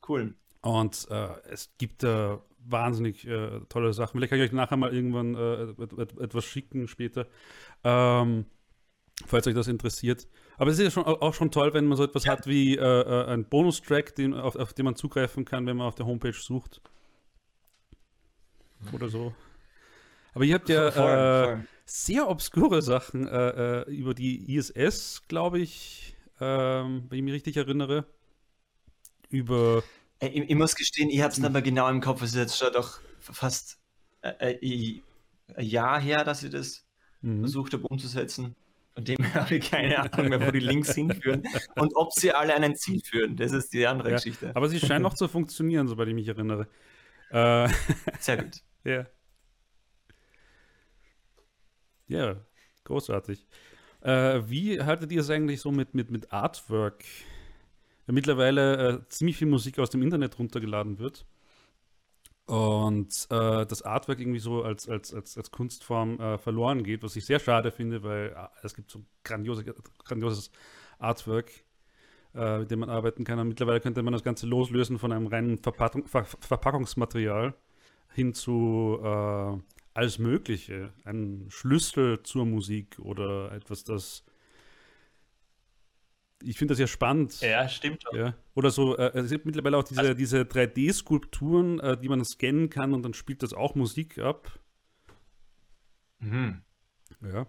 Cool. 0.07 0.35
Und 0.63 1.09
äh, 1.11 1.29
es 1.51 1.71
gibt 1.79 2.05
äh, 2.05 2.37
wahnsinnig 2.65 3.27
äh, 3.27 3.61
tolle 3.69 3.93
Sachen. 3.93 4.19
Vielleicht 4.19 4.31
kann 4.31 4.39
ich 4.41 4.47
euch 4.47 4.53
nachher 4.53 4.77
mal 4.77 4.95
irgendwann 4.95 5.35
äh, 5.35 5.83
et 5.83 5.93
et 5.99 6.19
etwas 6.19 6.45
schicken 6.45 6.87
später, 6.89 7.27
ähm, 7.85 8.47
falls 9.27 9.47
euch 9.47 9.55
das 9.55 9.69
interessiert. 9.69 10.27
Aber 10.59 10.71
es 10.71 10.79
ist 10.79 10.85
ja 10.85 10.91
schon, 10.91 11.05
auch 11.05 11.35
schon 11.35 11.51
toll, 11.51 11.75
wenn 11.75 11.87
man 11.87 11.97
so 11.97 12.05
etwas 12.05 12.25
Ja. 12.25 12.33
hat 12.33 12.47
wie 12.47 12.77
äh, 12.77 12.81
äh, 12.81 13.27
ein 13.27 13.45
Bonustrack, 13.49 14.15
den, 14.15 14.35
auf, 14.35 14.57
auf 14.57 14.73
den 14.75 14.85
man 14.85 14.97
zugreifen 14.97 15.45
kann, 15.45 15.67
wenn 15.67 15.77
man 15.77 15.87
auf 15.87 15.95
der 15.95 16.07
Homepage 16.07 16.33
sucht. 16.33 16.81
Oder 18.93 19.09
so. 19.09 19.35
Aber 20.35 20.45
ihr 20.45 20.55
habt 20.55 20.69
ja 20.69 20.91
Voll, 20.91 21.03
äh, 21.03 21.45
voll. 21.45 21.67
sehr 21.85 22.29
obskure 22.29 22.83
Sachen 22.83 23.29
äh, 23.29 23.83
äh, 23.83 23.91
über 23.91 24.15
die 24.15 24.55
ISS, 24.57 25.23
glaube 25.29 25.59
ich, 25.61 26.17
ähm, 26.41 27.05
wenn 27.09 27.19
ich 27.19 27.25
mich 27.25 27.35
richtig 27.35 27.57
erinnere. 27.57 28.07
Über 29.29 29.83
Ich, 30.21 30.35
ich 30.37 30.55
muss 30.57 30.75
gestehen, 30.75 31.11
ich 31.11 31.17
Hm. 31.17 31.23
habe 31.23 31.33
es 31.33 31.39
nicht 31.39 31.53
mehr 31.53 31.63
genau 31.63 31.89
im 31.89 32.01
Kopf. 32.01 32.23
Es 32.23 32.31
ist 32.31 32.37
jetzt 32.37 32.59
schon 32.59 32.73
doch 32.73 33.01
fast 33.21 33.79
äh, 34.23 34.55
äh, 34.61 35.03
ein 35.55 35.67
Jahr 35.67 36.01
her, 36.01 36.25
dass 36.25 36.43
ich 36.43 36.51
das 36.51 36.85
Mhm. 37.25 37.41
versucht 37.41 37.73
habe 37.73 37.87
umzusetzen. 37.87 38.57
Von 38.95 39.05
dem 39.05 39.25
her 39.25 39.35
habe 39.43 39.55
ich 39.57 39.71
keine 39.71 39.99
Ahnung 40.13 40.29
mehr, 40.29 40.47
wo 40.47 40.51
die 40.51 40.61
Links 40.61 40.95
hinführen 40.95 41.43
und 41.77 41.95
ob 41.97 42.13
sie 42.13 42.33
alle 42.33 42.55
an 42.55 42.65
ein 42.65 42.77
Ziel 42.77 43.01
führen. 43.03 43.37
Das 43.37 43.53
ist 43.53 43.73
die 43.73 43.87
andere 43.87 44.11
Ja, 44.11 44.17
Geschichte. 44.17 44.55
Aber 44.55 44.69
sie 44.69 44.81
scheinen 44.81 45.03
noch 45.03 45.15
zu 45.15 45.29
funktionieren, 45.29 45.89
soweit 45.89 46.09
ich 46.09 46.15
mich 46.15 46.29
erinnere. 46.29 46.69
Äh, 47.31 47.69
Sehr 48.19 48.37
gut. 48.45 48.63
ja. 48.85 49.07
Ja, 52.09 52.37
großartig. 52.85 53.47
Äh, 54.03 54.43
wie 54.49 54.81
haltet 54.83 55.13
ihr 55.13 55.21
es 55.21 55.31
eigentlich 55.31 55.61
so 55.61 55.71
mit, 55.73 55.95
mit, 55.95 56.11
mit 56.11 56.33
Artwork? 56.33 57.05
Mittlerweile 58.07 58.89
äh, 59.05 59.09
ziemlich 59.09 59.37
viel 59.37 59.47
Musik 59.49 59.79
aus 59.79 59.91
dem 59.91 60.03
Internet 60.03 60.39
runtergeladen 60.39 60.99
wird. 60.99 61.25
Und 62.47 63.27
äh, 63.31 63.65
das 63.67 63.83
Artwork 63.83 64.19
irgendwie 64.19 64.41
so 64.41 64.63
als, 64.63 64.89
als, 64.89 65.15
als, 65.15 65.37
als 65.37 65.51
Kunstform 65.51 66.19
äh, 66.21 66.39
verloren 66.39 66.83
geht, 66.83 67.03
was 67.03 67.15
ich 67.15 67.25
sehr 67.25 67.39
schade 67.39 67.71
finde, 67.71 68.03
weil 68.03 68.35
äh, 68.37 68.49
es 68.63 68.75
gibt 68.75 68.91
so 68.91 69.05
grandiose, 69.23 69.65
grandioses 70.05 70.51
Artwork, 70.99 71.51
äh, 72.35 72.59
mit 72.59 72.71
dem 72.71 72.81
man 72.81 72.91
arbeiten 72.91 73.25
kann. 73.25 73.39
Und 73.39 73.49
mittlerweile 73.49 73.81
könnte 73.81 74.03
man 74.03 74.13
das 74.13 74.25
Ganze 74.25 74.47
loslösen 74.47 74.99
von 74.99 75.13
einem 75.13 75.29
reinen 75.29 75.59
Verpackung, 75.59 76.07
Ver 76.07 76.25
Verpackungsmaterial 76.25 77.55
hin 78.13 78.35
zu 78.35 78.99
äh, 79.03 79.59
alles 79.95 80.19
Mögliche. 80.19 80.93
Ein 81.05 81.47
Schlüssel 81.49 82.23
zur 82.23 82.45
Musik 82.45 82.99
oder 82.99 83.53
etwas, 83.53 83.85
das. 83.85 84.25
Ich 86.45 86.59
finde 86.59 86.73
das 86.73 86.79
ja 86.79 86.87
spannend. 86.87 87.41
Ja, 87.41 87.69
stimmt 87.69 88.03
schon. 88.03 88.19
Ja. 88.19 88.35
Oder 88.55 88.71
so, 88.71 88.97
äh, 88.97 89.17
es 89.19 89.31
gibt 89.31 89.47
mittlerweile 89.47 89.77
auch 89.79 89.85
diese, 89.85 90.01
Also- 90.01 90.15
diese 90.15 90.45
3D-Skulpturen, 90.45 91.79
äh, 91.81 91.97
die 91.99 92.09
man 92.09 92.25
scannen 92.25 92.69
kann 92.71 92.93
und 92.95 93.03
dann 93.03 93.15
spielt 93.15 93.43
das 93.43 93.53
auch 93.53 93.75
Musik 93.75 94.19
ab. 94.19 94.59
Mhm. 96.21 96.63
Ja. 97.33 97.47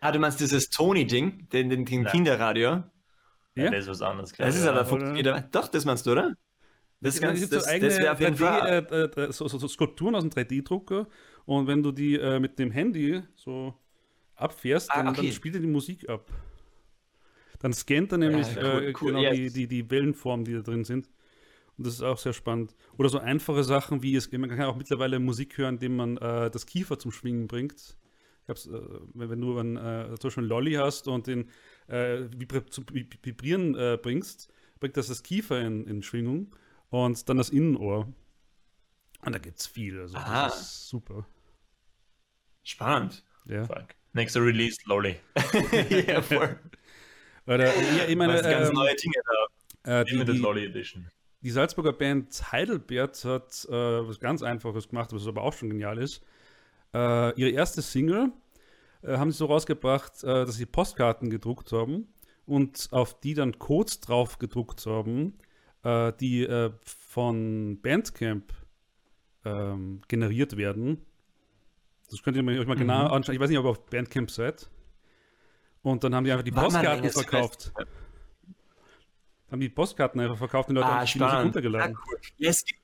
Ah, 0.00 0.12
du 0.12 0.18
meinst 0.18 0.40
dieses 0.40 0.70
Tony-Ding, 0.70 1.48
den, 1.50 1.70
den, 1.70 1.84
den. 1.84 2.04
Kinderradio? 2.04 2.68
Ja. 2.70 3.64
Ja, 3.64 3.70
das 3.70 3.80
ist 3.84 3.88
was 3.90 4.02
anderes. 4.02 4.32
glaub 4.32 4.46
Das 4.48 4.56
ist 4.56 4.66
aber 4.66 4.80
aber- 4.80 5.40
Doch, 5.52 5.68
das 5.68 5.84
meinst 5.84 6.06
du, 6.06 6.12
oder? 6.12 6.34
Das, 7.00 7.20
ganz, 7.20 7.48
das, 7.48 7.64
so 7.64 7.70
eigene 7.70 7.88
das 7.90 7.98
wäre 7.98 8.12
auf 8.12 8.20
jeden 8.20 8.36
3D, 8.36 8.38
Fall. 8.38 9.12
äh, 9.16 9.20
äh, 9.28 9.32
so, 9.32 9.48
so, 9.48 9.58
so 9.58 9.66
Skulpturen 9.66 10.14
aus 10.14 10.22
dem 10.22 10.30
3D-Drucker 10.30 11.08
und 11.46 11.66
wenn 11.66 11.82
du 11.82 11.90
die 11.90 12.14
äh, 12.14 12.38
mit 12.38 12.58
dem 12.60 12.70
Handy 12.70 13.22
so 13.34 13.74
abfährst, 14.36 14.88
Ah, 14.92 14.98
dann, 15.02 15.08
okay. 15.08 15.22
dann 15.26 15.32
spielt 15.32 15.56
er 15.56 15.60
die 15.60 15.66
Musik 15.66 16.08
ab. 16.08 16.30
Dann 17.62 17.72
scannt 17.72 18.12
er 18.12 18.18
nämlich 18.18 18.48
cool, 18.56 18.64
äh, 18.64 18.92
cool, 19.00 19.08
genau 19.12 19.22
ja. 19.22 19.30
die, 19.32 19.50
die, 19.50 19.66
die 19.68 19.90
Wellenformen, 19.90 20.44
die 20.44 20.54
da 20.54 20.60
drin 20.60 20.84
sind. 20.84 21.08
Und 21.78 21.86
das 21.86 21.94
ist 21.94 22.02
auch 22.02 22.18
sehr 22.18 22.32
spannend. 22.34 22.74
Oder 22.98 23.08
so 23.08 23.18
einfache 23.18 23.64
Sachen 23.64 24.02
wie, 24.02 24.14
es, 24.14 24.30
man 24.32 24.50
kann 24.50 24.60
auch 24.62 24.76
mittlerweile 24.76 25.18
Musik 25.18 25.56
hören, 25.58 25.76
indem 25.76 25.96
man 25.96 26.16
äh, 26.18 26.50
das 26.50 26.66
Kiefer 26.66 26.98
zum 26.98 27.12
Schwingen 27.12 27.46
bringt. 27.46 27.96
Ich 28.44 28.48
hab's, 28.48 28.66
äh, 28.66 28.80
wenn, 29.14 29.30
wenn 29.30 29.40
du 29.40 29.58
ein, 29.58 29.76
äh, 29.76 30.14
zum 30.18 30.28
Beispiel 30.28 30.42
einen 30.42 30.48
Lolly 30.48 30.72
hast 30.74 31.08
und 31.08 31.26
den 31.26 31.50
äh, 31.86 32.24
vibri 32.36 32.66
zu 32.66 32.82
vib- 32.82 33.18
Vibrieren 33.22 33.74
äh, 33.74 33.98
bringst, 34.00 34.52
bringt 34.80 34.96
das 34.96 35.06
das 35.06 35.22
Kiefer 35.22 35.60
in, 35.60 35.86
in 35.86 36.02
Schwingung 36.02 36.54
und 36.90 37.28
dann 37.28 37.38
das 37.38 37.50
Innenohr. 37.50 38.12
Und 39.24 39.32
da 39.32 39.38
gibt's 39.38 39.66
viel. 39.66 40.00
Also 40.00 40.16
Aha. 40.16 40.46
das 40.46 40.60
ist 40.60 40.88
super. 40.88 41.26
Spannend. 42.64 43.24
Ja. 43.46 43.64
Fuck. 43.64 43.94
Nächster 44.12 44.44
Release, 44.44 44.78
Lolly. 44.86 45.16
ja, 46.06 46.20
voll. 46.20 46.58
Oder, 47.46 47.66
ja, 47.66 48.08
ich 48.08 48.16
meine, 48.16 48.40
ganz 48.40 48.68
ähm, 48.68 48.74
neue 48.74 48.94
Dinge 48.94 49.14
da. 49.84 50.00
äh, 50.00 50.04
die, 50.04 50.12
Limited 50.12 50.34
die, 50.34 50.38
Lolly 50.38 50.64
Edition. 50.66 51.08
die 51.40 51.50
Salzburger 51.50 51.92
Band 51.92 52.52
Heidelbert 52.52 53.24
hat 53.24 53.66
äh, 53.68 53.72
was 53.72 54.20
ganz 54.20 54.42
Einfaches 54.42 54.88
gemacht, 54.88 55.12
was 55.12 55.26
aber 55.26 55.42
auch 55.42 55.52
schon 55.52 55.70
genial 55.70 55.98
ist. 55.98 56.22
Äh, 56.94 57.34
ihre 57.40 57.50
erste 57.50 57.82
Single 57.82 58.32
äh, 59.02 59.16
haben 59.16 59.30
sie 59.30 59.38
so 59.38 59.46
rausgebracht, 59.46 60.22
äh, 60.22 60.46
dass 60.46 60.56
sie 60.56 60.66
Postkarten 60.66 61.30
gedruckt 61.30 61.72
haben 61.72 62.08
und 62.46 62.88
auf 62.92 63.18
die 63.20 63.34
dann 63.34 63.58
Codes 63.58 64.00
drauf 64.00 64.38
gedruckt 64.38 64.86
haben, 64.86 65.38
äh, 65.82 66.12
die 66.20 66.46
von 66.82 67.80
Bandcamp 67.80 68.52
ähm, 69.44 70.00
generiert 70.06 70.56
werden. 70.56 71.04
Das 72.10 72.22
könnt 72.22 72.36
ihr 72.36 72.46
euch 72.46 72.66
mal 72.66 72.76
genau 72.76 73.06
anschauen. 73.06 73.34
Ich 73.34 73.40
weiß 73.40 73.48
nicht, 73.48 73.58
ob 73.58 73.64
ihr 73.64 73.70
auf 73.70 73.86
Bandcamp 73.86 74.30
seid. 74.30 74.68
Und 75.82 76.04
dann 76.04 76.14
haben 76.14 76.24
die 76.24 76.32
einfach 76.32 76.44
die 76.44 76.52
mal, 76.52 76.62
Postkarten 76.62 77.10
verkauft. 77.10 77.72
Haben 79.50 79.60
die 79.60 79.68
Postkarten 79.68 80.20
einfach 80.20 80.38
verkauft 80.38 80.68
und 80.68 80.76
die 80.76 80.80
Leute 80.80 80.92
Ah, 80.92 81.00
haben 81.00 81.06
die 81.06 81.18
Musik 81.18 81.38
runtergeladen. 81.38 81.96
Ah, 81.96 82.00
cool. 82.08 82.18
Ja, 82.38 82.50
es 82.50 82.64
gibt. 82.64 82.80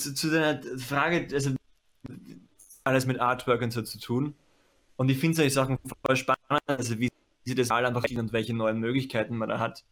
Zu, 0.00 0.14
zu 0.14 0.30
deiner 0.30 0.62
Frage, 0.78 1.28
also 1.32 1.54
alles 2.84 3.06
mit 3.06 3.20
Artwork 3.20 3.60
und 3.60 3.72
so 3.72 3.82
zu 3.82 4.00
tun. 4.00 4.34
Und 4.96 5.10
ich 5.10 5.18
finde 5.18 5.36
solche 5.36 5.50
Sachen 5.50 5.78
voll 6.04 6.16
spannend, 6.16 6.62
also 6.66 6.98
wie 6.98 7.10
sie 7.44 7.54
das 7.54 7.70
all 7.70 7.84
einfach 7.84 8.04
und 8.10 8.32
welche 8.32 8.54
neuen 8.54 8.80
Möglichkeiten 8.80 9.36
man 9.36 9.50
da 9.50 9.58
hat, 9.58 9.84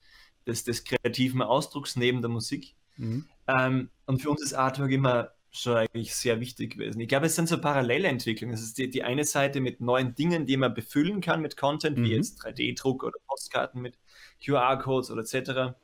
des, 0.46 0.64
des 0.64 0.84
kreativen 0.84 1.42
Ausdrucks 1.42 1.96
neben 1.96 2.22
der 2.22 2.30
Musik. 2.30 2.74
Mhm. 2.96 3.26
Ähm, 3.46 3.90
und 4.06 4.22
für 4.22 4.30
uns 4.30 4.42
ist 4.42 4.54
Artwork 4.54 4.90
immer 4.90 5.32
schon 5.56 5.76
eigentlich 5.76 6.14
sehr 6.14 6.40
wichtig 6.40 6.74
gewesen. 6.74 7.00
Ich 7.00 7.08
glaube, 7.08 7.26
es 7.26 7.34
sind 7.36 7.48
so 7.48 7.60
parallele 7.60 8.08
Entwicklungen. 8.08 8.54
Es 8.54 8.62
ist 8.62 8.78
die, 8.78 8.88
die 8.90 9.02
eine 9.02 9.24
Seite 9.24 9.60
mit 9.60 9.80
neuen 9.80 10.14
Dingen, 10.14 10.46
die 10.46 10.56
man 10.56 10.74
befüllen 10.74 11.20
kann 11.20 11.40
mit 11.40 11.56
Content, 11.56 11.98
Mhm. 11.98 12.04
wie 12.04 12.14
jetzt 12.14 12.42
3D-Druck 12.42 13.02
oder 13.04 13.18
Postkarten 13.26 13.80
mit 13.82 13.98
QR-Codes 14.44 15.10
oder 15.10 15.22
etc. 15.22 15.74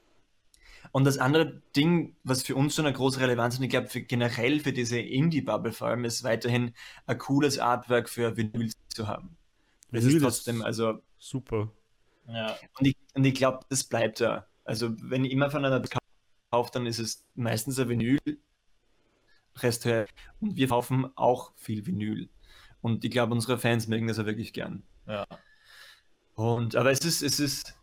Und 0.93 1.05
das 1.05 1.19
andere 1.19 1.63
Ding, 1.77 2.17
was 2.25 2.43
für 2.43 2.55
uns 2.57 2.75
schon 2.75 2.87
eine 2.87 2.95
große 2.95 3.21
Relevanz 3.21 3.57
und 3.59 3.65
ich 3.65 3.71
glaube 3.71 3.89
für, 3.89 4.03
generell 4.03 4.61
für 4.61 4.73
diese 4.73 4.99
Indie-Bubble 4.99 5.73
vor 5.73 5.89
allem, 5.89 6.05
ist 6.05 6.25
weiterhin 6.25 6.73
ein 7.07 7.19
cooles 7.19 7.59
Artwork 7.59 8.09
für 8.09 8.37
Vinyl 8.37 8.71
zu 8.89 9.07
haben. 9.09 9.37
Das 9.91 10.03
Vinyl 10.05 10.09
ist 10.09 10.15
ist- 10.17 10.23
trotzdem, 10.23 10.63
also 10.63 11.01
Super. 11.19 11.71
Ja. 12.29 12.57
und 12.79 12.87
ich, 12.87 12.97
und 13.15 13.25
ich 13.25 13.35
glaube, 13.35 13.61
das 13.69 13.85
bleibt 13.85 14.21
da. 14.21 14.47
Also, 14.65 14.95
wenn 15.01 15.25
ich 15.25 15.33
immer 15.33 15.51
von 15.51 15.65
einer 15.65 15.83
kauft, 16.51 16.75
dann 16.77 16.87
ist 16.87 16.99
es 16.99 17.25
meistens 17.35 17.79
ein 17.79 17.89
Vinyl. 17.89 18.19
Rest 19.59 19.85
hör- 19.85 20.07
Und 20.41 20.57
wir 20.57 20.69
kaufen 20.69 21.11
auch 21.17 21.53
viel 21.57 21.85
Vinyl. 21.87 22.29
Und 22.81 23.05
ich 23.05 23.11
glaube, 23.11 23.33
unsere 23.33 23.59
Fans 23.59 23.87
mögen 23.89 24.09
das 24.09 24.17
ja 24.19 24.27
wirklich 24.27 24.53
gern. 24.53 24.83
ja. 25.07 25.27
Und, 26.35 26.77
aber 26.77 26.91
es 26.91 27.01
ist, 27.05 27.23
es 27.23 27.39
ist, 27.39 27.75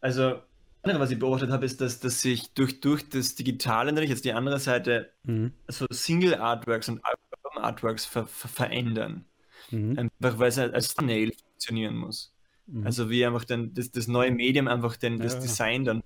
also, 0.00 0.30
das 0.30 0.42
andere, 0.82 1.00
was 1.00 1.10
ich 1.10 1.18
beobachtet 1.18 1.50
habe, 1.50 1.64
ist, 1.66 1.80
dass, 1.80 2.00
dass 2.00 2.20
sich 2.22 2.52
durch, 2.54 2.80
durch 2.80 3.08
das 3.08 3.34
Digitale, 3.34 3.92
natürlich 3.92 4.10
jetzt 4.10 4.24
die 4.24 4.32
andere 4.32 4.58
Seite, 4.58 5.12
Mhm. 5.24 5.52
so 5.68 5.86
Single-Artworks 5.90 6.88
und 6.88 7.00
Album-Artworks 7.04 8.06
ver, 8.06 8.26
ver, 8.26 8.48
verändern. 8.48 9.24
Mhm. 9.70 9.98
Einfach 9.98 10.38
weil 10.38 10.48
es 10.48 10.56
halt 10.56 10.74
als 10.74 10.94
Thumbnail 10.94 11.32
funktionieren 11.32 11.96
muss. 11.96 12.32
Mhm. 12.66 12.86
Also 12.86 13.10
wie 13.10 13.24
einfach 13.24 13.44
dann 13.44 13.72
das, 13.74 13.90
das 13.90 14.08
neue 14.08 14.30
Medium 14.32 14.66
einfach 14.68 14.96
den, 14.96 15.18
das 15.18 15.34
Ja. 15.34 15.40
Design 15.40 15.84
dann 15.84 16.02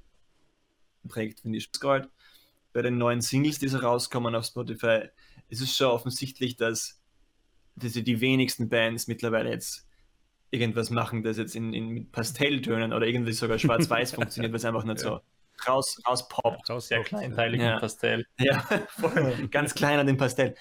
prägt, 1.09 1.41
finde 1.41 1.59
ich 1.59 1.71
Gold. 1.73 2.09
Bei 2.75 2.83
den 2.83 2.99
neuen 2.99 3.23
Singles, 3.23 3.59
die 3.59 3.69
so 3.69 3.79
rauskommen 3.79 4.35
auf 4.35 4.45
Spotify, 4.45 5.09
ist 5.49 5.63
es 5.63 5.75
schon 5.75 5.87
offensichtlich, 5.87 6.57
dass, 6.57 7.01
dass 7.77 7.93
die 7.93 8.21
wenigsten 8.21 8.69
Bands 8.69 9.07
mittlerweile 9.07 9.51
jetzt 9.51 9.87
irgendwas 10.51 10.91
machen, 10.91 11.23
das 11.23 11.39
jetzt 11.39 11.57
in, 11.57 11.73
in 11.73 11.89
mit 11.89 12.13
Pastelltönen 12.13 12.93
oder 12.93 13.07
irgendwie 13.07 13.33
sogar 13.33 13.59
schwarz-weiß 13.59 14.13
funktioniert, 14.15 14.53
was 14.53 14.65
einfach 14.67 14.85
nicht 14.85 14.99
so 14.99 15.21
raus, 15.67 16.01
rauspoppt. 16.07 16.69
Raus 16.69 16.89
Sehr 16.89 17.03
kleinteilig 17.03 17.61
Ja. 17.61 17.79
Pastell. 17.79 18.27
Ja, 18.39 18.61
voll, 18.89 19.49
ganz 19.49 19.75
klein 19.75 19.99
an 19.99 20.07
dem 20.07 20.17
Pastell. 20.17 20.55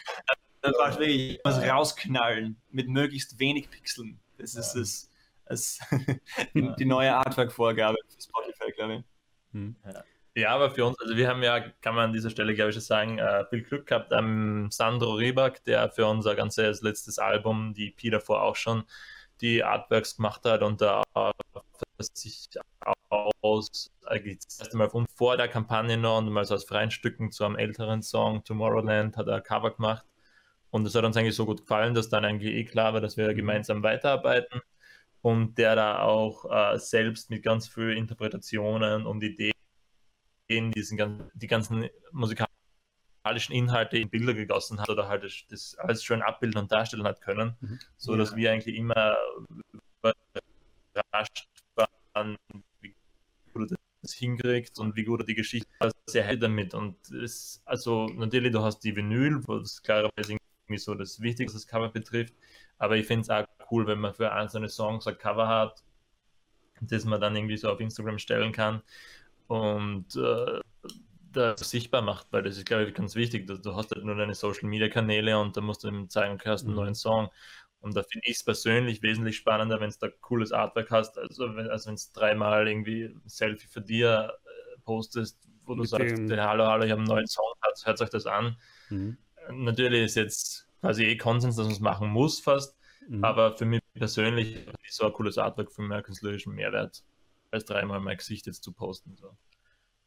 Dann 0.62 0.74
brauchst 0.74 0.98
du 0.98 1.02
wirklich 1.02 1.40
was 1.44 1.60
rausknallen 1.60 2.62
mit 2.72 2.88
möglichst 2.88 3.40
wenig 3.40 3.70
Pixeln. 3.70 4.20
Das 4.38 4.56
ist 4.56 4.74
das, 4.74 5.10
das 5.46 5.80
die, 6.54 6.74
die 6.78 6.86
neue 6.86 7.14
Artwork-Vorgabe 7.16 7.98
für 8.08 8.22
Spotify, 8.22 8.72
glaube 8.72 8.94
ich. 8.96 9.04
Mhm. 9.52 9.76
Ja. 9.86 10.04
Ja, 10.36 10.50
aber 10.50 10.72
für 10.72 10.86
uns, 10.86 11.00
also 11.00 11.16
wir 11.16 11.28
haben 11.28 11.44
ja, 11.44 11.60
kann 11.60 11.94
man 11.94 12.06
an 12.06 12.14
dieser 12.14 12.32
Stelle, 12.32 12.56
glaube 12.56 12.70
ich, 12.70 12.76
schon 12.76 12.82
sagen, 12.82 13.20
äh, 13.20 13.46
viel 13.50 13.62
Glück 13.62 13.86
gehabt 13.86 14.12
am 14.14 14.72
Sandro 14.72 15.14
Rieback, 15.14 15.64
der 15.66 15.90
für 15.92 16.08
unser 16.08 16.36
ganzes 16.36 16.82
letztes 16.82 17.20
Album, 17.20 17.74
die 17.76 17.90
EP 17.90 18.12
davor 18.12 18.42
auch 18.42 18.56
schon, 18.56 18.84
die 19.42 19.64
Artworks 19.64 20.16
gemacht 20.16 20.44
hat 20.46 20.64
und 20.64 20.82
da 20.82 21.04
sich 22.00 22.50
aus, 23.42 23.92
eigentlich 24.06 24.40
das 24.40 24.60
erste 24.60 24.78
Mal 24.78 24.90
von 24.90 25.06
vor 25.16 25.38
der 25.38 25.48
Kampagne 25.48 25.98
noch 25.98 26.18
und 26.18 26.30
mal 26.30 26.46
so 26.46 26.56
aus 26.56 26.66
freien 26.66 26.92
Stücken 26.92 27.32
zu 27.32 27.46
einem 27.46 27.56
älteren 27.56 28.02
Song, 28.02 28.44
Tomorrowland, 28.44 29.18
hat 29.18 29.28
er 29.28 29.36
ein 29.36 29.44
Cover 29.44 29.72
gemacht. 29.76 30.06
Und 30.72 30.84
das 30.86 30.96
hat 30.96 31.06
uns 31.06 31.16
eigentlich 31.18 31.36
so 31.36 31.46
gut 31.46 31.62
gefallen, 31.62 31.94
dass 31.94 32.10
dann 32.10 32.26
eigentlich 32.26 32.54
eh 32.54 32.66
klar 32.66 32.94
war, 32.94 33.02
dass 33.02 33.18
wir 33.18 33.34
gemeinsam 33.36 33.84
weiterarbeiten. 33.84 34.62
Und 35.22 35.58
der 35.58 35.76
da 35.76 36.00
auch 36.02 36.46
äh, 36.52 36.78
selbst 36.80 37.30
mit 37.30 37.44
ganz 37.44 37.68
vielen 37.68 37.98
Interpretationen 37.98 39.06
und 39.06 39.24
Ideen 39.24 39.54
diesen, 40.72 41.30
die 41.34 41.48
ganzen 41.48 41.90
musikalischen 42.12 43.56
Inhalte 43.56 43.98
in 43.98 44.10
Bilder 44.10 44.34
gegossen 44.34 44.80
hat 44.80 44.90
oder 44.90 45.08
halt 45.08 45.24
das, 45.24 45.44
das 45.50 45.76
alles 45.78 46.04
schön 46.04 46.22
abbilden 46.22 46.62
und 46.62 46.72
darstellen 46.72 47.06
hat 47.06 47.22
können, 47.22 47.56
mhm. 47.62 47.80
so 47.98 48.16
dass 48.16 48.32
ja. 48.32 48.38
wir 48.38 48.52
eigentlich 48.52 48.76
immer 48.76 49.16
überrascht 50.94 51.48
waren, 51.76 52.38
wie 52.82 52.96
gut 53.54 53.72
er 53.72 53.78
das 54.02 54.14
hinkriegt 54.14 54.78
und 54.80 54.96
wie 54.96 55.06
gut 55.06 55.22
er 55.22 55.26
die 55.26 55.36
Geschichte 55.36 55.70
sehr 56.08 56.24
hält 56.24 56.44
damit. 56.44 56.74
Und 56.74 56.98
es, 57.12 57.62
also 57.66 58.08
natürlich, 58.08 58.52
du 58.52 58.62
hast 58.62 58.80
die 58.80 58.96
Vinyl, 58.96 59.42
wo 59.48 59.60
das 59.60 59.82
klarerweise 59.82 60.34
irgendwie 60.34 60.78
so 60.78 60.94
das 60.94 61.22
Wichtigste 61.22 61.58
das 61.58 61.68
Cover 61.68 61.90
betrifft, 61.90 62.34
aber 62.78 62.98
ich 62.98 63.08
finde 63.08 63.22
es 63.22 63.30
auch 63.30 63.46
cool, 63.72 63.88
wenn 63.88 64.00
man 64.00 64.14
für 64.14 64.32
einzelne 64.32 64.70
Songs 64.70 65.08
ein 65.08 65.18
Cover 65.18 65.48
hat, 65.48 65.84
das 66.82 67.06
man 67.06 67.22
dann 67.22 67.36
irgendwie 67.36 67.56
so 67.56 67.70
auf 67.70 67.80
Instagram 67.80 68.20
stellen 68.20 68.52
kann 68.52 68.82
und 69.54 70.16
äh, 70.16 70.62
das 71.32 71.70
sichtbar 71.70 72.02
macht, 72.02 72.28
weil 72.32 72.42
das 72.42 72.58
ist, 72.58 72.66
glaube 72.66 72.86
ich, 72.86 72.94
ganz 72.94 73.16
wichtig. 73.16 73.46
Du, 73.46 73.58
du 73.58 73.76
hast 73.76 73.92
halt 73.92 74.04
nur 74.04 74.16
deine 74.16 74.34
Social 74.34 74.68
Media 74.68 74.90
Kanäle 74.90 75.40
und 75.40 75.56
da 75.56 75.62
musst 75.62 75.84
du 75.84 75.90
ihm 75.90 76.10
zeigen, 76.10 76.40
du 76.40 76.46
hast 76.46 76.64
einen 76.64 76.72
mhm. 76.72 76.78
neuen 76.78 76.96
Song. 76.96 77.30
Und 77.80 77.96
da 77.96 78.02
finde 78.02 78.28
ich 78.28 78.38
es 78.38 78.44
persönlich 78.44 79.04
wesentlich 79.04 79.38
spannender, 79.38 79.80
wenn 79.80 79.90
es 79.90 80.00
da 80.00 80.08
cooles 80.22 80.52
Artwork 80.52 80.90
hast, 80.90 81.20
also 81.20 81.56
wenn 81.56 81.70
also 81.70 81.92
es 81.92 82.12
dreimal 82.14 82.68
irgendwie 82.68 83.06
ein 83.06 83.22
Selfie 83.26 83.68
für 83.68 83.82
dir 83.82 84.32
äh, 84.32 84.80
postest, 84.86 85.38
wo 85.66 85.76
du 85.76 85.82
Mit 85.82 85.90
sagst, 85.90 86.18
dem... 86.18 86.40
hallo, 86.40 86.66
hallo, 86.66 86.86
ich 86.86 86.92
habe 86.92 87.02
einen 87.02 87.10
neuen 87.10 87.28
Song, 87.28 87.46
hört, 87.62 87.86
hört 87.86 88.02
euch 88.02 88.10
das 88.10 88.26
an. 88.26 88.58
Mhm. 88.90 89.18
Natürlich 89.52 90.06
ist 90.06 90.16
jetzt 90.16 90.68
quasi 90.80 91.04
eh 91.04 91.18
Konsens, 91.18 91.58
dass 91.58 91.66
man 91.66 91.74
es 91.74 91.80
machen 91.80 92.10
muss 92.10 92.40
fast, 92.40 92.76
mhm. 93.08 93.24
aber 93.24 93.56
für 93.56 93.66
mich 93.66 93.82
persönlich 93.94 94.66
ist 94.88 94.96
so 94.96 95.06
ein 95.06 95.14
cooles 95.14 95.38
Artwork 95.38 95.72
für 95.72 95.82
mehr 95.84 96.02
künstlerischen 96.02 96.56
Mehrwert 96.56 97.04
als 97.54 97.66
dreimal 97.66 98.00
mein 98.00 98.18
Gesicht 98.18 98.48
jetzt 98.48 98.64
zu 98.64 98.74
posten. 98.74 99.16
So. 99.16 99.38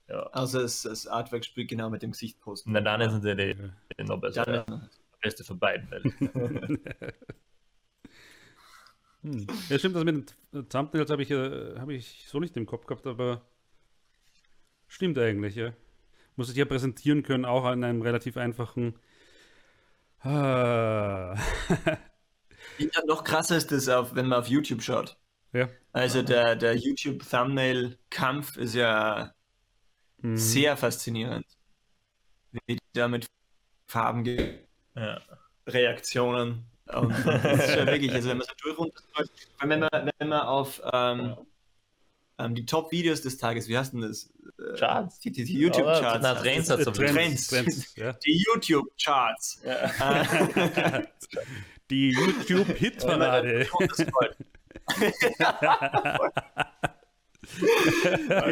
Ja. 0.08 0.26
Also 0.32 0.60
das, 0.60 0.82
das 0.82 1.06
Artwork 1.06 1.44
spielt 1.44 1.68
genau 1.68 1.90
mit 1.90 2.02
dem 2.02 2.12
Gesicht 2.12 2.40
posten. 2.40 2.72
Na, 2.72 2.80
dann 2.80 3.00
ist 3.00 3.12
es 3.12 3.22
natürlich 3.22 3.58
ja. 3.58 4.04
noch 4.04 4.20
besser. 4.20 4.44
Dann, 4.44 4.64
ja. 4.68 4.90
Beste 5.20 5.44
von 5.44 5.58
beiden 5.58 5.88
hm. 9.22 9.46
Ja, 9.68 9.78
stimmt, 9.78 9.96
das 9.96 10.04
mit 10.04 10.34
den 10.52 10.68
Thumbnails 10.68 11.10
habe 11.10 11.22
ich, 11.22 11.30
äh, 11.30 11.78
hab 11.78 11.88
ich 11.88 12.26
so 12.28 12.38
nicht 12.38 12.56
im 12.56 12.66
Kopf 12.66 12.86
gehabt, 12.86 13.06
aber 13.06 13.42
stimmt 14.86 15.18
eigentlich, 15.18 15.56
ja. 15.56 15.72
Muss 16.36 16.50
ich 16.50 16.56
ja 16.56 16.66
präsentieren 16.66 17.22
können, 17.22 17.44
auch 17.44 17.64
an 17.64 17.82
einem 17.82 18.02
relativ 18.02 18.36
einfachen. 18.36 18.98
Ah. 20.20 21.34
ja, 22.78 23.04
noch 23.06 23.24
krasser 23.24 23.56
ist 23.56 23.72
das, 23.72 23.88
auf, 23.88 24.14
wenn 24.14 24.26
man 24.26 24.38
auf 24.38 24.48
YouTube 24.48 24.82
schaut. 24.82 25.16
Ja. 25.56 25.68
Also 25.92 26.22
der, 26.22 26.56
der 26.56 26.76
YouTube-Thumbnail-Kampf 26.76 28.58
ist 28.58 28.74
ja 28.74 29.32
mhm. 30.18 30.36
sehr 30.36 30.76
faszinierend. 30.76 31.46
Wie 32.66 32.78
da 32.92 33.08
mit 33.08 33.26
Farben 33.86 34.24
ja. 34.94 35.20
Reaktionen. 35.66 36.66
Und 36.92 37.10
das 37.26 37.68
ist 37.68 37.76
ja 37.76 37.86
wirklich, 37.86 38.12
also 38.12 38.28
wenn 38.28 38.38
man 38.38 38.46
so 38.46 38.52
durchrundet, 38.62 39.02
wenn 39.60 39.80
man, 39.80 39.88
wenn 40.18 40.28
man 40.28 40.40
auf 40.40 40.80
ähm, 40.92 41.36
ähm, 42.38 42.54
die 42.54 42.66
Top-Videos 42.66 43.22
des 43.22 43.38
Tages, 43.38 43.68
wie 43.68 43.78
heißt 43.78 43.94
denn 43.94 44.02
das? 44.02 44.30
Äh, 44.58 44.78
Charts. 44.78 45.18
Die, 45.20 45.32
die, 45.32 45.44
die 45.44 45.58
YouTube-Charts. 45.58 46.22
Na, 46.22 46.34
Trends, 46.34 46.70
also 46.70 46.90
Trends. 46.90 47.46
Trends. 47.48 47.96
Ja. 47.96 48.12
Die 48.12 48.44
YouTube-Charts. 48.46 49.62
Ja. 49.64 51.02
die 51.90 52.10
YouTube-Hit-Parade. 52.10 53.66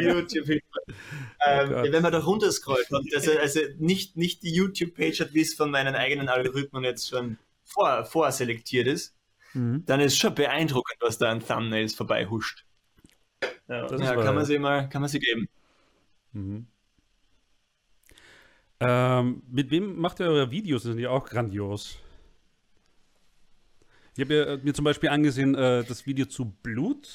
YouTube 0.01 0.49
ähm, 1.45 1.71
oh 1.71 1.83
wenn 1.83 2.01
man 2.01 2.11
da 2.11 2.19
runterscrollt 2.19 2.91
und 2.91 3.13
also, 3.13 3.31
also 3.37 3.59
nicht, 3.77 4.17
nicht 4.17 4.43
die 4.43 4.53
YouTube-Page 4.53 5.19
hat, 5.21 5.33
wie 5.33 5.41
es 5.41 5.53
von 5.53 5.71
meinen 5.71 5.95
eigenen 5.95 6.29
Algorithmen 6.29 6.83
jetzt 6.83 7.09
schon 7.09 7.37
vor, 7.63 8.05
vorselektiert 8.05 8.87
ist, 8.87 9.15
mhm. 9.53 9.83
dann 9.85 9.99
ist 9.99 10.17
schon 10.17 10.35
beeindruckend, 10.35 10.97
was 11.01 11.17
da 11.17 11.29
an 11.29 11.45
Thumbnails 11.45 11.95
vorbei 11.95 12.27
huscht. 12.27 12.65
Ja, 13.67 13.87
ja 13.87 14.15
kann, 14.15 14.35
man 14.35 14.45
sie 14.45 14.59
mal, 14.59 14.87
kann 14.89 15.01
man 15.01 15.09
sie 15.09 15.19
geben. 15.19 15.49
Mhm. 16.31 16.67
Ähm, 18.79 19.43
mit 19.49 19.71
wem 19.71 19.97
macht 19.97 20.19
ihr 20.19 20.27
eure 20.27 20.51
Videos? 20.51 20.83
Das 20.83 20.91
sind 20.91 20.99
ja 20.99 21.09
auch 21.09 21.25
grandios. 21.25 21.99
Ich 24.15 24.21
habe 24.21 24.33
ja, 24.33 24.57
mir 24.57 24.73
zum 24.73 24.85
Beispiel 24.85 25.09
angesehen, 25.09 25.55
äh, 25.55 25.83
das 25.83 26.05
Video 26.05 26.25
zu 26.25 26.45
Blut. 26.63 27.09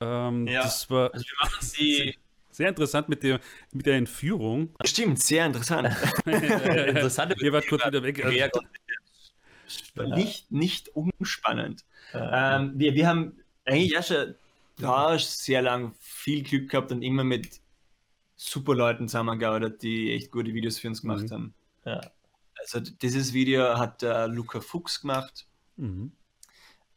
Ähm, 0.00 0.46
ja, 0.46 0.62
das 0.62 0.88
war 0.88 1.12
also 1.12 1.24
wir 1.24 1.36
machen 1.40 1.66
sie 1.66 2.16
sehr 2.50 2.68
interessant 2.68 3.08
mit 3.08 3.24
der, 3.24 3.40
mit 3.72 3.86
der 3.86 3.96
Entführung. 3.96 4.70
Stimmt, 4.84 5.20
sehr 5.20 5.46
interessant. 5.46 5.88
Interessante 6.26 7.34
Ihr 7.40 7.52
wart 7.52 7.66
kurz 7.66 7.84
wieder 7.86 8.02
weg. 8.02 8.24
Also. 8.24 8.60
Nicht, 10.14 10.52
nicht 10.52 10.90
unspannend. 10.90 11.84
Ähm, 12.14 12.72
wir, 12.76 12.94
wir 12.94 13.08
haben 13.08 13.38
eigentlich 13.64 13.92
ja 13.92 14.02
schon 14.02 14.34
da 14.78 15.18
sehr 15.18 15.62
lang 15.62 15.94
viel 15.98 16.42
Glück 16.42 16.70
gehabt 16.70 16.92
und 16.92 17.02
immer 17.02 17.24
mit 17.24 17.60
super 18.36 18.74
Leuten 18.74 19.08
zusammengearbeitet, 19.08 19.82
die 19.82 20.12
echt 20.12 20.30
gute 20.30 20.54
Videos 20.54 20.78
für 20.78 20.88
uns 20.88 21.00
gemacht 21.00 21.24
mhm. 21.24 21.30
haben. 21.30 21.54
Ja. 21.84 22.00
Also 22.62 22.80
dieses 22.80 23.32
Video 23.32 23.78
hat 23.78 24.02
äh, 24.02 24.26
Luca 24.26 24.60
Fuchs 24.60 25.00
gemacht. 25.00 25.46
Mhm. 25.76 26.12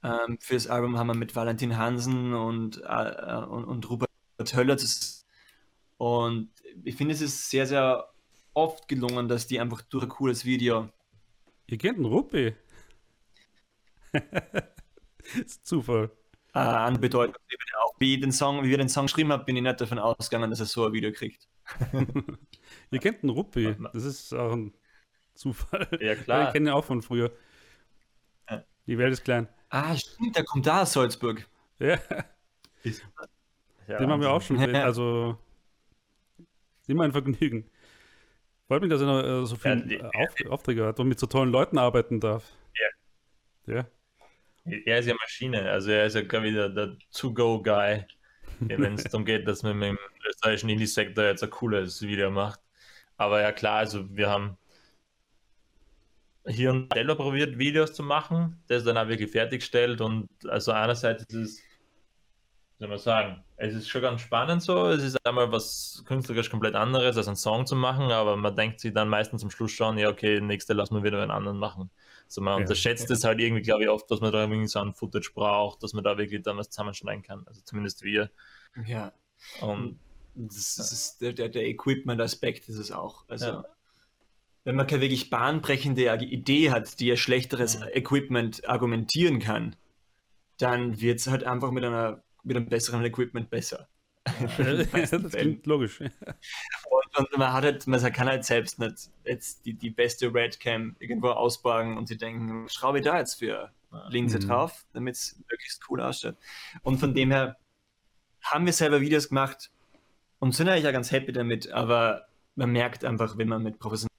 Ähm, 0.03 0.38
für 0.39 0.53
das 0.53 0.68
Album 0.68 0.97
haben 0.97 1.07
wir 1.07 1.16
mit 1.16 1.36
Valentin 1.36 1.78
Hansen 1.78 2.34
und, 2.34 2.82
äh, 2.86 3.36
und, 3.49 3.66
und 3.66 3.89
Robert 3.89 4.09
Höller 4.53 4.76
das, 4.76 5.26
und 5.97 6.49
ich 6.84 6.95
finde, 6.95 7.13
es 7.13 7.22
ist 7.22 7.49
sehr, 7.49 7.66
sehr 7.66 8.09
oft 8.53 8.88
gelungen, 8.88 9.28
dass 9.28 9.47
die 9.47 9.59
einfach 9.59 9.82
durch 9.82 10.03
ein 10.03 10.09
cooles 10.09 10.45
Video. 10.45 10.89
Ihr 11.68 11.78
kennt 11.78 11.97
einen 11.97 12.05
Ruppi. 12.05 12.53
ist 15.45 15.66
Zufall. 15.66 16.11
Äh, 16.53 16.59
an 16.59 16.99
Bedeutung. 16.99 17.36
Auch 17.84 17.95
wie, 17.99 18.20
den 18.20 18.32
Song, 18.32 18.63
wie 18.63 18.70
wir 18.70 18.78
den 18.78 18.89
Song 18.89 19.07
geschrieben 19.07 19.32
haben, 19.32 19.45
bin 19.45 19.55
ich 19.55 19.63
nicht 19.63 19.82
davon 19.82 19.99
ausgegangen, 19.99 20.49
dass 20.49 20.59
er 20.59 20.66
so 20.66 20.86
ein 20.86 20.93
Video 20.93 21.11
kriegt. 21.11 21.47
Ihr 22.91 22.99
kennt 22.99 23.24
einen 23.24 23.32
Ruppi. 23.32 23.76
Das 23.93 24.03
ist 24.03 24.34
auch 24.34 24.53
ein 24.53 24.74
Zufall. 25.36 25.88
Ja, 26.01 26.15
klar. 26.23 26.47
ich 26.47 26.53
kenne 26.53 26.69
ihn 26.69 26.73
auch 26.73 26.86
von 26.86 27.01
früher. 27.01 27.31
Die 28.88 28.97
Welt 28.97 29.13
ist 29.13 29.23
klein. 29.23 29.47
Ah, 29.69 29.95
stimmt, 29.95 30.36
der 30.36 30.43
kommt 30.43 30.65
da 30.65 30.83
aus 30.83 30.93
Salzburg. 30.93 31.47
Ja. 31.79 31.99
ja 33.88 33.97
Den 33.97 34.09
haben 34.09 34.21
wir 34.21 34.31
auch 34.31 34.41
schon. 34.41 34.57
Also, 34.75 35.38
immer 36.88 37.03
ein 37.03 37.11
Vergnügen. 37.11 37.69
Freut 38.67 38.81
mich, 38.81 38.89
dass 38.89 39.01
er 39.01 39.07
noch 39.07 39.23
äh, 39.23 39.45
so 39.45 39.55
viele 39.55 39.97
ja, 39.97 40.09
Auf 40.09 40.36
Aufträge 40.49 40.86
hat 40.86 40.99
und 40.99 41.07
mit 41.07 41.19
so 41.19 41.27
tollen 41.27 41.51
Leuten 41.51 41.77
arbeiten 41.77 42.19
darf. 42.19 42.51
Ja. 43.67 43.75
Ja. 43.75 43.88
Er 44.86 44.99
ist 44.99 45.07
ja 45.07 45.15
Maschine. 45.15 45.69
Also, 45.69 45.91
er 45.91 46.05
ist 46.05 46.15
ja, 46.15 46.21
glaube 46.21 46.47
ich, 46.47 46.53
der, 46.53 46.69
der 46.69 46.97
To-Go-Guy, 47.11 48.05
wenn 48.59 48.93
es 48.93 49.03
darum 49.05 49.25
geht, 49.25 49.47
dass 49.47 49.63
man 49.63 49.77
mit 49.77 49.89
dem 49.89 49.99
österreichischen 50.27 50.69
Indie-Sektor 50.69 51.25
jetzt 51.25 51.43
ein 51.43 51.49
cooles 51.49 52.01
Video 52.01 52.31
macht. 52.31 52.59
Aber 53.17 53.41
ja, 53.41 53.51
klar, 53.51 53.79
also, 53.79 54.15
wir 54.15 54.29
haben 54.29 54.57
hier 56.47 56.71
und 56.71 56.93
selber 56.93 57.15
probiert, 57.15 57.57
Videos 57.57 57.93
zu 57.93 58.03
machen, 58.03 58.61
das 58.67 58.83
dann 58.83 58.97
auch 58.97 59.07
wirklich 59.07 59.31
fertigstellt 59.31 60.01
und 60.01 60.27
also 60.47 60.71
einerseits 60.71 61.23
ist 61.23 61.33
es, 61.33 61.57
wie 61.57 62.83
soll 62.83 62.89
man 62.89 62.97
sagen, 62.97 63.43
es 63.57 63.73
ist 63.73 63.87
schon 63.87 64.01
ganz 64.01 64.21
spannend 64.21 64.61
so, 64.61 64.87
es 64.87 65.03
ist 65.03 65.25
einmal 65.25 65.51
was 65.51 66.03
künstlerisch 66.05 66.49
komplett 66.49 66.75
anderes, 66.75 67.17
als 67.17 67.27
einen 67.27 67.35
Song 67.35 67.65
zu 67.65 67.75
machen, 67.75 68.11
aber 68.11 68.35
man 68.35 68.55
denkt 68.55 68.79
sich 68.79 68.93
dann 68.93 69.09
meistens 69.09 69.41
zum 69.41 69.49
Schluss 69.49 69.71
schon, 69.71 69.97
ja 69.97 70.09
okay, 70.09 70.41
nächste 70.41 70.73
lassen 70.73 70.95
wir 70.95 71.03
wieder 71.03 71.21
einen 71.21 71.31
anderen 71.31 71.57
machen. 71.57 71.89
Also 72.25 72.41
man 72.41 72.53
ja. 72.53 72.61
unterschätzt 72.61 73.09
es 73.09 73.23
halt 73.23 73.39
irgendwie, 73.39 73.61
glaube 73.61 73.83
ich, 73.83 73.89
oft, 73.89 74.09
dass 74.11 74.19
man 74.19 74.31
da 74.31 74.41
irgendwie 74.41 74.67
so 74.67 74.79
ein 74.79 74.93
Footage 74.93 75.31
braucht, 75.33 75.83
dass 75.83 75.93
man 75.93 76.03
da 76.03 76.17
wirklich 76.17 76.43
dann 76.43 76.57
was 76.57 76.69
zusammenschneiden 76.69 77.23
kann, 77.23 77.43
also 77.47 77.61
zumindest 77.63 78.03
wir. 78.03 78.29
Ja. 78.85 79.13
Und 79.61 79.99
das 80.35 80.77
ist 80.77 81.21
der, 81.21 81.33
der, 81.33 81.49
der 81.49 81.65
Equipment-Aspekt 81.67 82.67
ist 82.67 82.77
es 82.77 82.91
auch. 82.91 83.23
Also 83.29 83.45
ja 83.45 83.65
wenn 84.66 84.76
man 84.76 84.88
keine 84.88 85.01
wirklich 85.01 85.30
bahnbrechende 85.30 86.13
Idee 86.22 86.72
hat, 86.72 86.99
die 86.99 87.05
ja 87.05 87.16
schlechteres 87.16 87.80
mhm. 87.80 87.86
Equipment 87.93 88.68
argumentieren 88.68 89.39
kann, 89.39 89.76
dann 90.57 90.99
wird 90.99 91.20
es 91.20 91.28
halt 91.28 91.43
einfach 91.43 91.72
mit, 91.72 91.86
einer, 91.86 92.24
mit 92.43 92.57
einem 92.57 92.68
besseren 92.68 93.05
Equipment 93.05 93.49
besser. 93.49 93.88
das 94.57 95.32
klingt 95.32 95.68
logisch. 95.68 96.01
Und, 96.01 96.11
und, 97.18 97.38
man 97.38 97.53
hat 97.53 97.63
halt, 97.63 97.86
man 97.86 98.01
kann 98.11 98.28
halt 98.28 98.43
selbst 98.43 98.80
nicht 98.80 99.11
jetzt 99.24 99.66
die, 99.68 99.76
die 99.76 99.91
beste 99.91 100.34
Redcam 100.34 100.95
irgendwo 100.97 101.30
ausborgen 101.30 101.95
und 101.95 102.07
sie 102.07 102.18
denken, 102.18 102.68
schraube 102.68 102.99
ich 102.99 103.05
da 103.05 103.20
jetzt 103.20 103.36
für 103.36 103.72
Linse 104.09 104.39
mhm. 104.39 104.47
drauf, 104.47 104.84
damit 104.93 105.16
es 105.16 105.39
möglichst 105.49 105.84
cool 105.89 106.01
ausschaut. 106.01 106.38
Und 106.82 106.97
von 106.97 107.13
dem 107.13 107.30
her 107.30 107.57
haben 108.41 108.66
wir 108.66 108.74
selber 108.74 108.99
Videos 108.99 109.30
gemacht 109.30 109.70
und 110.39 110.55
sind 110.55 110.70
eigentlich 110.70 110.86
ja 110.86 110.91
ganz 110.91 111.11
happy 111.11 111.32
damit, 111.32 111.72
aber 111.72 112.26
man 112.55 112.72
merkt 112.72 113.05
einfach, 113.05 113.38
wenn 113.38 113.47
man 113.47 113.61
mit 113.61 113.78
professionellen 113.78 114.14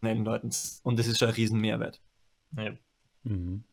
Leuten 0.00 0.50
und 0.82 0.98
das 0.98 1.06
ist 1.06 1.18
schon 1.18 1.28
ein 1.28 1.34
riesen 1.34 1.60
Mehrwert. 1.60 2.00
Ja. 2.56 2.72
Mhm. 3.24 3.64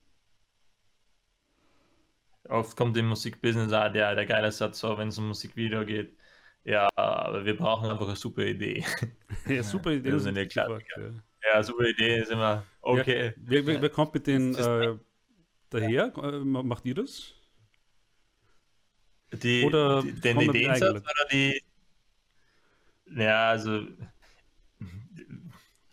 Oft 2.49 2.77
kommt 2.77 2.95
im 2.97 3.07
Musikbusiness 3.07 3.73
auch 3.73 3.91
der, 3.91 4.15
der 4.15 4.25
geile 4.25 4.51
Satz, 4.51 4.79
so, 4.79 4.97
wenn 4.97 5.07
es 5.07 5.17
um 5.17 5.27
Musikvideo 5.27 5.85
geht. 5.85 6.15
Ja, 6.63 6.89
aber 6.95 7.45
wir 7.45 7.55
brauchen 7.55 7.89
einfach 7.89 8.07
eine 8.07 8.15
super 8.15 8.43
Idee. 8.43 8.83
Ja, 9.47 9.61
super 9.61 9.91
Idee. 9.91 10.11
Das 10.11 10.25
ist 10.25 10.49
klar. 10.49 10.79
Ja. 11.53 11.61
super 11.61 11.85
Idee 11.85 12.19
ist 12.19 12.31
immer 12.31 12.65
okay. 12.81 13.27
Ja, 13.27 13.33
wer, 13.37 13.67
wer, 13.67 13.81
wer, 13.81 13.89
kommt 13.89 14.13
mit 14.13 14.25
den 14.25 14.55
äh, 14.55 14.97
daher? 15.69 16.13
Äh, 16.17 16.39
macht 16.39 16.85
ihr 16.85 16.95
das? 16.95 17.33
Die, 19.31 19.63
oder 19.63 20.01
die, 20.01 20.19
den 20.19 20.41
Ideensatz 20.41 21.01
oder 21.01 21.27
die. 21.31 21.61
Ja, 23.15 23.49
also 23.49 23.85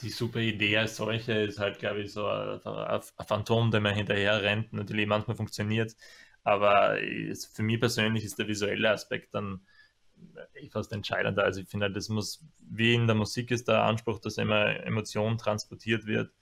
die 0.02 0.10
super 0.10 0.40
Idee 0.40 0.78
als 0.78 0.96
solche 0.96 1.32
ist 1.32 1.58
halt, 1.58 1.78
glaube 1.78 2.02
ich, 2.02 2.12
so 2.12 2.26
ein, 2.26 3.00
Phantom, 3.26 3.70
der 3.70 3.80
man 3.80 3.94
hinterher 3.94 4.42
rennt. 4.42 4.72
Natürlich 4.72 5.06
manchmal 5.06 5.36
funktioniert, 5.36 5.96
aber 6.42 6.98
für 7.52 7.62
mich 7.62 7.80
persönlich 7.80 8.24
ist 8.24 8.38
der 8.38 8.48
visuelle 8.48 8.90
Aspekt 8.90 9.34
dann 9.34 9.60
fast 10.70 10.92
entscheidender. 10.92 11.44
Also 11.44 11.60
ich 11.60 11.68
finde, 11.68 11.90
das 11.90 12.08
muss, 12.08 12.44
wie 12.58 12.94
in 12.94 13.06
der 13.06 13.16
Musik 13.16 13.50
ist 13.50 13.68
der 13.68 13.82
Anspruch, 13.82 14.18
dass 14.18 14.38
immer 14.38 14.66
Emotion 14.84 15.38
transportiert 15.38 16.06
wird. 16.06 16.32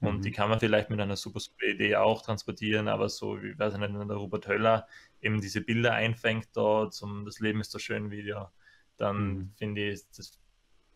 Und 0.00 0.18
mhm. 0.18 0.22
die 0.22 0.30
kann 0.30 0.48
man 0.48 0.58
vielleicht 0.58 0.88
mit 0.88 0.98
einer 0.98 1.16
super, 1.16 1.40
super 1.40 1.66
Idee 1.66 1.96
auch 1.96 2.22
transportieren, 2.22 2.88
aber 2.88 3.08
so, 3.08 3.40
wie 3.42 3.58
weiß 3.58 3.74
ich 3.74 3.80
nicht, 3.80 3.92
wenn 3.92 4.08
der 4.08 4.16
Robert 4.16 4.48
Höller 4.48 4.86
eben 5.20 5.40
diese 5.42 5.60
Bilder 5.60 5.92
einfängt 5.92 6.48
da 6.54 6.90
zum 6.90 7.26
Das 7.26 7.38
Leben 7.38 7.60
ist 7.60 7.70
so 7.70 7.78
schön 7.78 8.10
Video, 8.10 8.48
dann 8.96 9.16
mhm. 9.16 9.52
finde 9.56 9.90
ich, 9.90 10.00
das 10.16 10.40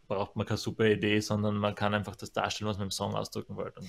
braucht 0.07 0.37
man 0.37 0.47
keine 0.47 0.59
super 0.59 0.87
Idee, 0.87 1.21
sondern 1.21 1.57
man 1.57 1.75
kann 1.75 1.95
einfach 1.95 2.17
das 2.17 2.33
darstellen, 2.33 2.69
was 2.69 2.79
man 2.79 2.87
im 2.87 2.91
Song 2.91 3.15
ausdrücken 3.15 3.57
wollte. 3.57 3.81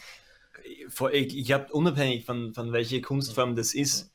ich, 1.13 1.37
ich 1.37 1.51
habe 1.51 1.71
unabhängig 1.73 2.25
von, 2.25 2.53
von 2.53 2.71
welcher 2.71 3.01
Kunstform 3.01 3.55
das 3.55 3.73
ist, 3.73 4.11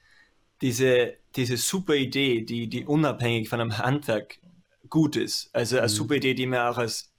diese, 0.61 1.17
diese 1.37 1.57
super 1.57 1.95
Idee, 1.95 2.43
die, 2.43 2.69
die 2.69 2.85
unabhängig 2.85 3.49
von 3.49 3.61
einem 3.61 3.79
Handwerk 3.79 4.39
gut 4.89 5.17
ist, 5.17 5.51
also 5.55 5.77
eine 5.77 5.87
mhm. 5.87 5.91
super 5.91 6.15
Idee, 6.17 6.35
die 6.35 6.47
man 6.47 6.61
auch 6.61 6.79
als 6.79 7.13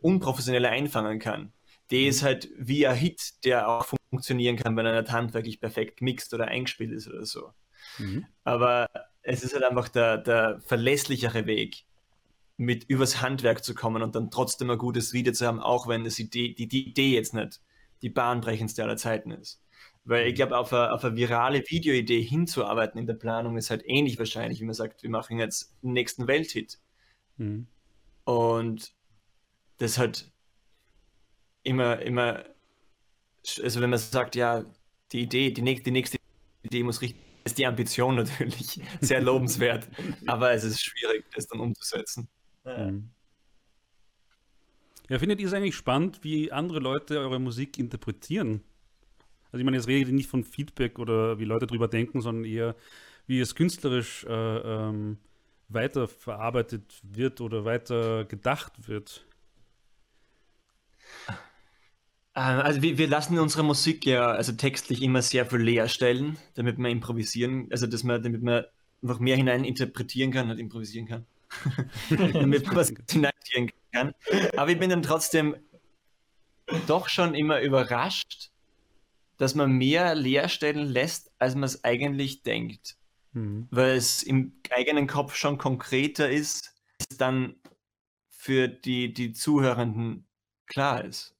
unprofessioneller 0.00 0.70
einfangen 0.70 1.18
kann 1.18 1.52
die 1.92 2.06
ist 2.06 2.22
halt 2.22 2.48
wie 2.56 2.86
ein 2.86 2.96
Hit, 2.96 3.44
der 3.44 3.68
auch 3.68 3.84
funktionieren 4.10 4.56
kann, 4.56 4.76
wenn 4.76 4.86
er 4.86 5.00
nicht 5.00 5.12
handwerklich 5.12 5.60
perfekt 5.60 5.98
gemixt 5.98 6.32
oder 6.32 6.48
eingespielt 6.48 6.90
ist 6.90 7.06
oder 7.06 7.26
so. 7.26 7.52
Mhm. 7.98 8.24
Aber 8.44 8.88
es 9.20 9.44
ist 9.44 9.52
halt 9.52 9.64
einfach 9.64 9.90
der, 9.90 10.16
der 10.16 10.60
verlässlichere 10.62 11.44
Weg, 11.46 11.84
mit 12.62 12.84
übers 12.84 13.20
Handwerk 13.20 13.64
zu 13.64 13.74
kommen 13.74 14.02
und 14.02 14.14
dann 14.14 14.30
trotzdem 14.30 14.70
ein 14.70 14.78
gutes 14.78 15.12
Video 15.12 15.32
zu 15.32 15.46
haben, 15.46 15.60
auch 15.60 15.88
wenn 15.88 16.04
das 16.04 16.18
Idee, 16.18 16.54
die, 16.54 16.68
die 16.68 16.88
Idee 16.88 17.14
jetzt 17.14 17.34
nicht 17.34 17.60
die 18.02 18.10
bahnbrechendste 18.10 18.82
aller 18.82 18.96
Zeiten 18.96 19.30
ist. 19.30 19.62
Weil 20.04 20.26
ich 20.26 20.32
mhm. 20.32 20.36
glaube, 20.36 20.58
auf 20.58 20.72
eine, 20.72 20.92
auf 20.92 21.04
eine 21.04 21.16
virale 21.16 21.62
Videoidee 21.66 22.22
hinzuarbeiten 22.22 22.98
in 22.98 23.06
der 23.06 23.14
Planung 23.14 23.56
ist 23.56 23.70
halt 23.70 23.82
ähnlich 23.86 24.18
wahrscheinlich, 24.18 24.60
wie 24.60 24.64
man 24.64 24.74
sagt, 24.74 25.02
wir 25.02 25.10
machen 25.10 25.38
jetzt 25.38 25.74
den 25.82 25.92
nächsten 25.92 26.26
Welthit. 26.26 26.78
Mhm. 27.36 27.66
Und 28.24 28.92
das 29.78 29.98
halt 29.98 30.30
immer, 31.62 32.00
immer, 32.00 32.44
also 33.62 33.80
wenn 33.80 33.90
man 33.90 33.98
sagt, 33.98 34.36
ja, 34.36 34.64
die 35.12 35.22
Idee, 35.22 35.50
die 35.50 35.62
nächste, 35.62 35.84
die 35.84 35.90
nächste 35.90 36.18
Idee 36.62 36.82
muss 36.82 37.00
richtig, 37.00 37.20
ist 37.44 37.58
die 37.58 37.66
Ambition 37.66 38.14
natürlich 38.16 38.80
sehr 39.00 39.20
lobenswert, 39.20 39.88
aber 40.26 40.52
es 40.52 40.64
ist 40.64 40.82
schwierig, 40.82 41.24
das 41.34 41.46
dann 41.48 41.60
umzusetzen. 41.60 42.28
Mhm. 42.64 43.10
Ja, 45.08 45.18
findet 45.18 45.40
ihr 45.40 45.46
es 45.46 45.52
eigentlich 45.52 45.74
spannend, 45.76 46.22
wie 46.22 46.52
andere 46.52 46.78
Leute 46.78 47.18
eure 47.18 47.40
Musik 47.40 47.78
interpretieren? 47.78 48.62
Also 49.46 49.58
ich 49.58 49.64
meine, 49.64 49.76
jetzt 49.76 49.88
rede 49.88 50.08
ich 50.08 50.14
nicht 50.14 50.30
von 50.30 50.44
Feedback 50.44 50.98
oder 50.98 51.38
wie 51.38 51.44
Leute 51.44 51.66
drüber 51.66 51.88
denken, 51.88 52.22
sondern 52.22 52.44
eher, 52.44 52.76
wie 53.26 53.40
es 53.40 53.54
künstlerisch 53.54 54.24
äh, 54.24 54.30
ähm, 54.32 55.18
weiterverarbeitet 55.68 57.00
wird 57.02 57.40
oder 57.40 57.64
weiter 57.64 58.24
gedacht 58.24 58.88
wird. 58.88 59.26
Ähm, 62.34 62.60
also 62.60 62.82
wir, 62.82 62.98
wir 62.98 63.08
lassen 63.08 63.38
unsere 63.38 63.64
Musik 63.64 64.06
ja 64.06 64.26
also 64.30 64.52
textlich 64.52 65.02
immer 65.02 65.22
sehr 65.22 65.46
viel 65.46 65.58
leer 65.60 65.88
stellen, 65.88 66.38
damit 66.54 66.78
wir 66.78 66.88
improvisieren, 66.90 67.68
also 67.70 67.86
dass 67.86 68.04
man, 68.04 68.22
damit 68.22 68.42
man 68.42 68.64
einfach 69.02 69.18
mehr 69.20 69.36
hinein 69.36 69.64
interpretieren 69.64 70.30
kann, 70.32 70.48
nicht 70.48 70.58
improvisieren 70.60 71.06
kann. 71.08 71.26
Damit 72.10 72.66
man 72.66 72.76
was 72.76 72.92
hineinziehen 73.10 73.70
kann. 73.92 74.12
Aber 74.56 74.70
ich 74.70 74.78
bin 74.78 74.90
dann 74.90 75.02
trotzdem 75.02 75.56
doch 76.86 77.08
schon 77.08 77.34
immer 77.34 77.60
überrascht, 77.60 78.50
dass 79.36 79.54
man 79.54 79.72
mehr 79.72 80.14
leer 80.14 80.48
stellen 80.48 80.86
lässt, 80.86 81.30
als 81.38 81.54
man 81.54 81.64
es 81.64 81.84
eigentlich 81.84 82.42
denkt. 82.42 82.96
Mhm. 83.32 83.68
Weil 83.70 83.96
es 83.96 84.22
im 84.22 84.54
eigenen 84.70 85.06
Kopf 85.06 85.34
schon 85.34 85.58
konkreter 85.58 86.30
ist, 86.30 86.74
als 87.00 87.18
dann 87.18 87.56
für 88.30 88.68
die, 88.68 89.12
die 89.12 89.32
Zuhörenden 89.32 90.26
klar 90.66 91.04
ist. 91.04 91.34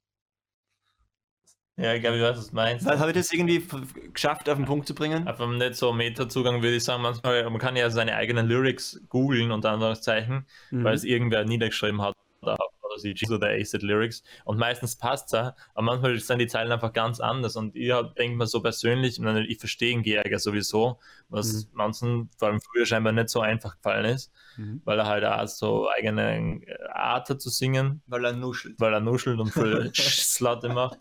Ja, 1.76 1.94
ich 1.94 2.02
glaube, 2.02 2.18
ich 2.18 2.22
weiß, 2.22 2.36
was 2.36 2.50
du 2.50 2.54
meinst. 2.54 2.86
Habe 2.86 3.10
ich 3.10 3.16
das 3.16 3.32
irgendwie 3.32 3.66
geschafft, 4.12 4.48
auf 4.48 4.56
den 4.56 4.66
Punkt 4.66 4.86
zu 4.86 4.94
bringen? 4.94 5.26
Auf 5.26 5.40
einem 5.40 5.56
nicht 5.56 5.74
so 5.74 5.92
Meta-Zugang 5.92 6.62
würde 6.62 6.76
ich 6.76 6.84
sagen, 6.84 7.02
manchmal, 7.02 7.48
man 7.48 7.58
kann 7.58 7.76
ja 7.76 7.88
seine 7.88 8.14
eigenen 8.14 8.46
Lyrics 8.46 9.00
googeln, 9.08 9.50
unter 9.50 9.70
Anführungszeichen, 9.70 10.46
mhm. 10.70 10.84
weil 10.84 10.94
es 10.94 11.04
irgendwer 11.04 11.44
niedergeschrieben 11.44 12.02
hat 12.02 12.14
oder, 12.42 12.58
oder 12.82 13.02
G 13.02 13.30
oder 13.30 13.48
ACID 13.48 13.82
Lyrics 13.82 14.22
und 14.44 14.58
meistens 14.58 14.96
passt 14.96 15.26
es 15.26 15.32
ja, 15.32 15.56
aber 15.74 15.86
manchmal 15.86 16.18
sind 16.18 16.40
die 16.40 16.46
Zeilen 16.46 16.72
einfach 16.72 16.92
ganz 16.92 17.20
anders 17.20 17.56
und 17.56 17.74
ich 17.74 17.92
denke 18.18 18.36
mal 18.36 18.46
so 18.46 18.60
persönlich, 18.60 19.18
ich 19.20 19.58
verstehe 19.58 19.94
einen 19.94 20.02
Geärger 20.02 20.38
sowieso, 20.38 20.98
was 21.28 21.52
mhm. 21.52 21.70
manchen, 21.72 22.30
vor 22.36 22.48
allem 22.48 22.60
früher 22.60 22.84
scheinbar 22.84 23.12
nicht 23.12 23.30
so 23.30 23.40
einfach 23.40 23.76
gefallen 23.76 24.04
ist, 24.06 24.32
mhm. 24.56 24.82
weil 24.84 24.98
er 24.98 25.06
halt 25.06 25.24
auch 25.24 25.46
so 25.46 25.88
eigene 25.88 26.60
Art 26.92 27.30
hat 27.30 27.40
zu 27.40 27.48
singen. 27.48 28.02
Weil 28.06 28.24
er 28.24 28.32
nuschelt. 28.32 28.78
Weil 28.78 28.92
er 28.92 29.00
nuschelt 29.00 29.40
und 29.40 29.50
viel 29.50 29.90
Slatte 29.94 30.68
macht. 30.68 30.98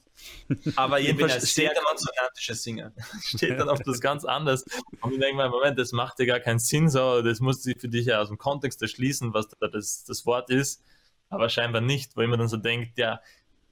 Aber 0.76 1.00
jedenfalls 1.00 1.50
steht 1.50 1.72
der 1.72 1.84
konsonantischer 1.84 2.56
Singer. 2.56 2.92
Steht 3.24 3.60
dann 3.60 3.70
oft 3.70 3.88
das 3.88 4.02
ganz 4.02 4.26
anders. 4.26 4.66
Und 5.02 5.14
ich 5.14 5.20
denke 5.20 5.38
mal, 5.38 5.50
Moment, 5.50 5.80
das 5.80 5.92
macht 5.92 6.20
ja 6.20 6.26
gar 6.26 6.40
keinen 6.40 6.60
Sinn 6.60 6.90
so, 6.90 7.22
das 7.22 7.40
muss 7.40 7.64
sich 7.64 7.80
für 7.80 7.88
dich 7.88 8.08
ja 8.08 8.22
aus 8.22 8.28
dem 8.28 8.38
Kontext 8.38 8.82
erschließen, 8.82 9.34
was 9.34 9.48
da 9.50 9.68
das, 9.68 10.04
das 10.04 10.26
Wort 10.26 10.50
ist, 10.50 10.84
aber 11.30 11.50
scheinbar 11.50 11.82
nicht, 11.82 12.18
weil 12.18 12.28
man 12.28 12.40
dann 12.40 12.48
so 12.48 12.58
denkt, 12.58 12.98
ja, 12.98 13.22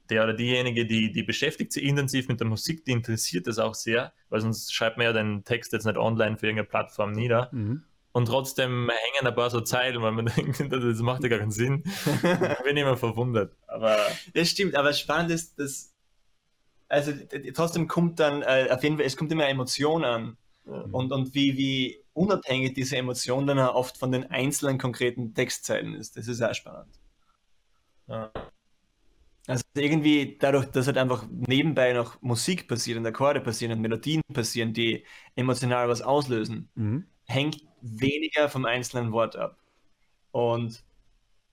der 0.10 0.24
oder 0.24 0.34
diejenige, 0.34 0.86
die, 0.86 1.12
die 1.12 1.24
beschäftigt 1.24 1.72
sich 1.72 1.84
intensiv 1.84 2.28
mit 2.28 2.40
der 2.40 2.48
Musik, 2.48 2.86
die 2.86 2.92
interessiert 2.92 3.48
das 3.48 3.60
auch 3.60 3.76
sehr, 3.76 4.14
weil 4.30 4.42
sonst 4.42 4.74
schreibt 4.74 4.98
man 4.98 5.06
ja 5.06 5.14
den 5.14 5.44
Text 5.44 5.72
jetzt 5.74 5.86
nicht 5.86 5.98
online 5.98 6.38
für 6.38 6.48
irgendeine 6.48 6.68
Plattform 6.68 7.12
nieder. 7.12 7.50
Mhm. 7.52 7.84
Und 8.12 8.26
trotzdem 8.26 8.90
hängen 8.90 9.28
ein 9.28 9.36
paar 9.36 9.52
so 9.52 9.62
Zeilen, 9.62 10.02
weil 10.02 10.12
man 10.12 10.26
denkt, 10.36 10.60
das 10.72 11.00
macht 11.00 11.24
ja 11.24 11.30
gar 11.30 11.40
keinen 11.40 11.52
Sinn. 11.52 11.84
ich 12.24 12.64
bin 12.64 12.78
immer 12.78 12.98
verwundert. 12.98 13.56
Aber 13.68 13.98
das 14.34 14.50
stimmt, 14.50 14.76
aber 14.76 14.94
spannend 14.94 15.32
ist, 15.32 15.60
dass 15.60 15.94
also 16.90 17.14
trotzdem 17.54 17.88
kommt 17.88 18.20
dann, 18.20 18.42
äh, 18.42 18.68
auf 18.72 18.84
jeden 18.84 18.98
Fall, 18.98 19.06
es 19.06 19.16
kommt 19.16 19.32
immer 19.32 19.48
Emotion 19.48 20.04
an. 20.04 20.38
Mhm. 20.66 20.94
Und, 20.94 21.12
und 21.12 21.34
wie, 21.34 21.58
wie 21.58 22.04
unabhängig 22.14 22.74
diese 22.74 22.98
Emotion 22.98 23.48
dann 23.48 23.60
oft 23.60 23.98
von 23.98 24.12
den 24.12 24.30
einzelnen 24.30 24.78
konkreten 24.78 25.34
Textzeilen 25.34 25.94
ist. 25.94 26.18
Das 26.18 26.28
ist 26.28 26.38
sehr 26.38 26.54
spannend. 26.54 27.00
Ja. 28.08 28.32
Also 29.48 29.64
irgendwie 29.76 30.38
dadurch, 30.40 30.66
dass 30.66 30.86
halt 30.86 30.98
einfach 30.98 31.26
nebenbei 31.30 31.94
noch 31.94 32.22
Musik 32.22 32.68
passiert 32.68 32.98
und 32.98 33.06
Akkorde 33.06 33.40
passieren 33.40 33.74
und 33.74 33.82
Melodien 33.82 34.22
passieren, 34.32 34.74
die 34.74 35.06
emotional 35.36 35.90
was 35.90 36.02
auslösen, 36.02 36.70
mhm. 36.76 37.06
hängt 37.26 37.64
weniger 37.82 38.50
vom 38.50 38.66
einzelnen 38.66 39.12
Wort 39.12 39.36
ab. 39.36 39.58
Und 40.32 40.84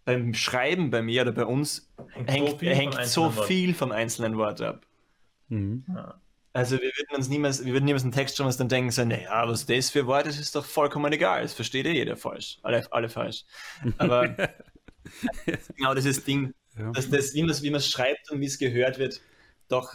beim 0.05 0.35
Schreiben 0.35 0.91
bei 0.91 1.03
mir 1.03 1.23
oder 1.23 1.33
bei 1.33 1.47
uns 1.47 1.91
hängt, 2.13 2.31
hängt 2.31 2.49
so 2.51 2.59
viel, 2.59 2.75
hängt 2.75 3.05
so 3.07 3.31
viel 3.31 3.75
vom 3.75 3.93
einzelnen 3.93 4.37
Wort 4.37 4.61
ab. 4.61 4.86
Mhm. 5.49 5.85
Also 6.53 6.77
wir 6.77 6.91
würden 6.97 7.17
uns 7.17 7.29
niemals, 7.29 7.65
wir 7.65 7.73
würden 7.75 7.85
niemals 7.85 8.03
einen 8.03 8.13
Text 8.13 8.37
schon 8.37 8.47
was 8.47 8.57
dann 8.57 8.71
denken, 8.71 8.91
so, 8.91 9.05
naja, 9.05 9.47
was 9.47 9.67
das 9.67 9.91
für 9.91 10.07
Wort 10.07 10.27
ist, 10.27 10.41
ist 10.41 10.57
doch 10.57 10.65
vollkommen 10.65 11.13
egal. 11.13 11.43
Das 11.43 11.53
versteht 11.53 11.85
ja 11.85 11.93
jeder 11.93 12.17
falsch. 12.17 12.59
Alle, 12.63 12.91
alle 12.93 13.09
falsch. 13.11 13.45
Aber 13.99 14.35
genau 15.77 15.95
dieses 15.95 16.25
Ding, 16.25 16.55
ja. 16.79 16.91
dass 16.93 17.11
das, 17.11 17.35
wie 17.35 17.43
man 17.43 17.51
es 17.51 17.63
wie 17.63 17.81
schreibt 17.81 18.31
und 18.31 18.41
wie 18.41 18.47
es 18.47 18.59
gehört 18.59 18.99
wird, 18.99 19.21
doch 19.69 19.95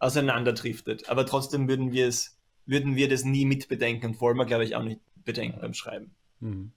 auseinanderdriftet. 0.00 1.08
Aber 1.08 1.24
trotzdem 1.24 1.68
würden 1.68 1.92
wir 1.92 2.08
es, 2.08 2.36
würden 2.66 2.96
wir 2.96 3.08
das 3.08 3.24
nie 3.24 3.44
mitbedenken 3.44 4.10
und 4.10 4.20
wollen 4.20 4.36
wir, 4.36 4.46
glaube 4.46 4.64
ich, 4.64 4.74
auch 4.74 4.82
nicht 4.82 5.00
bedenken 5.24 5.60
beim 5.60 5.74
Schreiben. 5.74 6.10
Mhm. 6.40 6.72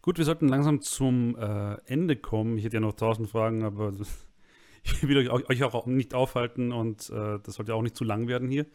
Gut, 0.00 0.18
wir 0.18 0.24
sollten 0.24 0.48
langsam 0.48 0.80
zum 0.80 1.36
äh, 1.36 1.74
Ende 1.84 2.16
kommen. 2.16 2.58
Ich 2.58 2.64
hätte 2.64 2.78
ja 2.78 2.80
noch 2.80 2.94
tausend 2.94 3.28
Fragen, 3.28 3.62
aber 3.62 3.92
ich 4.82 5.06
will 5.06 5.28
euch, 5.28 5.48
euch 5.48 5.62
auch 5.62 5.86
nicht 5.86 6.14
aufhalten 6.14 6.72
und 6.72 7.10
äh, 7.10 7.38
das 7.42 7.54
sollte 7.54 7.74
auch 7.74 7.82
nicht 7.82 7.96
zu 7.96 8.04
lang 8.04 8.28
werden 8.28 8.48
hier. 8.48 8.66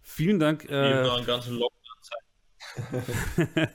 Vielen 0.00 0.38
Dank. 0.38 0.68
Äh, 0.68 1.02
noch 1.02 1.16
einen 1.16 1.26
ganzen 1.26 1.54
Lockdown 1.54 1.80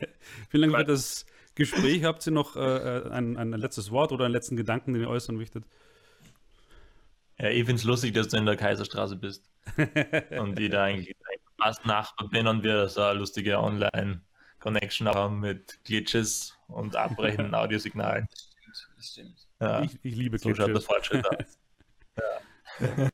Vielen 0.49 0.71
Dank 0.71 0.75
für 0.75 0.91
das 0.91 1.25
Gespräch. 1.55 2.03
Habt 2.03 2.25
ihr 2.25 2.31
noch 2.31 2.55
äh, 2.55 3.09
ein, 3.09 3.37
ein 3.37 3.51
letztes 3.51 3.91
Wort 3.91 4.11
oder 4.11 4.25
einen 4.25 4.33
letzten 4.33 4.55
Gedanken, 4.55 4.93
den 4.93 5.03
ihr 5.03 5.09
äußern 5.09 5.35
möchtet? 5.35 5.65
Ja, 7.39 7.49
ich 7.49 7.65
finde 7.65 7.75
es 7.75 7.83
lustig, 7.83 8.13
dass 8.13 8.27
du 8.27 8.37
in 8.37 8.45
der 8.45 8.57
Kaiserstraße 8.57 9.15
bist. 9.15 9.49
und 10.39 10.59
ich 10.59 10.69
da 10.69 10.83
eigentlich 10.83 11.15
fast 11.57 11.85
Nachbar 11.85 12.29
bin 12.29 12.47
und 12.47 12.63
wir 12.63 12.87
so 12.89 13.01
eine 13.01 13.19
lustige 13.19 13.59
Online-Connection 13.59 15.07
haben 15.07 15.39
mit 15.39 15.79
Glitches 15.83 16.57
und 16.67 16.95
abbrechenden 16.95 17.53
Audiosignalen. 17.55 18.27
Das 18.29 18.41
stimmt, 18.41 18.97
das 18.97 19.07
stimmt. 19.07 19.48
Ja, 19.59 19.81
Ich, 19.81 19.99
ich 20.03 20.15
liebe 20.15 20.37
so 20.37 20.51
das 20.53 20.85
Fortschritt 20.85 21.25
ja. 22.17 23.09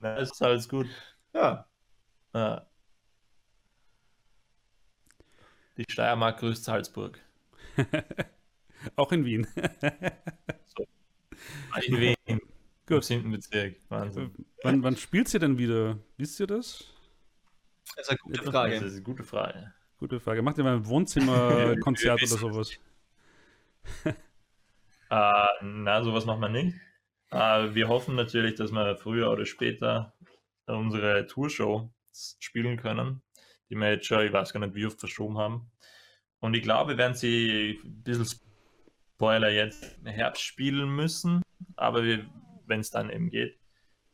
Na, 0.00 0.16
es 0.18 0.30
ist 0.32 0.42
alles 0.42 0.68
gut. 0.68 0.86
Ja, 1.34 1.66
Ja. 2.34 2.66
Die 5.76 5.84
Steiermark 5.88 6.38
grüßt 6.40 6.64
Salzburg. 6.64 7.18
Auch 8.96 9.12
in 9.12 9.24
Wien. 9.24 9.46
In 11.86 11.96
Wien. 12.00 12.16
Im 12.26 12.40
Gut. 12.86 13.04
siebten 13.04 13.30
Bezirk. 13.30 13.76
Wahnsinn. 13.88 14.32
wann, 14.62 14.82
wann 14.82 14.96
spielt 14.96 15.32
ihr 15.32 15.40
denn 15.40 15.56
wieder? 15.58 15.98
Wisst 16.16 16.38
ihr 16.40 16.46
das? 16.46 16.84
das 17.96 18.04
ist 18.06 18.10
eine 18.10 18.18
gute 18.18 18.40
Das 18.42 18.50
Frage. 18.50 18.74
ist 18.74 18.92
eine 18.92 19.02
gute 19.02 19.24
Frage. 19.24 19.72
Gute 19.98 20.20
Frage. 20.20 20.42
Macht 20.42 20.58
ihr 20.58 20.64
mal 20.64 20.76
ein 20.76 20.86
Wohnzimmerkonzert 20.86 22.18
oder 22.22 22.26
sowas? 22.26 22.72
Äh, 25.10 25.48
na, 25.62 26.02
sowas 26.02 26.24
machen 26.24 26.40
wir 26.40 26.48
nicht. 26.48 26.76
Äh, 27.30 27.74
wir 27.74 27.88
hoffen 27.88 28.14
natürlich, 28.14 28.54
dass 28.54 28.72
wir 28.72 28.96
früher 28.96 29.30
oder 29.30 29.44
später 29.46 30.14
unsere 30.66 31.26
Tourshow 31.26 31.90
spielen 32.12 32.76
können, 32.76 33.22
die 33.68 33.76
wir 33.76 33.90
jetzt 33.90 34.06
schon, 34.06 34.24
ich 34.24 34.32
weiß 34.32 34.52
gar 34.52 34.60
nicht, 34.60 34.74
wie 34.74 34.86
oft 34.86 35.00
verschoben 35.00 35.38
haben. 35.38 35.70
Und 36.40 36.54
ich 36.54 36.62
glaube, 36.62 36.92
wir 36.92 36.98
werden 36.98 37.14
sie 37.14 37.80
ein 37.84 38.02
bisschen 38.02 38.26
Spoiler 39.16 39.50
jetzt 39.50 39.98
im 39.98 40.06
Herbst 40.06 40.42
spielen 40.42 40.94
müssen, 40.94 41.42
aber 41.76 42.02
wenn 42.66 42.80
es 42.80 42.90
dann 42.90 43.10
eben 43.10 43.30
geht. 43.30 43.58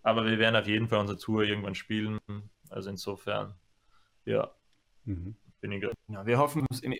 Aber 0.03 0.25
wir 0.27 0.39
werden 0.39 0.57
auf 0.57 0.67
jeden 0.67 0.89
Fall 0.89 1.01
unsere 1.01 1.19
Tour 1.19 1.45
irgendwann 1.45 1.75
spielen. 1.75 2.19
Also 2.71 2.91
insofern, 2.91 3.55
ja, 4.25 4.51
Mhm. 5.05 5.37
bin 5.61 5.73
ich 5.73 5.85
Ja, 6.09 6.27
wir 6.27 6.39
hoffen 6.39 6.67
im, 6.83 6.95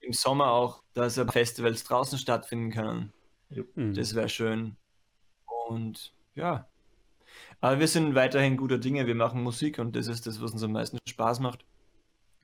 im 0.00 0.12
Sommer 0.12 0.50
auch, 0.50 0.82
dass 0.94 1.16
ja 1.16 1.26
Festivals 1.26 1.84
draußen 1.84 2.18
stattfinden 2.18 2.70
können. 2.70 3.12
Mhm. 3.74 3.94
Das 3.94 4.14
wäre 4.14 4.28
schön. 4.28 4.76
Und 5.68 6.12
ja. 6.34 6.68
Aber 7.60 7.80
wir 7.80 7.88
sind 7.88 8.14
weiterhin 8.14 8.56
guter 8.56 8.78
Dinge. 8.78 9.06
Wir 9.06 9.14
machen 9.14 9.42
Musik 9.42 9.78
und 9.78 9.96
das 9.96 10.06
ist 10.06 10.26
das, 10.26 10.40
was 10.40 10.52
uns 10.52 10.62
am 10.62 10.72
meisten 10.72 10.98
Spaß 11.08 11.40
macht. 11.40 11.64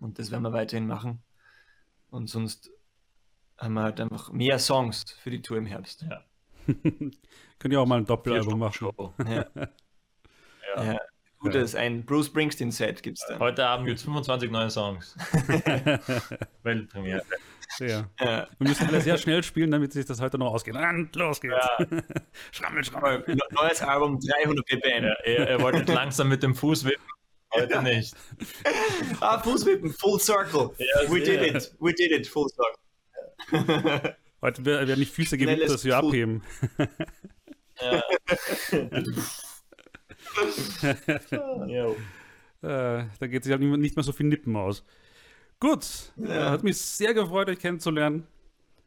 Und 0.01 0.19
das 0.19 0.31
werden 0.31 0.43
wir 0.43 0.53
weiterhin 0.53 0.87
machen. 0.87 1.23
Und 2.11 2.29
sonst 2.29 2.71
haben 3.59 3.75
wir 3.75 3.83
halt 3.83 4.01
einfach 4.01 4.33
mehr 4.33 4.59
Songs 4.59 5.05
für 5.21 5.31
die 5.31 5.43
Tour 5.43 5.59
im 5.59 5.67
Herbst. 5.67 6.03
Ja. 6.03 6.25
Könnt 7.59 7.73
ihr 7.73 7.81
auch 7.81 7.87
mal 7.87 7.99
ein 7.99 8.07
Doppelalbum 8.07 8.59
machen. 8.59 8.91
Ja. 9.27 9.47
Ja. 10.77 10.93
Ja. 10.95 10.99
Gutes, 11.43 11.74
ein 11.74 12.05
Bruce 12.05 12.26
Springsteen-Set 12.26 13.03
gibt 13.03 13.18
es 13.18 13.24
dann. 13.28 13.38
Heute 13.40 13.66
Abend 13.66 13.86
gibt 13.86 13.99
es 13.99 14.05
25 14.05 14.51
neue 14.51 14.70
Songs. 14.70 15.16
Weltpremiere. 16.62 17.22
Ja. 17.80 18.05
Ja. 18.20 18.49
Wir 18.59 18.68
müssen 18.68 18.86
alle 18.86 19.01
sehr 19.01 19.18
schnell 19.18 19.43
spielen, 19.43 19.70
damit 19.70 19.93
sich 19.93 20.05
das 20.07 20.20
heute 20.20 20.38
noch 20.38 20.53
ausgeht. 20.53 20.74
Und 20.76 21.14
los 21.16 21.40
geht's. 21.40 21.55
Ja. 21.78 21.86
schrammel, 22.53 22.84
schrammel. 22.84 23.24
Ne- 23.26 23.38
Neues 23.51 23.82
Album, 23.82 24.20
300 24.20 24.64
ppm. 24.66 25.05
Ja, 25.05 25.14
er, 25.24 25.49
er 25.49 25.61
wollte 25.61 25.90
langsam 25.93 26.28
mit 26.28 26.43
dem 26.43 26.55
Fuß 26.55 26.84
wippen. 26.84 27.03
Heute 27.55 27.82
nicht. 27.82 28.14
Ah, 29.20 29.38
Fußwippen, 29.38 29.93
full 29.93 30.18
circle. 30.20 30.70
Ja, 30.78 31.11
We 31.11 31.24
sehr. 31.24 31.38
did 31.40 31.55
it, 31.57 31.74
we 31.80 31.93
did 31.93 32.12
it, 32.12 32.26
full 32.26 32.47
circle. 32.49 34.14
Heute 34.40 34.64
wer- 34.64 34.86
werden 34.86 35.01
die 35.01 35.07
Füße 35.07 35.36
gewippt, 35.36 35.68
dass 35.68 35.84
wir 35.84 35.97
abheben. 35.97 36.43
Ja. 37.80 38.03
Äh, 42.62 43.07
da 43.18 43.26
geht 43.26 43.43
sich 43.43 43.51
halt 43.51 43.61
nicht 43.61 43.97
mehr 43.97 44.05
so 44.05 44.12
viel 44.12 44.26
Nippen 44.26 44.55
aus. 44.55 44.85
Gut, 45.59 46.12
äh, 46.16 46.28
hat 46.28 46.62
mich 46.62 46.78
sehr 46.78 47.12
gefreut, 47.12 47.49
euch 47.49 47.59
kennenzulernen. 47.59 48.26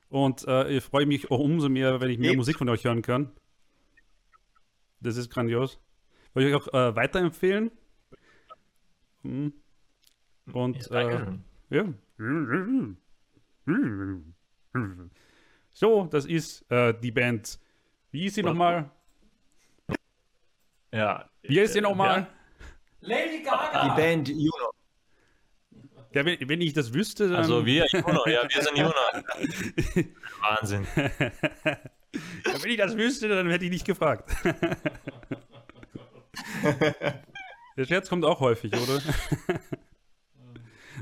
Und 0.07 0.47
äh, 0.47 0.69
ich 0.69 0.83
freue 0.83 1.05
mich 1.05 1.29
auch 1.29 1.39
umso 1.39 1.67
mehr, 1.67 1.99
wenn 1.99 2.09
ich 2.09 2.17
mehr 2.17 2.31
Ebenso. 2.31 2.39
Musik 2.39 2.57
von 2.57 2.69
euch 2.69 2.85
hören 2.85 3.01
kann. 3.01 3.31
Das 5.01 5.17
ist 5.17 5.29
grandios. 5.29 5.77
Wollte 6.33 6.49
ich 6.49 6.55
euch 6.55 6.61
auch 6.61 6.73
äh, 6.73 6.95
weiterempfehlen. 6.95 7.69
Hm. 9.23 9.53
Und 10.53 10.89
Ja, 10.89 11.01
äh, 11.01 11.25
ja. 11.69 11.93
So, 15.73 16.05
das 16.05 16.25
ist 16.25 16.71
äh, 16.71 16.93
die 16.97 17.11
Band. 17.11 17.59
Wie 18.11 18.25
ist 18.25 18.35
sie 18.35 18.43
nochmal? 18.43 18.89
Ja. 20.95 21.29
Wie 21.43 21.59
ist 21.59 21.73
sie 21.73 21.81
nochmal? 21.81 22.27
Lady 23.01 23.37
Die 23.39 23.43
Gaga! 23.43 23.93
Band 23.95 24.29
Juno. 24.29 24.71
Ja, 26.13 26.23
wenn, 26.25 26.37
wenn 26.47 26.61
ich 26.61 26.73
das 26.73 26.93
wüsste, 26.93 27.27
dann. 27.27 27.35
Also 27.37 27.65
wir, 27.65 27.85
Juno, 27.91 28.25
ja, 28.27 28.43
wir 28.49 28.61
sind 28.61 28.77
Juno. 28.77 28.93
Wahnsinn. 30.41 30.87
Ja, 30.95 32.63
wenn 32.63 32.71
ich 32.71 32.77
das 32.77 32.95
wüsste, 32.97 33.27
dann 33.27 33.49
hätte 33.49 33.65
ich 33.65 33.71
nicht 33.71 33.85
gefragt. 33.85 34.31
Der 37.77 37.85
Scherz 37.85 38.07
kommt 38.09 38.23
auch 38.23 38.39
häufig, 38.39 38.73
oder? 38.73 39.01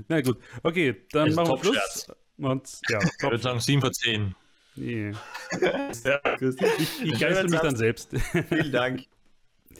Na 0.07 0.21
gut, 0.21 0.39
okay, 0.63 1.05
dann 1.11 1.27
Ist 1.27 1.35
machen 1.35 1.51
wir. 1.61 1.73
Schluss. 1.73 2.07
Und 2.37 2.67
ja, 2.89 2.99
Ich 2.99 3.21
würde 3.21 3.37
sagen 3.37 3.59
7 3.59 3.81
von 3.81 3.93
10. 3.93 4.35
Nee. 4.75 5.11
Ja, 6.03 6.19
Ich, 6.79 7.03
ich 7.03 7.19
geißel 7.19 7.47
mich 7.49 7.59
dann 7.59 7.75
selbst. 7.75 8.09
Vielen 8.49 8.71
Dank. 8.71 9.03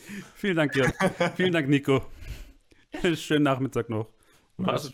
Vielen 0.36 0.58
Dank, 0.58 0.76
Jörg. 0.76 0.94
Vielen 1.36 1.52
Dank, 1.52 1.68
Nico. 1.70 2.06
Schönen 3.16 3.44
Nachmittag 3.44 3.90
noch. 3.90 4.08
Was? 4.58 4.94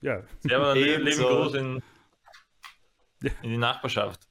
Ja, 0.00 0.22
Servus, 0.40 0.74
leben 0.74 1.02
Ebenso. 1.02 1.28
groß 1.28 1.54
in, 1.54 1.82
in 3.42 3.50
die 3.50 3.56
Nachbarschaft. 3.58 4.29